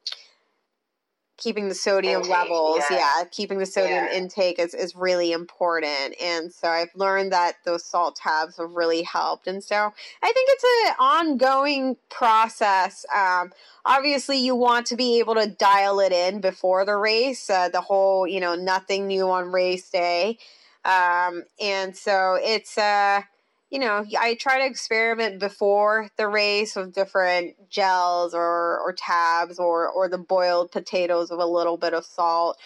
keeping 1.36 1.68
the 1.68 1.74
sodium 1.74 2.22
intake, 2.22 2.30
levels, 2.30 2.80
yeah. 2.90 2.96
yeah. 2.96 3.24
keeping 3.30 3.58
the 3.58 3.66
sodium 3.66 4.04
yeah. 4.04 4.16
intake 4.16 4.58
is, 4.58 4.72
is 4.72 4.94
really 4.94 5.32
important. 5.32 6.14
And 6.22 6.52
so 6.52 6.68
I've 6.68 6.94
learned 6.94 7.32
that 7.32 7.56
those 7.64 7.84
salt 7.84 8.16
tabs 8.16 8.56
have 8.58 8.70
really 8.70 9.02
helped. 9.02 9.48
And 9.48 9.62
so 9.62 9.76
I 9.76 10.32
think 10.32 10.48
it's 10.50 10.64
an 10.64 10.94
ongoing 11.00 11.96
process. 12.08 13.04
Um, 13.14 13.52
obviously, 13.84 14.38
you 14.38 14.54
want 14.54 14.86
to 14.86 14.96
be 14.96 15.18
able 15.18 15.34
to 15.34 15.48
dial 15.48 15.98
it 15.98 16.12
in 16.12 16.40
before 16.40 16.84
the 16.84 16.96
race, 16.96 17.50
uh, 17.50 17.68
the 17.68 17.80
whole, 17.80 18.28
you 18.28 18.38
know, 18.38 18.54
nothing 18.54 19.08
new 19.08 19.28
on 19.28 19.50
race 19.50 19.90
day. 19.90 20.38
Um, 20.84 21.42
and 21.60 21.96
so 21.96 22.38
it's, 22.40 22.78
uh, 22.78 23.22
you 23.74 23.80
know, 23.80 24.06
I 24.20 24.36
try 24.36 24.60
to 24.60 24.66
experiment 24.66 25.40
before 25.40 26.08
the 26.16 26.28
race 26.28 26.76
with 26.76 26.94
different 26.94 27.56
gels 27.68 28.32
or, 28.32 28.78
or 28.78 28.94
tabs 28.96 29.58
or, 29.58 29.88
or 29.88 30.08
the 30.08 30.16
boiled 30.16 30.70
potatoes 30.70 31.32
with 31.32 31.40
a 31.40 31.46
little 31.46 31.76
bit 31.76 31.92
of 31.92 32.06
salt. 32.06 32.56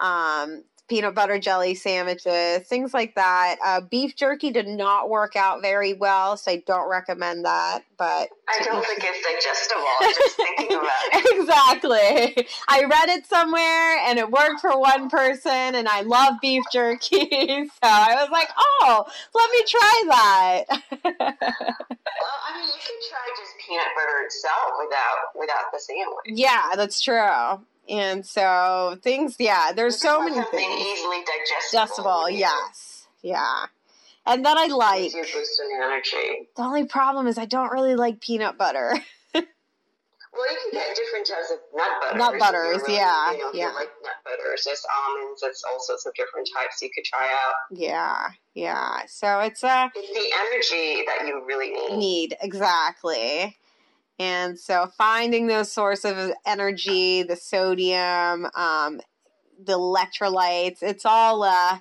Um, 0.00 0.64
peanut 0.88 1.14
butter 1.14 1.38
jelly 1.38 1.74
sandwiches, 1.74 2.66
things 2.68 2.94
like 2.94 3.14
that. 3.14 3.56
Uh, 3.64 3.80
beef 3.80 4.14
jerky 4.16 4.50
did 4.50 4.68
not 4.68 5.08
work 5.08 5.36
out 5.36 5.60
very 5.60 5.94
well, 5.94 6.36
so 6.36 6.52
I 6.52 6.62
don't 6.66 6.88
recommend 6.88 7.44
that. 7.44 7.84
But 7.98 8.28
I 8.48 8.62
don't 8.62 8.84
think 8.86 9.02
it's 9.04 9.26
digestible. 9.26 9.84
just 10.02 10.36
thinking 10.36 10.76
about 10.78 10.90
it. 11.12 11.40
exactly. 11.40 12.46
I 12.68 12.84
read 12.84 13.08
it 13.08 13.26
somewhere, 13.26 13.98
and 14.06 14.18
it 14.18 14.30
worked 14.30 14.60
for 14.60 14.78
one 14.78 15.08
person, 15.08 15.74
and 15.74 15.88
I 15.88 16.02
love 16.02 16.34
beef 16.40 16.62
jerky, 16.72 17.18
so 17.30 17.68
I 17.82 18.14
was 18.14 18.28
like, 18.30 18.48
"Oh, 18.58 19.04
let 19.34 19.50
me 19.50 19.64
try 19.66 20.02
that." 20.08 20.64
well, 21.04 22.38
I 22.46 22.58
mean, 22.58 22.66
you 22.66 22.80
can 22.80 22.98
try 23.10 23.26
just 23.36 23.52
peanut 23.66 23.86
butter 23.96 24.24
itself 24.24 24.72
without 24.78 25.38
without 25.38 25.72
the 25.72 25.78
sandwich. 25.78 26.26
Yeah, 26.26 26.76
that's 26.76 27.00
true. 27.00 27.60
And 27.88 28.26
so 28.26 28.98
things, 29.02 29.36
yeah, 29.38 29.72
there's 29.74 29.98
so 29.98 30.20
many 30.20 30.34
things. 30.50 30.80
easily 30.80 31.18
digestible. 31.18 32.24
Digestible, 32.24 32.30
yes, 32.30 33.06
yeah. 33.22 33.66
And 34.26 34.44
that 34.44 34.56
I 34.56 34.66
like. 34.66 35.14
Energy. 35.14 36.48
The 36.56 36.62
only 36.62 36.84
problem 36.84 37.28
is 37.28 37.38
I 37.38 37.44
don't 37.44 37.70
really 37.70 37.94
like 37.94 38.20
peanut 38.20 38.58
butter. 38.58 38.92
well, 39.34 39.42
you 40.52 40.58
can 40.64 40.72
get 40.72 40.96
different 40.96 41.26
types 41.26 41.52
of 41.52 41.58
nut 41.74 41.88
butters. 42.00 42.18
Nut 42.18 42.38
butters, 42.40 42.82
really, 42.82 42.98
yeah, 42.98 43.32
you 43.32 43.38
know, 43.38 43.50
yeah. 43.54 43.66
like 43.68 43.88
nut 44.02 44.16
butters. 44.24 44.64
There's 44.64 44.84
almonds. 45.06 45.42
There's 45.42 45.62
all 45.70 45.78
sorts 45.80 46.06
of 46.06 46.14
different 46.14 46.48
types 46.56 46.82
you 46.82 46.90
could 46.92 47.04
try 47.04 47.26
out. 47.26 47.54
Yeah, 47.70 48.30
yeah. 48.54 49.06
So 49.06 49.40
it's 49.40 49.62
a. 49.62 49.68
Uh, 49.68 49.88
it's 49.94 50.08
the 50.08 50.74
energy 50.74 51.04
that 51.06 51.26
you 51.28 51.44
really 51.46 51.70
need. 51.70 51.96
Need 51.96 52.36
exactly. 52.40 53.56
And 54.18 54.58
so 54.58 54.86
finding 54.96 55.46
those 55.46 55.70
sources 55.70 56.30
of 56.30 56.32
energy, 56.46 57.22
the 57.22 57.36
sodium, 57.36 58.46
um, 58.54 59.00
the 59.62 59.74
electrolytes, 59.74 60.82
it's 60.82 61.04
all 61.04 61.42
uh, 61.42 61.78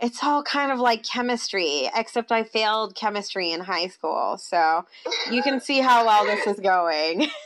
it's 0.00 0.22
all 0.22 0.42
kind 0.42 0.72
of 0.72 0.80
like 0.80 1.04
chemistry, 1.04 1.88
except 1.94 2.32
I 2.32 2.42
failed 2.42 2.94
chemistry 2.96 3.52
in 3.52 3.60
high 3.60 3.86
school. 3.86 4.36
So 4.38 4.84
you 5.30 5.42
can 5.42 5.60
see 5.60 5.80
how 5.80 6.04
well 6.04 6.24
this 6.24 6.46
is 6.46 6.60
going. 6.60 7.28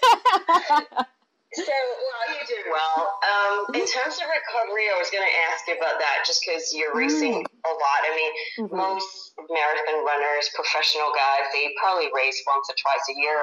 So, 1.57 1.65
well, 1.65 2.25
you 2.37 2.45
did 2.45 2.65
well. 2.69 3.09
Um, 3.25 3.73
in 3.73 3.87
terms 3.89 4.21
of 4.21 4.29
recovery, 4.29 4.93
I 4.93 5.01
was 5.01 5.09
going 5.09 5.25
to 5.25 5.37
ask 5.49 5.65
you 5.65 5.81
about 5.81 5.97
that 5.97 6.21
just 6.29 6.45
because 6.45 6.77
you're 6.77 6.93
racing 6.93 7.41
mm. 7.41 7.45
a 7.65 7.73
lot. 7.73 8.01
I 8.05 8.13
mean, 8.13 8.33
mm-hmm. 8.61 8.77
most 8.77 9.33
marathon 9.49 10.05
runners, 10.05 10.53
professional 10.53 11.09
guys, 11.17 11.49
they 11.57 11.73
probably 11.81 12.13
race 12.13 12.37
once 12.45 12.69
or 12.69 12.77
twice 12.77 13.01
a 13.09 13.17
year. 13.17 13.41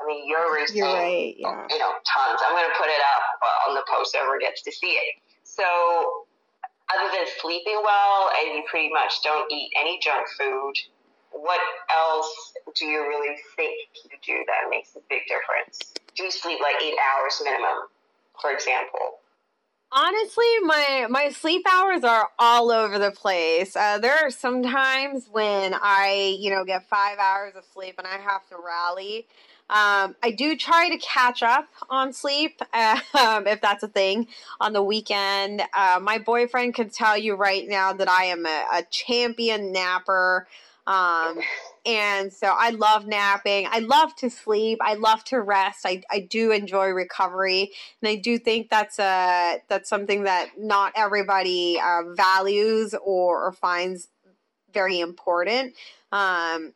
I 0.00 0.06
mean, 0.06 0.28
you're 0.28 0.54
racing, 0.54 0.78
you're 0.78 0.86
right, 0.86 1.34
yeah. 1.36 1.66
you 1.68 1.78
know, 1.78 1.92
tons. 2.06 2.40
I'm 2.46 2.54
going 2.54 2.70
to 2.70 2.78
put 2.78 2.86
it 2.86 3.02
up 3.02 3.24
on 3.68 3.74
the 3.74 3.82
post 3.90 4.12
so 4.12 4.20
everyone 4.20 4.38
gets 4.38 4.62
to 4.62 4.72
see 4.72 4.94
it. 4.94 5.18
So, 5.42 5.64
other 6.94 7.10
than 7.10 7.26
sleeping 7.40 7.82
well 7.82 8.30
and 8.40 8.54
you 8.54 8.62
pretty 8.70 8.90
much 8.90 9.22
don't 9.24 9.50
eat 9.50 9.70
any 9.78 9.98
junk 10.00 10.26
food, 10.38 10.74
what 11.32 11.60
else 11.90 12.52
do 12.76 12.86
you 12.86 13.00
really 13.00 13.36
think 13.56 13.88
you 14.04 14.16
do 14.24 14.44
that 14.46 14.70
makes 14.70 14.94
a 14.96 15.00
big 15.10 15.22
difference? 15.26 15.92
Do 16.16 16.24
you 16.24 16.30
sleep 16.30 16.60
like 16.62 16.82
eight 16.82 16.96
hours 16.96 17.40
minimum, 17.44 17.88
for 18.40 18.52
example? 18.52 19.20
Honestly, 19.90 20.44
my 20.62 21.06
my 21.08 21.30
sleep 21.30 21.66
hours 21.66 22.04
are 22.04 22.28
all 22.38 22.70
over 22.70 22.98
the 22.98 23.10
place. 23.10 23.74
Uh, 23.74 23.98
there 23.98 24.14
are 24.14 24.30
some 24.30 24.62
times 24.62 25.28
when 25.32 25.74
I, 25.74 26.36
you 26.38 26.50
know, 26.50 26.62
get 26.64 26.86
five 26.88 27.18
hours 27.18 27.54
of 27.56 27.64
sleep 27.72 27.94
and 27.96 28.06
I 28.06 28.18
have 28.18 28.46
to 28.50 28.56
rally. 28.62 29.26
Um, 29.70 30.16
I 30.22 30.30
do 30.30 30.56
try 30.56 30.88
to 30.88 30.96
catch 30.98 31.42
up 31.42 31.66
on 31.90 32.12
sleep 32.12 32.60
um, 32.72 33.46
if 33.46 33.60
that's 33.60 33.82
a 33.82 33.88
thing 33.88 34.28
on 34.60 34.72
the 34.72 34.82
weekend. 34.82 35.62
Uh, 35.76 36.00
my 36.02 36.18
boyfriend 36.18 36.74
can 36.74 36.88
tell 36.90 37.18
you 37.18 37.34
right 37.34 37.68
now 37.68 37.92
that 37.92 38.08
I 38.08 38.24
am 38.24 38.46
a, 38.46 38.66
a 38.72 38.82
champion 38.90 39.72
napper. 39.72 40.46
Um, 40.86 41.40
and 41.84 42.32
so 42.32 42.46
I 42.46 42.70
love 42.70 43.06
napping. 43.06 43.66
I 43.70 43.80
love 43.80 44.16
to 44.16 44.30
sleep. 44.30 44.78
I 44.80 44.94
love 44.94 45.22
to 45.24 45.38
rest. 45.38 45.80
I, 45.84 46.02
I 46.10 46.20
do 46.20 46.50
enjoy 46.50 46.88
recovery, 46.88 47.72
and 48.00 48.08
I 48.08 48.14
do 48.14 48.38
think 48.38 48.70
that's 48.70 48.98
a 48.98 49.58
that's 49.68 49.88
something 49.88 50.22
that 50.22 50.52
not 50.58 50.94
everybody 50.96 51.78
uh, 51.78 52.14
values 52.14 52.94
or, 52.94 53.48
or 53.48 53.52
finds 53.52 54.08
very 54.72 55.00
important. 55.00 55.74
Um, 56.10 56.72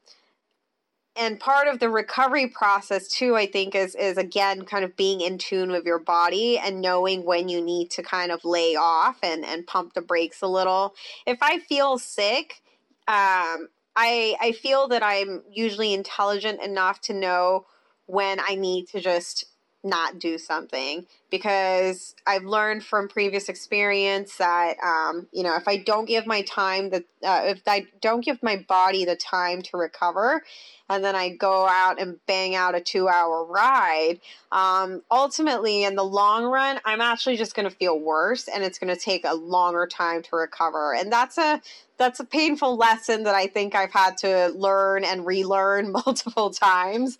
and 1.17 1.39
part 1.39 1.69
of 1.69 1.79
the 1.79 1.91
recovery 1.91 2.49
process 2.49 3.09
too 3.09 3.37
i 3.37 3.47
think 3.47 3.75
is 3.75 3.95
is 3.95 4.17
again 4.17 4.65
kind 4.65 4.85
of 4.85 4.97
being 4.97 5.21
in 5.21 5.39
tune 5.39 5.71
with 5.71 5.85
your 5.85 5.99
body 5.99 6.59
and 6.59 6.81
knowing 6.81 7.25
when 7.25 7.49
you 7.49 7.61
need 7.61 7.91
to 7.91 8.03
kind 8.03 8.33
of 8.33 8.45
lay 8.45 8.75
off 8.77 9.19
and 9.23 9.45
and 9.45 9.67
pump 9.67 9.93
the 9.95 10.01
brakes 10.01 10.43
a 10.43 10.47
little. 10.47 10.95
If 11.27 11.39
i 11.43 11.59
feel 11.59 11.99
sick 11.99 12.63
um 13.09 13.69
i 13.97 14.37
i 14.41 14.53
feel 14.53 14.89
that 14.89 15.03
i'm 15.03 15.43
usually 15.51 15.93
intelligent 15.93 16.63
enough 16.63 17.01
to 17.03 17.13
know 17.13 17.67
when 18.07 18.39
i 18.41 18.55
need 18.55 18.89
to 18.89 19.01
just 19.01 19.47
not 19.85 20.19
do 20.19 20.39
something 20.39 21.07
because 21.31 22.15
I've 22.27 22.45
learned 22.45 22.85
from 22.85 23.09
previous 23.09 23.49
experience 23.49 24.37
that 24.37 24.77
um, 24.85 25.27
you 25.33 25.43
know 25.43 25.57
if 25.57 25.67
I 25.67 25.79
don't 25.79 26.07
give 26.07 26.27
my 26.27 26.43
time 26.43 26.91
the 26.91 27.05
uh, 27.23 27.43
if 27.47 27.63
I 27.67 27.87
don't 28.01 28.25
give 28.25 28.43
my 28.43 28.57
body 28.69 29.05
the 29.05 29.17
time 29.17 29.63
to 29.63 29.77
recover, 29.77 30.43
and 30.89 31.03
then 31.03 31.17
I 31.17 31.31
go 31.31 31.67
out 31.67 32.01
and 32.01 32.19
bang 32.27 32.55
out 32.55 32.75
a 32.75 32.81
two 32.81 33.09
hour 33.09 33.45
ride, 33.45 34.21
um, 34.53 35.03
ultimately 35.11 35.85
in 35.85 35.97
the 35.97 36.05
long 36.05 36.45
run 36.45 36.79
I'm 36.85 37.01
actually 37.01 37.37
just 37.37 37.55
going 37.55 37.69
to 37.69 37.75
feel 37.75 37.99
worse, 37.99 38.49
and 38.49 38.63
it's 38.63 38.79
going 38.79 38.95
to 38.95 39.01
take 39.01 39.25
a 39.25 39.35
longer 39.35 39.87
time 39.87 40.23
to 40.23 40.37
recover, 40.37 40.95
and 40.95 41.11
that's 41.11 41.39
a 41.39 41.61
that's 41.99 42.21
a 42.21 42.25
painful 42.25 42.77
lesson 42.77 43.25
that 43.25 43.35
I 43.35 43.47
think 43.47 43.75
I've 43.75 43.93
had 43.93 44.17
to 44.19 44.49
learn 44.57 45.05
and 45.05 45.27
relearn 45.27 45.93
multiple 46.07 46.51
times. 46.51 47.19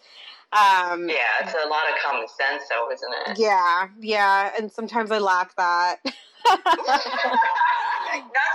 Um, 0.53 1.09
yeah, 1.09 1.41
it's 1.41 1.55
a 1.55 1.69
lot 1.69 1.89
of 1.89 1.97
common 2.05 2.29
sense, 2.29 2.65
though, 2.69 2.93
isn't 2.93 3.15
it? 3.27 3.39
Yeah, 3.39 3.89
yeah, 3.99 4.53
and 4.59 4.71
sometimes 4.71 5.11
I 5.11 5.17
lack 5.19 5.57
that. 5.57 5.97
Not 6.05 6.61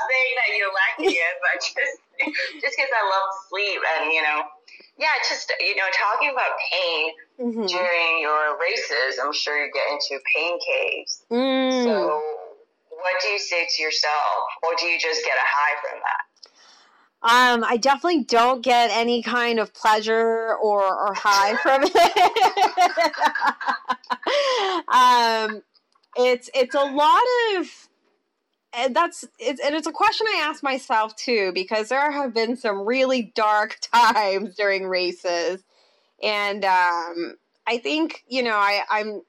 saying 0.05 0.33
that 0.37 0.49
you're 0.53 0.69
lacking 0.69 1.17
it, 1.17 1.35
but 1.41 1.57
just 1.57 1.97
just 2.61 2.75
because 2.77 2.93
I 2.93 3.01
love 3.01 3.27
sleep 3.49 3.81
and 3.97 4.13
you 4.13 4.21
know, 4.21 4.45
yeah, 4.99 5.09
just 5.27 5.51
you 5.59 5.75
know, 5.75 5.89
talking 5.89 6.29
about 6.29 6.53
pain 6.69 7.11
mm-hmm. 7.41 7.65
during 7.65 8.21
your 8.21 8.59
races, 8.61 9.17
I'm 9.17 9.33
sure 9.33 9.57
you 9.57 9.71
get 9.73 9.89
into 9.89 10.21
pain 10.35 10.59
caves. 10.61 11.25
Mm. 11.31 11.83
So, 11.83 12.21
what 12.89 13.21
do 13.21 13.29
you 13.29 13.39
say 13.39 13.65
to 13.65 13.81
yourself, 13.81 14.45
or 14.61 14.73
do 14.77 14.85
you 14.85 14.99
just 14.99 15.25
get 15.25 15.33
a 15.33 15.47
high 15.49 15.81
from 15.81 15.99
that? 16.05 16.26
Um, 17.23 17.63
I 17.63 17.77
definitely 17.77 18.25
don't 18.25 18.61
get 18.61 18.91
any 18.91 19.23
kind 19.23 19.59
of 19.59 19.73
pleasure 19.73 20.55
or, 20.61 20.83
or 20.83 21.13
high 21.15 21.55
from 21.57 21.81
it. 21.83 21.91
um, 25.53 25.63
it's 26.15 26.49
it's 26.53 26.75
a 26.75 26.83
lot 26.83 27.23
of 27.55 27.87
and 28.73 28.95
that's 28.95 29.25
it's 29.39 29.59
and 29.59 29.73
it's 29.75 29.87
a 29.87 29.91
question 29.91 30.27
I 30.27 30.43
ask 30.47 30.61
myself 30.61 31.15
too 31.15 31.51
because 31.53 31.89
there 31.89 32.11
have 32.11 32.33
been 32.33 32.55
some 32.55 32.85
really 32.85 33.31
dark 33.35 33.77
times 33.93 34.55
during 34.55 34.87
races, 34.87 35.63
and 36.21 36.63
um, 36.63 37.35
I 37.65 37.79
think 37.79 38.23
you 38.27 38.43
know 38.43 38.55
I 38.55 38.83
I'm 38.89 39.21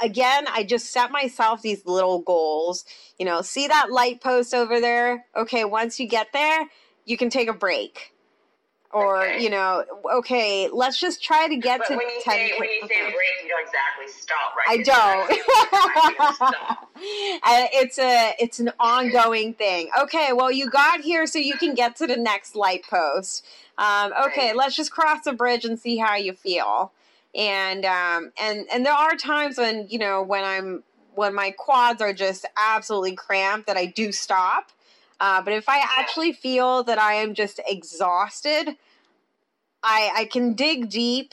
again, 0.00 0.46
I 0.48 0.64
just 0.64 0.92
set 0.92 1.10
myself 1.10 1.62
these 1.62 1.84
little 1.86 2.20
goals. 2.20 2.84
You 3.18 3.26
know, 3.26 3.42
see 3.42 3.68
that 3.68 3.90
light 3.90 4.20
post 4.20 4.54
over 4.54 4.80
there? 4.80 5.26
Okay, 5.36 5.64
once 5.64 6.00
you 6.00 6.08
get 6.08 6.32
there, 6.32 6.66
you 7.04 7.16
can 7.16 7.30
take 7.30 7.48
a 7.48 7.52
break. 7.52 8.12
Or 8.92 9.24
okay. 9.24 9.42
you 9.42 9.50
know, 9.50 9.84
okay, 10.18 10.68
let's 10.72 11.00
just 11.00 11.20
try 11.20 11.48
to 11.48 11.56
get 11.56 11.80
but 11.80 11.88
to 11.88 11.96
when 11.96 12.06
you 12.08 12.20
10 12.22 12.32
say, 12.32 12.52
when 12.60 12.68
you 12.68 12.80
say 12.82 13.00
break, 13.00 13.16
you 13.42 13.48
don't 13.48 13.66
exactly 13.66 14.06
stop, 14.06 14.54
right? 14.56 14.68
I 14.68 14.82
don't. 14.84 16.78
it's 17.74 17.98
a 17.98 18.34
it's 18.38 18.60
an 18.60 18.70
ongoing 18.78 19.52
thing. 19.54 19.90
Okay, 20.00 20.32
well, 20.32 20.52
you 20.52 20.70
got 20.70 21.00
here 21.00 21.26
so 21.26 21.40
you 21.40 21.56
can 21.56 21.74
get 21.74 21.96
to 21.96 22.06
the 22.06 22.16
next 22.16 22.54
light 22.54 22.84
post. 22.88 23.44
Um, 23.78 24.12
okay, 24.26 24.48
right. 24.48 24.56
let's 24.56 24.76
just 24.76 24.92
cross 24.92 25.24
the 25.24 25.32
bridge 25.32 25.64
and 25.64 25.76
see 25.76 25.96
how 25.96 26.14
you 26.14 26.32
feel. 26.32 26.92
And 27.34 27.84
um, 27.84 28.30
and 28.40 28.64
and 28.72 28.86
there 28.86 28.92
are 28.92 29.16
times 29.16 29.58
when 29.58 29.88
you 29.90 29.98
know 29.98 30.22
when 30.22 30.44
I'm 30.44 30.84
when 31.16 31.34
my 31.34 31.50
quads 31.50 32.00
are 32.00 32.12
just 32.12 32.46
absolutely 32.56 33.16
cramped 33.16 33.66
that 33.66 33.76
I 33.76 33.86
do 33.86 34.12
stop 34.12 34.70
uh, 35.24 35.40
but 35.40 35.54
if 35.54 35.70
I 35.70 35.82
actually 35.98 36.32
feel 36.32 36.82
that 36.82 36.98
I 36.98 37.14
am 37.14 37.32
just 37.32 37.58
exhausted, 37.66 38.76
I 39.82 40.10
I 40.14 40.24
can 40.26 40.52
dig 40.52 40.90
deep 40.90 41.32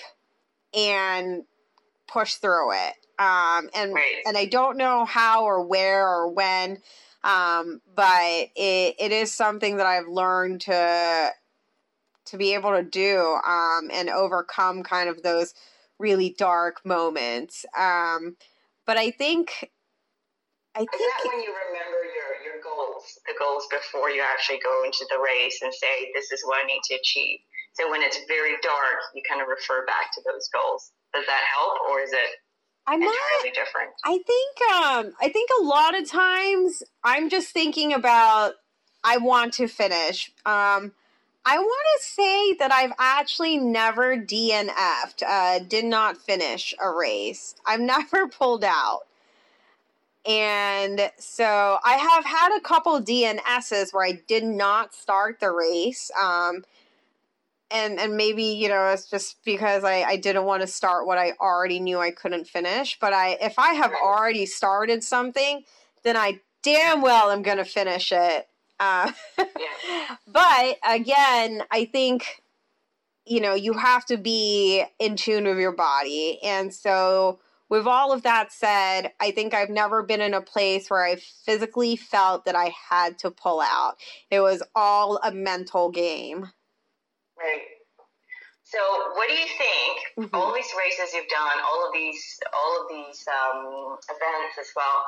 and 0.74 1.44
push 2.08 2.36
through 2.36 2.72
it. 2.72 2.94
Um, 3.20 3.70
and 3.76 3.94
right. 3.94 4.24
and 4.26 4.38
I 4.38 4.46
don't 4.46 4.78
know 4.78 5.04
how 5.04 5.44
or 5.44 5.66
where 5.66 6.08
or 6.08 6.32
when, 6.32 6.78
um, 7.26 7.82
but 7.94 8.48
it, 8.56 8.96
it 8.98 9.12
is 9.12 9.34
something 9.34 9.76
that 9.76 9.86
I've 9.86 10.08
learned 10.08 10.62
to 10.62 11.32
to 12.28 12.38
be 12.38 12.54
able 12.54 12.72
to 12.72 12.84
do 12.84 13.20
um, 13.46 13.90
and 13.92 14.10
overcome 14.10 14.84
kind 14.84 15.10
of 15.10 15.22
those 15.22 15.54
really 16.00 16.34
dark 16.38 16.86
moments. 16.86 17.66
Um, 17.78 18.38
but 18.86 18.96
I 18.96 19.12
think 19.12 19.70
I 20.76 20.80
think 20.80 20.94
is 20.94 21.00
that 21.00 21.30
when 21.30 21.42
you 21.42 21.54
remember 21.68 22.01
goals, 23.42 23.66
before 23.74 24.14
you 24.14 24.22
actually 24.22 24.62
go 24.62 24.86
into 24.86 25.06
the 25.10 25.18
race 25.18 25.60
and 25.62 25.74
say, 25.74 26.14
this 26.14 26.32
is 26.32 26.46
what 26.46 26.64
I 26.64 26.68
need 26.68 26.82
to 26.94 26.96
achieve. 26.96 27.40
So 27.74 27.90
when 27.90 28.02
it's 28.02 28.20
very 28.28 28.56
dark, 28.62 29.02
you 29.16 29.22
kind 29.28 29.42
of 29.42 29.48
refer 29.48 29.86
back 29.86 30.14
to 30.14 30.22
those 30.26 30.48
goals. 30.54 30.92
Does 31.14 31.26
that 31.26 31.44
help 31.50 31.74
or 31.90 32.02
is 32.02 32.14
it 32.14 32.30
I'm 32.88 33.02
entirely 33.02 33.18
not, 33.46 33.54
different? 33.54 33.92
I 34.06 34.20
think 34.26 34.72
um, 34.72 35.14
I 35.22 35.30
think 35.30 35.50
a 35.60 35.64
lot 35.64 36.00
of 36.00 36.10
times 36.10 36.84
I'm 37.04 37.30
just 37.30 37.50
thinking 37.50 37.94
about 37.94 38.54
I 39.04 39.18
want 39.18 39.54
to 39.54 39.68
finish. 39.68 40.32
Um, 40.46 40.94
I 41.44 41.58
want 41.58 41.88
to 41.98 42.06
say 42.06 42.54
that 42.60 42.72
I've 42.72 42.94
actually 43.00 43.58
never 43.58 44.16
DNF'd, 44.16 45.24
uh, 45.24 45.60
did 45.60 45.86
not 45.86 46.18
finish 46.18 46.76
a 46.80 46.90
race. 46.92 47.56
I've 47.66 47.80
never 47.80 48.28
pulled 48.28 48.64
out. 48.64 49.02
And 50.26 51.12
so 51.18 51.80
I 51.84 51.94
have 51.94 52.26
had 52.26 52.56
a 52.56 52.62
couple 52.62 53.02
DNSs 53.02 53.94
where 53.94 54.06
I 54.06 54.22
did 54.28 54.44
not 54.44 54.94
start 54.94 55.40
the 55.40 55.52
race. 55.52 56.12
Um, 56.22 56.64
and, 57.72 58.00
and 58.00 58.18
maybe, 58.18 58.44
you 58.44 58.68
know, 58.70 58.90
it's 58.90 59.10
just 59.10 59.44
because 59.46 59.84
I, 59.84 60.04
I 60.04 60.18
didn't 60.18 60.44
want 60.44 60.62
to 60.62 60.68
start 60.68 61.08
what 61.08 61.18
I 61.18 61.34
already 61.40 61.80
knew 61.80 62.00
I 62.00 62.12
couldn't 62.12 62.48
finish. 62.48 63.00
But 63.00 63.14
I 63.14 63.38
if 63.42 63.58
I 63.58 63.74
have 63.74 63.94
already 63.94 64.46
started 64.46 65.04
something, 65.04 65.64
then 66.04 66.18
I 66.18 66.42
damn 66.64 67.02
well 67.02 67.32
am 67.32 67.42
going 67.42 67.58
to 67.58 67.66
finish 67.66 68.12
it. 68.12 68.48
Uh. 68.80 69.12
But 70.28 70.78
again, 70.88 71.64
I 71.72 71.86
think, 71.86 72.42
you 73.26 73.42
know, 73.42 73.54
you 73.54 73.74
have 73.74 74.06
to 74.06 74.18
be 74.18 74.84
in 75.00 75.16
tune 75.16 75.44
with 75.44 75.58
your 75.58 75.74
body. 75.74 76.40
And 76.44 76.74
so 76.74 77.40
with 77.72 77.88
all 77.88 78.12
of 78.12 78.24
that 78.24 78.52
said, 78.52 79.14
I 79.22 79.32
think 79.32 79.54
I've 79.54 79.70
never 79.70 80.04
been 80.04 80.20
in 80.20 80.34
a 80.34 80.42
place 80.42 80.90
where 80.90 81.06
I 81.06 81.16
physically 81.16 81.96
felt 81.96 82.44
that 82.44 82.56
I 82.56 82.74
had 82.90 83.18
to 83.20 83.32
pull 83.32 83.62
out. 83.62 83.96
It 84.30 84.42
was 84.42 84.62
all 84.76 85.22
a 85.24 85.32
mental 85.32 85.90
game. 85.90 86.50
Right. 87.40 87.62
So, 88.64 88.78
what 89.16 89.30
do 89.30 89.34
you 89.34 89.48
think? 89.48 90.28
Mm-hmm. 90.28 90.36
All 90.36 90.54
these 90.54 90.72
races 90.78 91.14
you've 91.14 91.30
done, 91.30 91.64
all 91.64 91.88
of 91.88 91.94
these, 91.94 92.40
all 92.54 92.82
of 92.82 92.90
these 92.90 93.26
um, 93.28 93.98
events 94.04 94.58
as 94.60 94.68
well. 94.76 95.06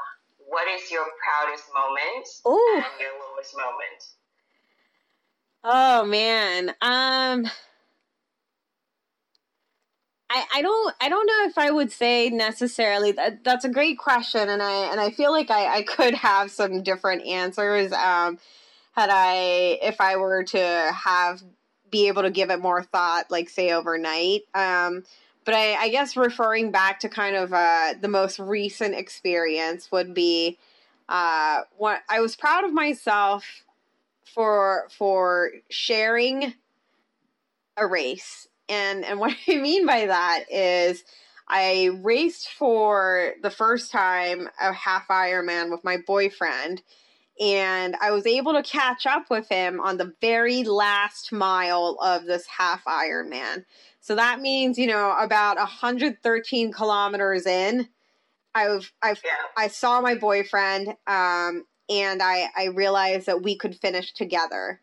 What 0.47 0.67
is 0.69 0.89
your 0.89 1.05
proudest 1.21 1.65
moment 1.73 2.27
Ooh. 2.47 2.75
and 2.77 2.85
your 2.99 3.11
lowest 3.29 3.55
moment? 3.55 4.03
Oh 5.65 6.05
man. 6.05 6.75
Um 6.81 7.49
I, 10.33 10.45
I 10.55 10.61
don't 10.63 10.95
I 10.99 11.09
don't 11.09 11.27
know 11.27 11.45
if 11.47 11.59
I 11.59 11.69
would 11.69 11.91
say 11.91 12.29
necessarily 12.29 13.11
that 13.11 13.43
that's 13.43 13.65
a 13.65 13.69
great 13.69 13.99
question 13.99 14.49
and 14.49 14.63
I 14.63 14.91
and 14.91 14.99
I 14.99 15.11
feel 15.11 15.31
like 15.31 15.51
I, 15.51 15.77
I 15.77 15.83
could 15.83 16.15
have 16.15 16.49
some 16.49 16.81
different 16.81 17.23
answers 17.27 17.91
um, 17.93 18.39
had 18.93 19.09
I 19.11 19.77
if 19.83 20.01
I 20.01 20.15
were 20.15 20.43
to 20.43 20.91
have 20.91 21.43
be 21.91 22.07
able 22.07 22.23
to 22.23 22.31
give 22.31 22.49
it 22.49 22.59
more 22.59 22.81
thought 22.81 23.29
like 23.29 23.47
say 23.47 23.71
overnight 23.71 24.41
um, 24.55 25.03
but 25.45 25.53
I, 25.53 25.75
I 25.75 25.89
guess 25.89 26.17
referring 26.17 26.71
back 26.71 27.01
to 27.01 27.09
kind 27.09 27.35
of 27.35 27.53
uh, 27.53 27.93
the 28.01 28.07
most 28.07 28.39
recent 28.39 28.95
experience 28.95 29.91
would 29.91 30.15
be 30.15 30.57
uh, 31.09 31.61
what 31.77 32.01
I 32.09 32.21
was 32.21 32.35
proud 32.35 32.63
of 32.63 32.73
myself 32.73 33.45
for 34.33 34.87
for 34.97 35.51
sharing 35.69 36.55
a 37.77 37.85
race 37.85 38.47
and 38.73 39.05
and 39.05 39.19
what 39.19 39.35
I 39.47 39.55
mean 39.55 39.85
by 39.85 40.07
that 40.07 40.45
is 40.51 41.03
I 41.47 41.89
raced 42.01 42.49
for 42.49 43.33
the 43.41 43.51
first 43.51 43.91
time 43.91 44.49
a 44.59 44.73
half 44.73 45.07
Ironman 45.09 45.71
with 45.71 45.83
my 45.83 45.97
boyfriend, 46.05 46.81
and 47.39 47.95
I 48.01 48.11
was 48.11 48.25
able 48.25 48.53
to 48.53 48.63
catch 48.63 49.05
up 49.05 49.29
with 49.29 49.49
him 49.49 49.79
on 49.81 49.97
the 49.97 50.13
very 50.21 50.63
last 50.63 51.31
mile 51.31 51.97
of 52.01 52.25
this 52.25 52.45
half 52.47 52.83
Ironman. 52.85 53.65
So 53.99 54.15
that 54.15 54.39
means, 54.39 54.77
you 54.77 54.87
know, 54.87 55.15
about 55.17 55.57
113 55.57 56.71
kilometers 56.71 57.45
in, 57.45 57.87
I've, 58.55 58.91
I've 59.01 59.21
yeah. 59.23 59.31
I 59.57 59.67
saw 59.67 60.01
my 60.01 60.15
boyfriend, 60.15 60.89
um, 61.07 61.65
and 61.89 62.21
I, 62.21 62.49
I 62.55 62.65
realized 62.73 63.25
that 63.25 63.41
we 63.41 63.57
could 63.57 63.75
finish 63.75 64.13
together 64.13 64.79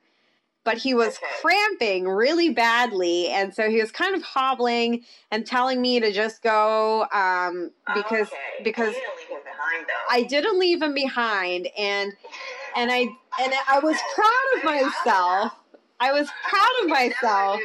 but 0.64 0.78
he 0.78 0.94
was 0.94 1.16
okay. 1.16 1.26
cramping 1.40 2.08
really 2.08 2.50
badly 2.50 3.28
and 3.28 3.54
so 3.54 3.70
he 3.70 3.80
was 3.80 3.90
kind 3.90 4.14
of 4.14 4.22
hobbling 4.22 5.04
and 5.30 5.46
telling 5.46 5.80
me 5.80 6.00
to 6.00 6.12
just 6.12 6.42
go 6.42 7.06
um, 7.12 7.70
because 7.94 8.28
okay. 8.28 8.64
because 8.64 8.94
behind, 8.94 9.86
I 10.10 10.22
didn't 10.22 10.58
leave 10.58 10.82
him 10.82 10.94
behind 10.94 11.68
and 11.78 12.12
and 12.76 12.90
I 12.90 13.08
and 13.40 13.52
I 13.68 13.78
was 13.80 13.96
proud 14.14 14.58
of 14.58 14.64
myself. 14.64 15.52
I 15.98 16.12
was 16.12 16.28
proud 16.48 16.82
of 16.82 16.88
myself 16.88 17.60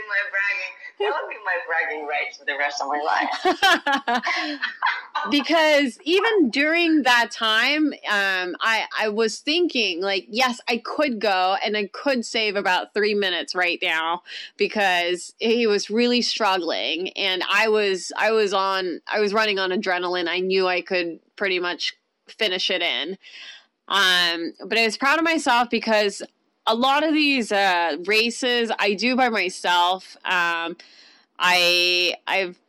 that 0.99 1.11
would 1.11 1.29
be 1.29 1.35
my 1.43 1.57
bragging 1.67 2.07
rights 2.07 2.37
for 2.37 2.45
the 2.45 2.57
rest 2.57 2.81
of 2.81 2.87
my 2.87 3.01
life. 3.03 4.59
because 5.29 5.97
even 6.03 6.49
during 6.49 7.03
that 7.03 7.31
time, 7.31 7.93
um, 8.09 8.55
I 8.59 8.85
I 8.99 9.09
was 9.09 9.39
thinking 9.39 10.01
like, 10.01 10.25
yes, 10.29 10.59
I 10.67 10.77
could 10.77 11.19
go 11.19 11.57
and 11.63 11.75
I 11.75 11.87
could 11.87 12.25
save 12.25 12.55
about 12.55 12.93
three 12.93 13.13
minutes 13.13 13.55
right 13.55 13.79
now 13.81 14.23
because 14.57 15.33
he 15.39 15.67
was 15.67 15.89
really 15.89 16.21
struggling, 16.21 17.09
and 17.09 17.43
I 17.51 17.69
was 17.69 18.11
I 18.17 18.31
was 18.31 18.53
on 18.53 19.01
I 19.07 19.19
was 19.19 19.33
running 19.33 19.59
on 19.59 19.71
adrenaline. 19.71 20.27
I 20.27 20.39
knew 20.39 20.67
I 20.67 20.81
could 20.81 21.19
pretty 21.35 21.59
much 21.59 21.95
finish 22.27 22.69
it 22.69 22.81
in. 22.81 23.17
Um, 23.87 24.53
but 24.65 24.77
I 24.77 24.85
was 24.85 24.97
proud 24.97 25.19
of 25.19 25.23
myself 25.23 25.69
because 25.69 26.23
a 26.65 26.75
lot 26.75 27.03
of 27.03 27.13
these 27.13 27.51
uh, 27.51 27.97
races 28.05 28.71
I 28.79 28.93
do 28.93 29.15
by 29.15 29.29
myself. 29.29 30.17
Um, 30.25 30.77
I 31.37 32.15
I've 32.27 32.59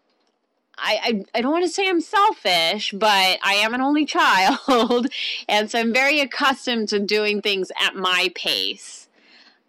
I, 0.78 0.98
I, 1.02 1.38
I 1.38 1.40
don't 1.40 1.52
want 1.52 1.64
to 1.64 1.70
say 1.70 1.88
I'm 1.88 2.00
selfish, 2.00 2.92
but 2.92 3.38
I 3.42 3.54
am 3.62 3.74
an 3.74 3.80
only 3.80 4.04
child, 4.04 5.08
and 5.48 5.70
so 5.70 5.78
I'm 5.78 5.92
very 5.92 6.20
accustomed 6.20 6.88
to 6.90 6.98
doing 6.98 7.40
things 7.42 7.70
at 7.80 7.96
my 7.96 8.30
pace. 8.34 9.08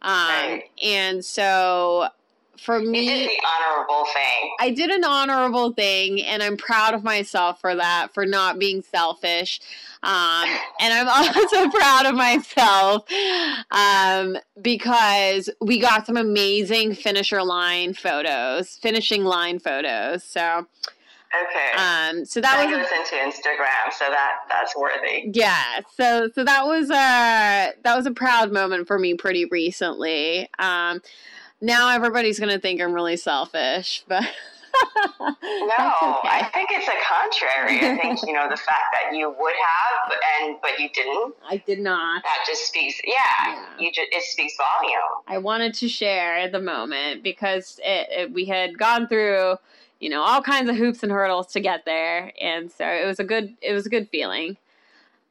Um, 0.01 0.11
right. 0.11 0.63
And 0.83 1.25
so 1.25 2.09
for 2.59 2.79
me, 2.79 2.99
you 2.99 3.27
did 3.27 3.29
the 3.29 3.47
honorable 3.47 4.05
thing. 4.13 4.55
I 4.59 4.71
did 4.71 4.89
an 4.89 5.03
honorable 5.03 5.71
thing, 5.73 6.21
and 6.21 6.43
I'm 6.43 6.57
proud 6.57 6.93
of 6.93 7.03
myself 7.03 7.61
for 7.61 7.75
that, 7.75 8.13
for 8.13 8.25
not 8.25 8.59
being 8.59 8.81
selfish. 8.81 9.59
Um, 10.03 10.47
and 10.79 10.93
I'm 10.93 11.07
also 11.37 11.69
proud 11.69 12.05
of 12.05 12.15
myself 12.15 13.05
um, 13.71 14.37
because 14.61 15.49
we 15.61 15.79
got 15.79 16.05
some 16.05 16.17
amazing 16.17 16.95
finisher 16.95 17.43
line 17.43 17.93
photos, 17.93 18.77
finishing 18.77 19.23
line 19.23 19.59
photos. 19.59 20.23
So. 20.23 20.67
Okay. 21.33 21.71
Um. 21.81 22.25
So 22.25 22.41
that, 22.41 22.57
that 22.57 22.67
was 22.67 22.77
goes 22.77 22.91
into 22.97 23.15
Instagram, 23.15 23.91
so 23.91 24.05
that 24.09 24.39
that's 24.49 24.75
worthy. 24.75 25.29
Yeah. 25.33 25.81
So 25.95 26.29
so 26.33 26.43
that 26.43 26.65
was 26.65 26.89
a 26.89 27.73
that 27.83 27.95
was 27.95 28.05
a 28.05 28.11
proud 28.11 28.51
moment 28.51 28.87
for 28.87 28.97
me 28.97 29.13
pretty 29.13 29.45
recently. 29.45 30.49
Um 30.59 31.01
now 31.61 31.89
everybody's 31.89 32.39
going 32.39 32.51
to 32.51 32.59
think 32.59 32.81
I'm 32.81 32.93
really 32.93 33.17
selfish, 33.17 34.03
but. 34.07 34.23
no, 35.19 35.25
okay. 35.25 36.29
I 36.29 36.49
think 36.53 36.69
it's 36.71 36.87
a 36.87 36.91
contrary. 37.03 37.79
I 37.79 37.99
think 37.99 38.19
you 38.27 38.33
know 38.33 38.47
the 38.47 38.57
fact 38.57 38.93
that 38.93 39.15
you 39.15 39.27
would 39.27 39.53
have 39.55 40.11
and 40.41 40.57
but 40.61 40.77
you 40.77 40.89
didn't. 40.93 41.33
I 41.49 41.57
did 41.57 41.79
not. 41.79 42.21
That 42.23 42.43
just 42.45 42.67
speaks. 42.67 42.99
Yeah, 43.03 43.13
yeah. 43.47 43.65
you 43.79 43.91
just 43.91 44.07
it 44.11 44.21
speaks 44.21 44.53
volume. 44.55 44.99
I 45.27 45.39
wanted 45.39 45.73
to 45.75 45.89
share 45.89 46.47
the 46.49 46.61
moment 46.61 47.23
because 47.23 47.79
it, 47.83 48.07
it, 48.11 48.33
we 48.33 48.45
had 48.45 48.77
gone 48.77 49.07
through 49.07 49.55
you 49.99 50.09
know 50.09 50.21
all 50.21 50.41
kinds 50.41 50.69
of 50.69 50.75
hoops 50.75 51.03
and 51.03 51.11
hurdles 51.11 51.47
to 51.47 51.59
get 51.59 51.85
there, 51.85 52.31
and 52.39 52.71
so 52.71 52.85
it 52.85 53.05
was 53.05 53.19
a 53.19 53.23
good 53.23 53.55
it 53.61 53.73
was 53.73 53.85
a 53.85 53.89
good 53.89 54.09
feeling. 54.09 54.57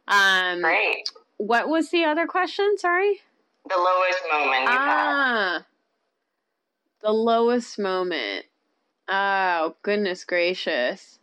Um, 0.08 0.62
Great. 0.62 1.10
What 1.38 1.68
was 1.68 1.90
the 1.90 2.04
other 2.04 2.26
question? 2.26 2.78
Sorry. 2.78 3.20
The 3.68 3.76
lowest 3.76 4.18
moment 4.32 4.62
you 4.62 4.78
ah. 4.78 5.52
had. 5.54 5.64
The 7.02 7.12
lowest 7.12 7.78
moment. 7.78 8.46
Oh, 9.08 9.76
goodness 9.82 10.24
gracious. 10.24 11.18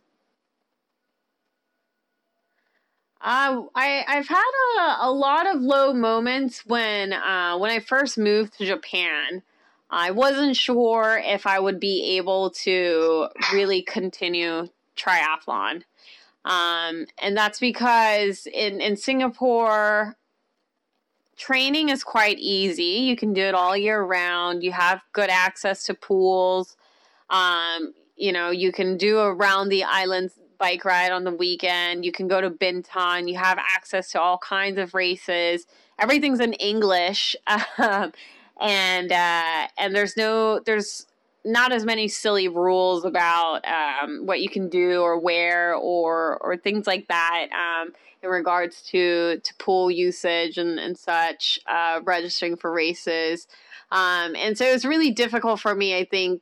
Uh, 3.20 3.62
I 3.74 4.04
I've 4.06 4.28
had 4.28 4.42
a, 4.78 5.06
a 5.06 5.10
lot 5.10 5.46
of 5.46 5.62
low 5.62 5.94
moments 5.94 6.66
when 6.66 7.14
uh, 7.14 7.56
when 7.56 7.70
I 7.70 7.80
first 7.80 8.18
moved 8.18 8.58
to 8.58 8.66
Japan. 8.66 9.42
I 9.90 10.10
wasn't 10.10 10.56
sure 10.56 11.20
if 11.22 11.46
I 11.46 11.58
would 11.60 11.78
be 11.78 12.16
able 12.16 12.50
to 12.50 13.28
really 13.52 13.82
continue 13.82 14.68
triathlon. 14.96 15.82
Um, 16.44 17.06
and 17.20 17.36
that's 17.36 17.58
because 17.58 18.46
in, 18.46 18.80
in 18.80 18.96
Singapore, 18.96 20.16
training 21.36 21.88
is 21.88 22.04
quite 22.04 22.38
easy. 22.38 23.04
You 23.04 23.16
can 23.16 23.32
do 23.32 23.42
it 23.42 23.54
all 23.54 23.76
year 23.76 24.02
round. 24.02 24.62
You 24.62 24.72
have 24.72 25.00
good 25.12 25.30
access 25.30 25.84
to 25.84 25.94
pools. 25.94 26.76
Um, 27.30 27.94
you 28.16 28.32
know, 28.32 28.50
you 28.50 28.72
can 28.72 28.96
do 28.96 29.18
around 29.18 29.68
the 29.68 29.84
islands 29.84 30.34
bike 30.58 30.84
ride 30.84 31.12
on 31.12 31.24
the 31.24 31.34
weekend. 31.34 32.04
You 32.04 32.12
can 32.12 32.28
go 32.28 32.40
to 32.40 32.50
Bintan. 32.50 33.28
You 33.28 33.36
have 33.36 33.58
access 33.58 34.10
to 34.12 34.20
all 34.20 34.38
kinds 34.38 34.78
of 34.78 34.94
races. 34.94 35.66
Everything's 35.98 36.40
in 36.40 36.52
English, 36.54 37.36
um, 37.78 38.12
and 38.60 39.10
uh, 39.10 39.68
and 39.78 39.94
there's 39.94 40.16
no 40.16 40.60
there's 40.60 41.06
not 41.44 41.72
as 41.72 41.84
many 41.84 42.08
silly 42.08 42.48
rules 42.48 43.04
about 43.04 43.60
um, 43.66 44.24
what 44.26 44.40
you 44.40 44.48
can 44.48 44.68
do 44.68 45.02
or 45.02 45.18
where 45.18 45.74
or 45.74 46.38
or 46.38 46.56
things 46.56 46.86
like 46.86 47.08
that. 47.08 47.48
Um, 47.52 47.92
in 48.22 48.30
regards 48.30 48.80
to 48.80 49.38
to 49.38 49.54
pool 49.56 49.90
usage 49.90 50.56
and 50.56 50.78
and 50.78 50.96
such, 50.96 51.58
uh, 51.66 52.00
registering 52.04 52.56
for 52.56 52.72
races, 52.72 53.46
um, 53.90 54.34
and 54.36 54.56
so 54.56 54.64
it 54.66 54.72
was 54.72 54.84
really 54.84 55.10
difficult 55.10 55.60
for 55.60 55.74
me. 55.74 55.96
I 55.96 56.04
think 56.04 56.40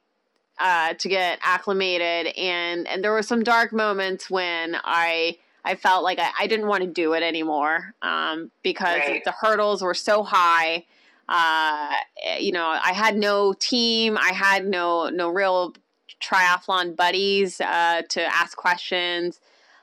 uh, 0.61 0.95
to 0.95 1.09
get 1.09 1.41
acclimated, 1.43 2.33
and 2.37 2.87
and 2.87 3.03
there 3.03 3.13
were 3.13 3.23
some 3.23 3.43
dark 3.43 3.73
moments 3.73 4.31
when 4.31 4.77
I. 4.85 5.39
I 5.65 5.77
felt 5.77 6.03
like 6.03 6.19
I, 6.19 6.31
I 6.41 6.47
didn't 6.49 6.67
want 6.67 6.83
to 6.83 6.91
do 6.91 7.13
it 7.13 7.23
anymore 7.23 7.95
um, 8.03 8.51
because 8.65 8.99
right. 8.99 9.23
the 9.25 9.31
hurdles 9.31 9.81
were 9.81 9.95
so 9.95 10.25
high. 10.25 10.87
Uh, 11.29 11.95
you 12.39 12.53
know, 12.53 12.67
I 12.67 12.93
had 12.93 13.17
no 13.17 13.53
team. 13.53 14.19
I 14.19 14.33
had 14.33 14.67
no 14.67 15.09
no 15.09 15.29
real 15.29 15.75
triathlon 16.23 16.97
buddies 16.97 17.61
uh, 17.61 18.03
to 18.09 18.23
ask 18.23 18.57
questions 18.57 19.41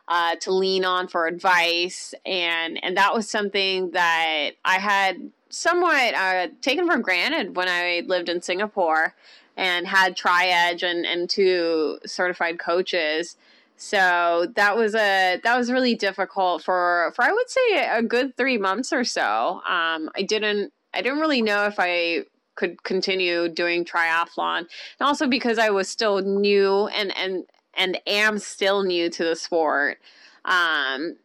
uh, 0.07 0.35
to 0.37 0.51
lean 0.51 0.83
on 0.85 1.07
for 1.07 1.27
advice, 1.27 2.13
and 2.25 2.83
and 2.83 2.97
that 2.97 3.13
was 3.13 3.29
something 3.29 3.91
that 3.91 4.51
I 4.65 4.79
had 4.79 5.31
somewhat 5.49 6.13
uh, 6.15 6.47
taken 6.61 6.87
for 6.87 6.97
granted 6.97 7.55
when 7.55 7.67
I 7.67 8.03
lived 8.05 8.29
in 8.29 8.41
Singapore 8.41 9.15
and 9.55 9.87
had 9.87 10.17
TriEdge 10.17 10.83
and 10.83 11.05
and 11.05 11.29
two 11.29 11.99
certified 12.05 12.59
coaches. 12.59 13.37
So 13.77 14.47
that 14.55 14.75
was 14.75 14.93
a 14.95 15.39
that 15.43 15.57
was 15.57 15.71
really 15.71 15.95
difficult 15.95 16.63
for 16.63 17.13
for 17.15 17.23
I 17.23 17.31
would 17.31 17.49
say 17.49 17.87
a 17.89 18.01
good 18.01 18.35
three 18.35 18.57
months 18.57 18.91
or 18.91 19.03
so. 19.03 19.61
Um, 19.67 20.09
I 20.15 20.23
didn't 20.27 20.73
I 20.93 21.01
didn't 21.01 21.19
really 21.19 21.41
know 21.41 21.65
if 21.65 21.75
I 21.77 22.23
could 22.55 22.83
continue 22.83 23.47
doing 23.47 23.85
triathlon, 23.85 24.59
and 24.59 24.67
also 24.99 25.27
because 25.27 25.57
I 25.57 25.69
was 25.69 25.87
still 25.87 26.21
new 26.21 26.87
and 26.87 27.15
and 27.17 27.45
and 27.75 27.99
am 28.05 28.37
still 28.39 28.83
new 28.83 29.09
to 29.09 29.23
the 29.23 29.35
sport. 29.35 29.99
Um, 30.45 31.17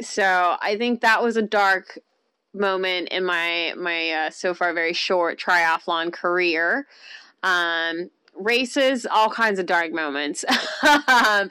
so 0.00 0.56
I 0.60 0.76
think 0.76 1.00
that 1.00 1.22
was 1.22 1.36
a 1.36 1.42
dark 1.42 1.98
moment 2.52 3.08
in 3.08 3.24
my 3.24 3.74
my 3.76 4.10
uh, 4.10 4.30
so 4.30 4.54
far 4.54 4.72
very 4.72 4.92
short 4.92 5.38
triathlon 5.38 6.12
career. 6.12 6.86
Um, 7.42 8.10
races, 8.36 9.06
all 9.06 9.30
kinds 9.30 9.58
of 9.58 9.66
dark 9.66 9.92
moments. 9.92 10.44
um, 11.08 11.50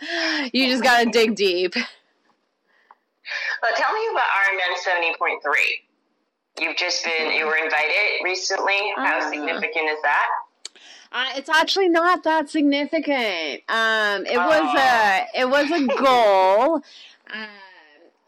you 0.52 0.68
just 0.68 0.84
got 0.84 1.04
to 1.04 1.10
dig 1.10 1.36
deep. 1.36 1.76
Well, 1.76 3.72
tell 3.76 3.94
me 3.94 4.02
about 4.12 4.26
Ironman 4.26 4.78
seventy 4.78 5.16
point 5.18 5.42
three. 5.44 5.82
You've 6.60 6.78
just 6.78 7.04
been 7.04 7.32
you 7.32 7.46
were 7.46 7.56
invited 7.56 8.24
recently. 8.24 8.94
How 8.96 9.20
uh, 9.20 9.30
significant 9.30 9.90
is 9.90 10.02
that? 10.04 10.28
Uh, 11.12 11.30
it's 11.36 11.50
actually 11.50 11.90
not 11.90 12.24
that 12.24 12.50
significant. 12.50 13.62
Um, 13.70 14.26
it 14.26 14.38
oh. 14.38 14.48
was 14.48 14.80
a 14.80 15.26
it 15.36 15.50
was 15.50 15.72
a 15.72 15.86
goal. 16.04 16.76
Um, 17.32 17.48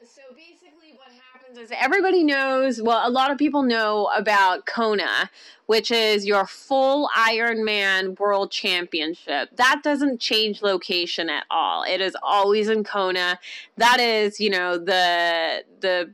so 0.03 0.21
basically, 0.35 0.93
what 0.95 1.09
happens 1.33 1.57
is 1.57 1.71
everybody 1.79 2.23
knows, 2.23 2.81
well, 2.81 3.07
a 3.07 3.09
lot 3.09 3.31
of 3.31 3.37
people 3.37 3.63
know 3.63 4.09
about 4.15 4.65
Kona, 4.67 5.29
which 5.65 5.89
is 5.89 6.25
your 6.25 6.45
full 6.45 7.09
Ironman 7.15 8.19
World 8.19 8.51
Championship. 8.51 9.49
That 9.55 9.81
doesn't 9.83 10.19
change 10.19 10.61
location 10.61 11.29
at 11.29 11.45
all. 11.49 11.83
It 11.83 12.01
is 12.01 12.15
always 12.21 12.69
in 12.69 12.83
Kona. 12.83 13.39
That 13.77 13.99
is, 13.99 14.39
you 14.39 14.51
know, 14.51 14.77
the 14.77 15.63
the 15.79 16.13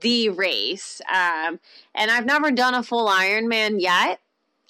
the 0.00 0.28
race. 0.28 1.00
Um, 1.08 1.60
and 1.94 2.10
I've 2.10 2.26
never 2.26 2.50
done 2.50 2.74
a 2.74 2.82
full 2.82 3.08
Ironman 3.08 3.80
yet. 3.80 4.20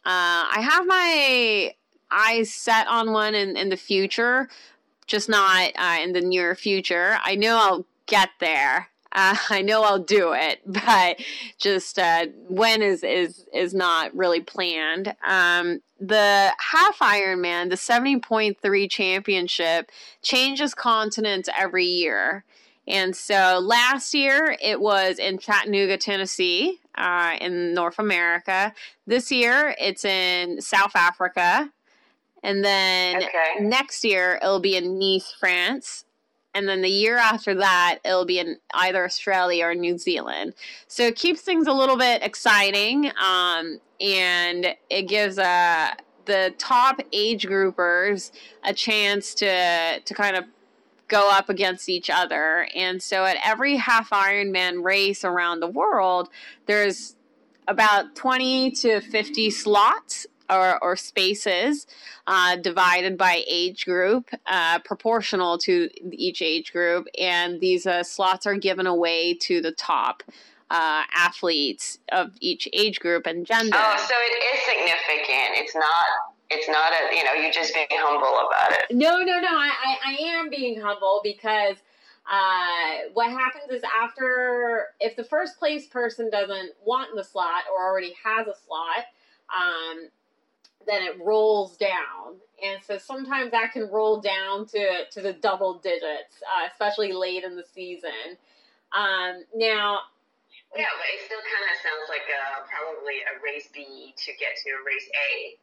Uh, 0.05 0.51
I 0.51 0.61
have 0.61 0.87
my 0.87 1.75
eyes 2.11 2.53
set 2.53 2.87
on 2.89 3.13
one 3.13 3.35
in, 3.35 3.57
in 3.57 3.69
the 3.69 3.77
future, 3.77 4.49
just 5.07 5.29
not 5.29 5.73
uh, 5.77 5.99
in 6.03 6.13
the 6.13 6.21
near 6.21 6.55
future. 6.55 7.19
I 7.23 7.37
know 7.37 7.57
I'll 7.57 7.87
get 8.07 8.31
there. 8.41 8.89
Uh, 9.13 9.37
I 9.51 9.63
know 9.63 9.83
I'll 9.83 9.99
do 9.99 10.33
it, 10.33 10.61
but 10.67 11.21
just 11.59 11.99
uh, 11.99 12.27
when 12.49 12.83
is 12.83 13.03
is 13.03 13.47
is 13.53 13.75
not 13.75 14.15
really 14.15 14.41
planned. 14.41 15.15
Um, 15.27 15.81
the 16.01 16.53
half 16.59 16.99
Ironman, 16.99 17.71
the 17.71 17.77
seventy 17.77 18.19
point 18.19 18.59
three 18.61 18.89
championship, 18.89 19.91
changes 20.23 20.75
continents 20.75 21.49
every 21.57 21.87
year. 21.87 22.45
And 22.87 23.15
so 23.15 23.61
last 23.63 24.13
year 24.13 24.57
it 24.61 24.81
was 24.81 25.19
in 25.19 25.39
Chattanooga, 25.39 25.97
Tennessee, 25.97 26.81
uh, 26.97 27.37
in 27.41 27.75
North 27.75 27.99
America. 27.99 28.75
This 29.07 29.31
year 29.31 29.75
it's 29.79 30.05
in 30.05 30.61
South 30.61 30.97
Africa. 30.97 31.71
And 32.43 32.65
then 32.65 33.23
okay. 33.23 33.65
next 33.65 34.05
year 34.05 34.39
it'll 34.43 34.61
be 34.61 34.77
in 34.77 34.99
Nice, 34.99 35.33
France. 35.39 36.05
And 36.55 36.69
then 36.69 36.83
the 36.83 36.91
year 36.91 37.17
after 37.17 37.55
that, 37.55 38.01
it'll 38.05 38.27
be 38.27 38.39
in 38.39 38.59
either 38.75 39.05
Australia 39.05 39.67
or 39.67 39.75
New 39.75 39.97
Zealand. 39.97 40.53
So 40.87 41.05
it 41.05 41.17
keeps 41.17 41.41
things 41.41 41.67
a 41.67 41.73
little 41.73 41.97
bit 41.97 42.23
exciting. 42.23 43.11
Um, 43.23 43.81
and 44.01 44.75
it 44.91 45.09
gives 45.09 45.39
uh, 45.39 45.93
the 46.27 46.53
top 46.59 47.01
age 47.13 47.47
groupers 47.47 48.33
a 48.65 48.75
chance 48.75 49.35
to, 49.37 50.01
to 50.01 50.15
kind 50.15 50.37
of 50.37 50.45
go 51.13 51.31
up 51.31 51.51
against 51.51 51.91
each 51.91 52.09
other. 52.09 52.67
And 52.75 53.01
so 53.03 53.27
at 53.27 53.37
every 53.45 53.77
half 53.77 54.11
Ironman 54.11 54.83
race 54.83 55.25
around 55.25 55.61
the 55.61 55.69
world, 55.69 56.31
there's 56.65 57.15
about 57.69 58.17
20 58.17 58.71
to 58.71 59.01
50 59.03 59.51
slots 59.51 60.27
or, 60.49 60.83
or 60.83 60.97
spaces 60.97 61.87
uh, 62.27 62.57
divided 62.57 63.19
by 63.19 63.45
age 63.47 63.85
group, 63.85 64.31
uh, 64.47 64.79
proportional 64.81 65.59
to 65.59 65.91
each 66.11 66.41
age 66.41 66.73
group. 66.73 67.07
And 67.21 67.61
these 67.61 67.87
uh, 67.87 68.03
slots 68.03 68.47
are 68.47 68.57
given 68.57 68.87
away 68.87 69.35
to 69.43 69.61
the 69.61 69.73
top. 69.73 70.23
Uh, 70.75 71.05
athletes 71.15 71.99
of 72.13 72.31
each 72.41 72.67
age 72.73 72.99
group 72.99 73.27
and 73.27 73.45
gender. 73.45 73.77
Oh, 73.79 73.97
so 73.99 74.15
it 74.19 74.55
is 74.55 74.65
significant. 74.65 75.59
It's 75.59 75.75
not 75.75 76.32
it's 76.53 76.69
not 76.69 76.93
a 76.93 77.17
you 77.17 77.25
know 77.25 77.33
you're 77.33 77.53
just 77.53 77.75
being 77.75 77.87
humble 77.91 78.49
about 78.49 78.73
it. 78.73 78.95
No 78.95 79.19
no 79.19 79.41
no 79.41 79.49
i 79.49 79.71
i, 79.85 79.97
I 80.07 80.13
am 80.39 80.51
being 80.51 80.81
humble 80.81 81.21
because 81.25 81.77
uh, 82.31 83.11
what 83.15 83.31
happens 83.31 83.71
is 83.71 83.83
after 84.01 84.87
if 85.01 85.17
the 85.17 85.25
first 85.25 85.59
place 85.59 85.87
person 85.87 86.31
doesn't 86.31 86.71
want 86.85 87.11
the 87.17 87.25
slot 87.25 87.65
or 87.75 87.85
already 87.85 88.15
has 88.23 88.47
a 88.47 88.55
slot 88.55 89.07
um, 89.51 90.09
then 90.87 91.03
it 91.03 91.19
rolls 91.23 91.77
down. 91.77 92.39
And 92.63 92.83
so 92.83 92.99
sometimes 92.99 93.51
that 93.51 93.73
can 93.73 93.91
roll 93.91 94.21
down 94.21 94.67
to 94.67 95.05
to 95.11 95.21
the 95.21 95.33
double 95.33 95.79
digits 95.79 96.43
uh, 96.47 96.69
especially 96.71 97.13
late 97.13 97.45
in 97.45 97.57
the 97.57 97.65
season. 97.75 98.39
Um, 98.97 99.45
now 99.55 99.99
yeah, 100.77 100.89
but 100.97 101.09
it 101.13 101.21
still 101.27 101.43
kind 101.45 101.67
of 101.69 101.77
sounds 101.85 102.09
like 102.09 102.25
a, 102.33 102.65
probably 102.65 103.21
a 103.29 103.35
race 103.45 103.69
B 103.75 104.15
to 104.17 104.31
get 104.41 104.57
to 104.57 104.69
a 104.73 104.81
race 104.87 105.09
A. 105.13 105.59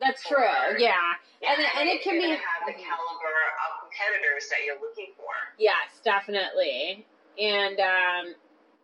That's 0.00 0.26
true. 0.26 0.42
Yeah. 0.78 0.96
yeah. 1.42 1.52
And, 1.52 1.66
and, 1.78 1.88
it 1.88 2.02
can 2.02 2.18
be 2.18 2.28
have 2.28 2.66
the 2.66 2.72
caliber 2.72 3.36
of 3.60 3.88
competitors 3.88 4.48
that 4.50 4.64
you're 4.64 4.80
looking 4.80 5.12
for. 5.16 5.32
Yes, 5.58 6.00
definitely. 6.04 7.06
And 7.38 7.78
um, 7.80 8.34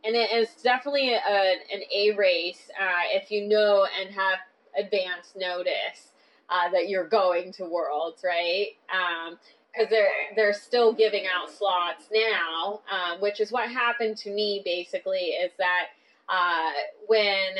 and 0.05 0.14
it 0.14 0.31
is 0.33 0.49
definitely 0.62 1.14
a, 1.14 1.19
an 1.19 1.83
A 1.95 2.12
race 2.17 2.71
uh, 2.81 3.03
if 3.12 3.31
you 3.31 3.49
know 3.49 3.87
and 4.01 4.14
have 4.14 4.39
advance 4.79 5.33
notice 5.37 6.12
uh, 6.49 6.71
that 6.71 6.89
you're 6.89 7.09
going 7.09 7.53
to 7.55 7.64
Worlds, 7.64 8.23
right? 8.25 8.69
Um, 8.93 9.39
because 9.73 9.91
they're 9.91 10.09
they're 10.35 10.53
still 10.53 10.93
giving 10.93 11.25
out 11.27 11.51
slots 11.51 12.09
now, 12.12 12.81
um, 12.91 13.21
which 13.21 13.41
is 13.41 13.53
what 13.53 13.69
happened 13.69 14.17
to 14.19 14.31
me. 14.31 14.62
Basically, 14.64 15.35
is 15.37 15.53
that 15.59 15.87
uh, 16.29 16.73
when 17.07 17.53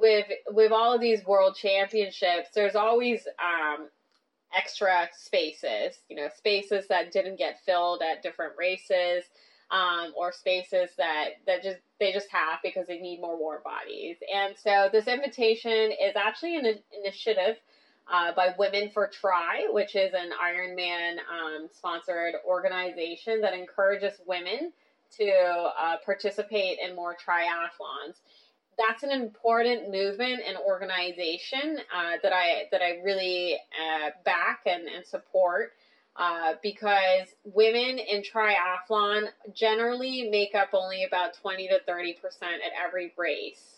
with 0.00 0.26
with 0.50 0.72
all 0.72 0.94
of 0.94 1.00
these 1.00 1.24
world 1.24 1.56
championships, 1.56 2.48
there's 2.54 2.74
always 2.74 3.26
um, 3.38 3.88
extra 4.56 5.08
spaces. 5.16 5.98
You 6.08 6.16
know, 6.16 6.28
spaces 6.36 6.86
that 6.88 7.12
didn't 7.12 7.36
get 7.36 7.60
filled 7.64 8.02
at 8.02 8.22
different 8.22 8.52
races, 8.58 9.24
um, 9.70 10.12
or 10.16 10.32
spaces 10.32 10.90
that 10.98 11.30
that 11.46 11.62
just 11.62 11.78
they 11.98 12.12
just 12.12 12.30
have 12.30 12.58
because 12.62 12.86
they 12.86 12.98
need 12.98 13.20
more 13.20 13.38
war 13.38 13.62
bodies. 13.64 14.16
And 14.34 14.54
so 14.56 14.88
this 14.90 15.06
invitation 15.06 15.92
is 15.92 16.16
actually 16.16 16.56
an 16.56 16.66
initiative. 16.98 17.56
Uh, 18.08 18.30
by 18.36 18.54
Women 18.56 18.88
for 18.94 19.08
Tri, 19.08 19.66
which 19.70 19.96
is 19.96 20.12
an 20.14 20.30
Ironman 20.40 21.16
um, 21.28 21.68
sponsored 21.72 22.34
organization 22.46 23.40
that 23.40 23.52
encourages 23.52 24.12
women 24.28 24.72
to 25.18 25.28
uh, 25.28 25.96
participate 26.04 26.78
in 26.78 26.94
more 26.94 27.16
triathlons 27.16 28.20
that's 28.78 29.02
an 29.02 29.10
important 29.10 29.90
movement 29.90 30.40
and 30.46 30.56
organization 30.58 31.78
uh, 31.94 32.16
that 32.22 32.32
I 32.32 32.64
that 32.70 32.82
I 32.82 33.00
really 33.04 33.54
uh, 33.54 34.10
back 34.24 34.60
and, 34.66 34.86
and 34.88 35.04
support 35.06 35.72
uh, 36.16 36.54
because 36.62 37.28
women 37.44 37.98
in 37.98 38.22
triathlon 38.22 39.28
generally 39.54 40.28
make 40.30 40.54
up 40.54 40.70
only 40.72 41.04
about 41.04 41.34
20 41.34 41.68
to 41.68 41.80
30 41.86 42.14
percent 42.14 42.62
at 42.64 42.72
every 42.86 43.12
race. 43.16 43.76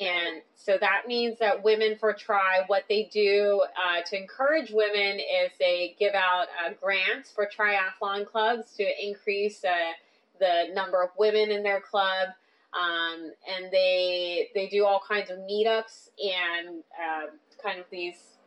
And 0.00 0.40
so 0.54 0.78
that 0.80 1.02
means 1.06 1.38
that 1.40 1.62
Women 1.62 1.96
for 1.98 2.14
Tri, 2.14 2.62
what 2.68 2.84
they 2.88 3.10
do 3.12 3.62
uh, 3.76 4.02
to 4.06 4.16
encourage 4.16 4.70
women 4.70 5.18
is 5.18 5.50
they 5.58 5.94
give 5.98 6.14
out 6.14 6.46
uh, 6.64 6.72
grants 6.80 7.30
for 7.30 7.46
triathlon 7.46 8.26
clubs 8.26 8.74
to 8.76 8.86
increase 9.04 9.62
uh, 9.64 9.92
the 10.38 10.72
number 10.72 11.02
of 11.02 11.10
women 11.18 11.50
in 11.50 11.62
their 11.62 11.80
club. 11.80 12.28
Um, 12.72 13.32
and 13.48 13.72
they 13.72 14.48
they 14.54 14.68
do 14.68 14.84
all 14.84 15.02
kinds 15.06 15.30
of 15.30 15.38
meetups 15.38 16.10
and 16.22 16.84
uh, 16.94 17.26
kind 17.62 17.80
of 17.80 17.86
these 17.90 18.38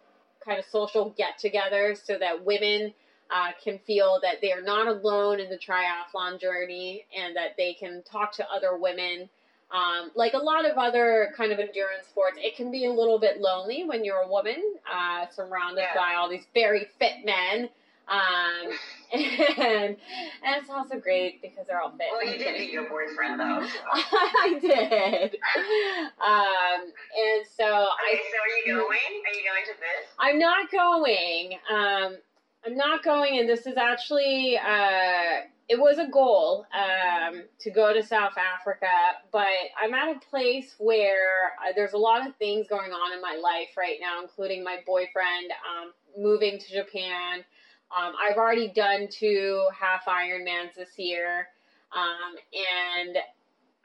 kind 0.44 0.60
of 0.60 0.66
social 0.66 1.14
get-togethers 1.18 2.06
so 2.06 2.18
that 2.18 2.44
women 2.44 2.94
uh, 3.34 3.52
can 3.64 3.80
feel 3.80 4.20
that 4.22 4.42
they 4.42 4.52
are 4.52 4.62
not 4.62 4.88
alone 4.88 5.40
in 5.40 5.50
the 5.50 5.58
triathlon 5.58 6.40
journey 6.40 7.06
and 7.18 7.36
that 7.36 7.56
they 7.58 7.74
can 7.74 8.04
talk 8.04 8.32
to 8.34 8.46
other 8.50 8.78
women. 8.78 9.30
Um, 9.72 10.12
like 10.16 10.34
a 10.34 10.38
lot 10.38 10.70
of 10.70 10.78
other 10.78 11.34
kind 11.36 11.52
of 11.52 11.60
endurance 11.60 12.06
sports, 12.08 12.38
it 12.40 12.56
can 12.56 12.70
be 12.72 12.86
a 12.86 12.92
little 12.92 13.20
bit 13.20 13.42
lonely 13.42 13.86
when 13.86 14.06
you're 14.06 14.22
a 14.22 14.28
woman 14.28 14.76
uh, 14.92 15.26
surrounded 15.32 15.82
yeah. 15.82 15.96
by 15.96 16.14
all 16.16 16.30
these 16.30 16.46
very 16.54 16.88
fit 17.00 17.26
men 17.26 17.70
um, 18.08 18.72
and, 19.14 19.96
and 20.44 20.56
it's 20.58 20.70
also 20.70 21.00
great 21.00 21.42
because 21.42 21.68
they're 21.68 21.82
all 21.82 21.92
fit. 21.92 22.08
Well, 22.12 22.26
you 22.26 22.38
did 22.38 22.60
meet 22.60 22.72
your 22.72 22.90
boyfriend 22.90 23.40
though. 23.40 23.66
So. 23.66 23.80
I 23.94 24.58
did. 24.60 25.36
Um, 26.20 26.82
and 26.82 27.46
so 27.56 27.66
okay, 27.66 27.70
I. 27.70 28.22
So 28.32 28.38
are 28.40 28.58
you 28.66 28.82
going? 28.82 28.82
Are 28.82 29.34
you 29.34 29.44
going 29.46 29.66
to 29.66 29.80
this? 29.80 30.10
I'm 30.20 30.40
not 30.40 30.72
going. 30.72 31.54
Um, 31.72 32.18
I'm 32.66 32.76
not 32.76 33.04
going, 33.04 33.40
and 33.40 33.48
this 33.48 33.66
is 33.66 33.78
actually. 33.78 34.58
Uh, 34.58 35.48
it 35.70 35.80
was 35.80 35.98
a 35.98 36.08
goal 36.08 36.66
um, 36.74 37.44
to 37.62 37.72
go 37.72 37.94
to 37.94 38.04
South 38.04 38.34
Africa, 38.38 38.86
but 39.32 39.48
I'm 39.82 39.94
at 39.94 40.18
a 40.18 40.20
place 40.30 40.76
where 40.78 41.54
uh, 41.62 41.72
there's 41.74 41.94
a 41.94 41.98
lot 41.98 42.28
of 42.28 42.36
things 42.36 42.68
going 42.68 42.92
on 42.92 43.14
in 43.14 43.22
my 43.22 43.40
life 43.42 43.70
right 43.78 43.98
now, 44.02 44.22
including 44.22 44.64
my 44.64 44.80
boyfriend 44.86 45.52
um, 45.64 45.94
moving 46.18 46.60
to 46.60 46.72
Japan. 46.72 47.46
Um, 47.96 48.14
I've 48.22 48.38
already 48.38 48.70
done 48.70 49.08
two 49.10 49.68
half 49.80 50.06
Ironmans 50.06 50.76
this 50.76 50.98
year, 50.98 51.48
um, 51.92 52.36
and 53.06 53.18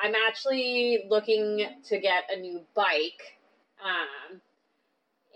I'm 0.00 0.14
actually 0.28 1.04
looking 1.08 1.66
to 1.84 1.98
get 1.98 2.24
a 2.34 2.40
new 2.40 2.62
bike 2.74 3.38
um, 3.84 4.40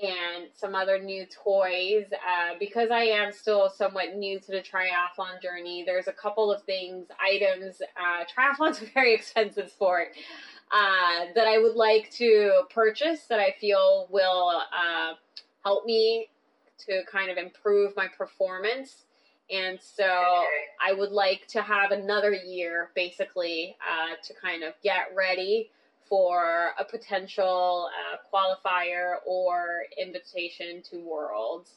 and 0.02 0.48
some 0.54 0.74
other 0.74 0.98
new 0.98 1.26
toys 1.26 2.06
uh, 2.12 2.54
because 2.58 2.90
I 2.90 3.02
am 3.02 3.32
still 3.32 3.68
somewhat 3.68 4.16
new 4.16 4.40
to 4.40 4.46
the 4.46 4.62
triathlon 4.62 5.42
journey. 5.42 5.84
There's 5.84 6.08
a 6.08 6.12
couple 6.12 6.52
of 6.52 6.62
things, 6.62 7.08
items. 7.20 7.82
Uh, 7.96 8.24
triathlon's 8.24 8.80
a 8.82 8.86
very 8.86 9.14
expensive 9.14 9.70
sport. 9.70 10.08
Uh, 10.72 11.26
that 11.34 11.46
I 11.46 11.58
would 11.58 11.76
like 11.76 12.10
to 12.12 12.62
purchase 12.72 13.26
that 13.28 13.38
I 13.38 13.54
feel 13.60 14.08
will 14.10 14.62
uh, 14.72 15.12
help 15.62 15.84
me 15.84 16.30
to 16.86 17.02
kind 17.10 17.30
of 17.30 17.36
improve 17.38 17.94
my 17.96 18.08
performance 18.08 19.04
And 19.50 19.78
so. 19.80 20.04
I 20.84 20.92
would 20.92 21.12
like 21.12 21.46
to 21.48 21.62
have 21.62 21.90
another 21.92 22.32
year, 22.32 22.90
basically, 22.94 23.76
uh, 23.80 24.16
to 24.26 24.34
kind 24.34 24.62
of 24.64 24.74
get 24.82 25.12
ready 25.14 25.70
for 26.08 26.72
a 26.78 26.84
potential 26.84 27.88
uh, 27.90 28.16
qualifier 28.32 29.16
or 29.26 29.84
invitation 30.00 30.82
to 30.90 30.98
Worlds. 31.00 31.70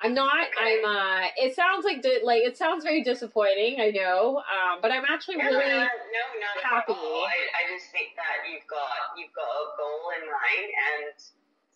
I'm 0.00 0.14
not. 0.14 0.46
I'm. 0.60 0.84
Uh. 0.84 1.26
It 1.36 1.56
sounds 1.56 1.84
like 1.84 2.02
di- 2.02 2.22
like 2.22 2.42
it 2.42 2.56
sounds 2.56 2.84
very 2.84 3.02
disappointing. 3.02 3.80
I 3.80 3.90
know. 3.90 4.38
Um. 4.38 4.78
But 4.80 4.92
I'm 4.92 5.04
actually 5.10 5.36
no, 5.38 5.44
really 5.44 5.58
no, 5.58 5.78
no, 5.78 6.24
not 6.38 6.62
happy. 6.62 6.92
I, 6.94 7.36
I 7.50 7.62
just 7.74 7.90
think 7.90 8.14
that 8.14 8.46
you've 8.50 8.66
got 8.70 8.94
you've 9.18 9.34
got 9.34 9.50
a 9.50 9.66
goal 9.76 10.02
in 10.14 10.22
mind, 10.22 10.70
and 10.94 11.18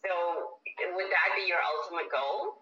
so 0.03 0.59
would 0.95 1.07
that 1.07 1.37
be 1.37 1.49
your 1.49 1.59
ultimate 1.63 2.11
goal? 2.11 2.59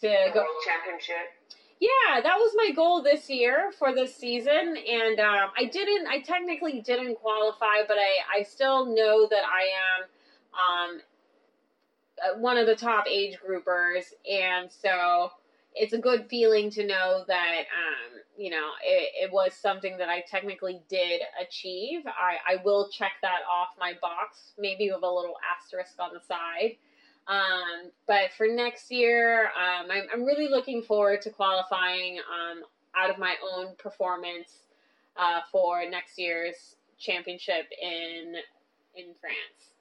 To 0.00 0.30
go 0.32 0.40
world 0.40 0.62
championship. 0.64 1.34
Yeah, 1.80 2.20
that 2.20 2.36
was 2.36 2.52
my 2.56 2.72
goal 2.74 3.02
this 3.02 3.30
year 3.30 3.72
for 3.78 3.94
this 3.94 4.14
season, 4.14 4.76
and 4.76 5.20
um, 5.20 5.50
I 5.56 5.64
didn't. 5.64 6.08
I 6.08 6.20
technically 6.20 6.80
didn't 6.80 7.16
qualify, 7.16 7.86
but 7.86 7.96
I 7.98 8.40
I 8.40 8.42
still 8.42 8.86
know 8.86 9.28
that 9.28 9.42
I 9.44 9.68
am 9.86 10.94
um 10.94 11.00
uh, 12.22 12.38
one 12.38 12.56
of 12.56 12.66
the 12.66 12.74
top 12.74 13.06
age 13.08 13.38
groupers, 13.38 14.06
and 14.30 14.70
so 14.70 15.30
it's 15.74 15.92
a 15.92 15.98
good 15.98 16.26
feeling 16.28 16.70
to 16.70 16.86
know 16.86 17.24
that 17.28 17.60
um, 17.60 18.20
you 18.38 18.50
know 18.50 18.70
it, 18.84 19.24
it, 19.24 19.32
was 19.32 19.52
something 19.52 19.98
that 19.98 20.08
I 20.08 20.22
technically 20.30 20.80
did 20.88 21.20
achieve. 21.42 22.06
I, 22.06 22.54
I 22.54 22.62
will 22.64 22.88
check 22.88 23.12
that 23.22 23.40
off 23.50 23.68
my 23.78 23.94
box, 24.00 24.52
maybe 24.56 24.90
with 24.90 25.02
a 25.02 25.10
little 25.10 25.34
asterisk 25.56 25.94
on 25.98 26.10
the 26.14 26.20
side. 26.20 26.76
Um, 27.26 27.90
but 28.06 28.32
for 28.36 28.46
next 28.46 28.90
year, 28.90 29.46
um, 29.48 29.90
I'm, 29.90 30.04
I'm, 30.14 30.24
really 30.24 30.48
looking 30.48 30.80
forward 30.80 31.20
to 31.22 31.30
qualifying 31.30 32.18
um, 32.20 32.62
out 32.96 33.10
of 33.10 33.18
my 33.18 33.34
own 33.52 33.74
performance 33.76 34.48
uh, 35.14 35.40
for 35.52 35.84
next 35.90 36.18
year's 36.18 36.76
championship 36.98 37.66
in 37.82 38.34
in 38.96 39.14
France. 39.20 39.74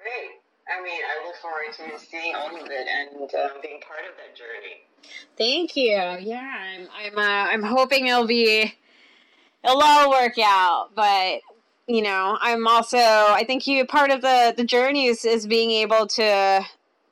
Great. 0.00 0.45
I 0.68 0.82
mean, 0.82 1.00
I 1.00 1.26
look 1.26 1.36
forward 1.36 1.72
to 1.76 1.98
seeing 2.04 2.34
all 2.34 2.48
of 2.48 2.70
it 2.70 2.88
and 2.88 3.22
um, 3.22 3.60
being 3.62 3.80
part 3.80 4.00
of 4.10 4.16
that 4.16 4.36
journey. 4.36 4.82
Thank 5.36 5.76
you. 5.76 5.92
Yeah, 5.92 6.40
I'm. 6.40 6.88
I'm. 6.96 7.18
Uh, 7.18 7.52
I'm 7.52 7.62
hoping 7.62 8.08
it'll 8.08 8.26
be. 8.26 8.74
It'll 9.64 9.82
all 9.82 10.10
work 10.10 10.34
out, 10.42 10.90
but 10.94 11.40
you 11.86 12.02
know, 12.02 12.36
I'm 12.40 12.66
also. 12.66 12.98
I 12.98 13.44
think 13.46 13.66
you 13.66 13.84
part 13.86 14.10
of 14.10 14.22
the 14.22 14.54
the 14.56 14.64
journey 14.64 15.06
is 15.06 15.24
is 15.24 15.46
being 15.46 15.70
able 15.70 16.06
to 16.08 16.62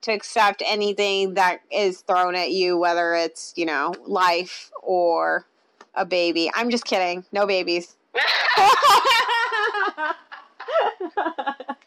to 0.02 0.12
accept 0.12 0.62
anything 0.66 1.34
that 1.34 1.60
is 1.70 2.00
thrown 2.00 2.34
at 2.34 2.50
you, 2.50 2.76
whether 2.76 3.14
it's 3.14 3.52
you 3.56 3.66
know 3.66 3.94
life 4.04 4.70
or 4.82 5.46
a 5.94 6.04
baby. 6.04 6.50
I'm 6.54 6.70
just 6.70 6.84
kidding. 6.84 7.24
No 7.32 7.46
babies. 7.46 7.96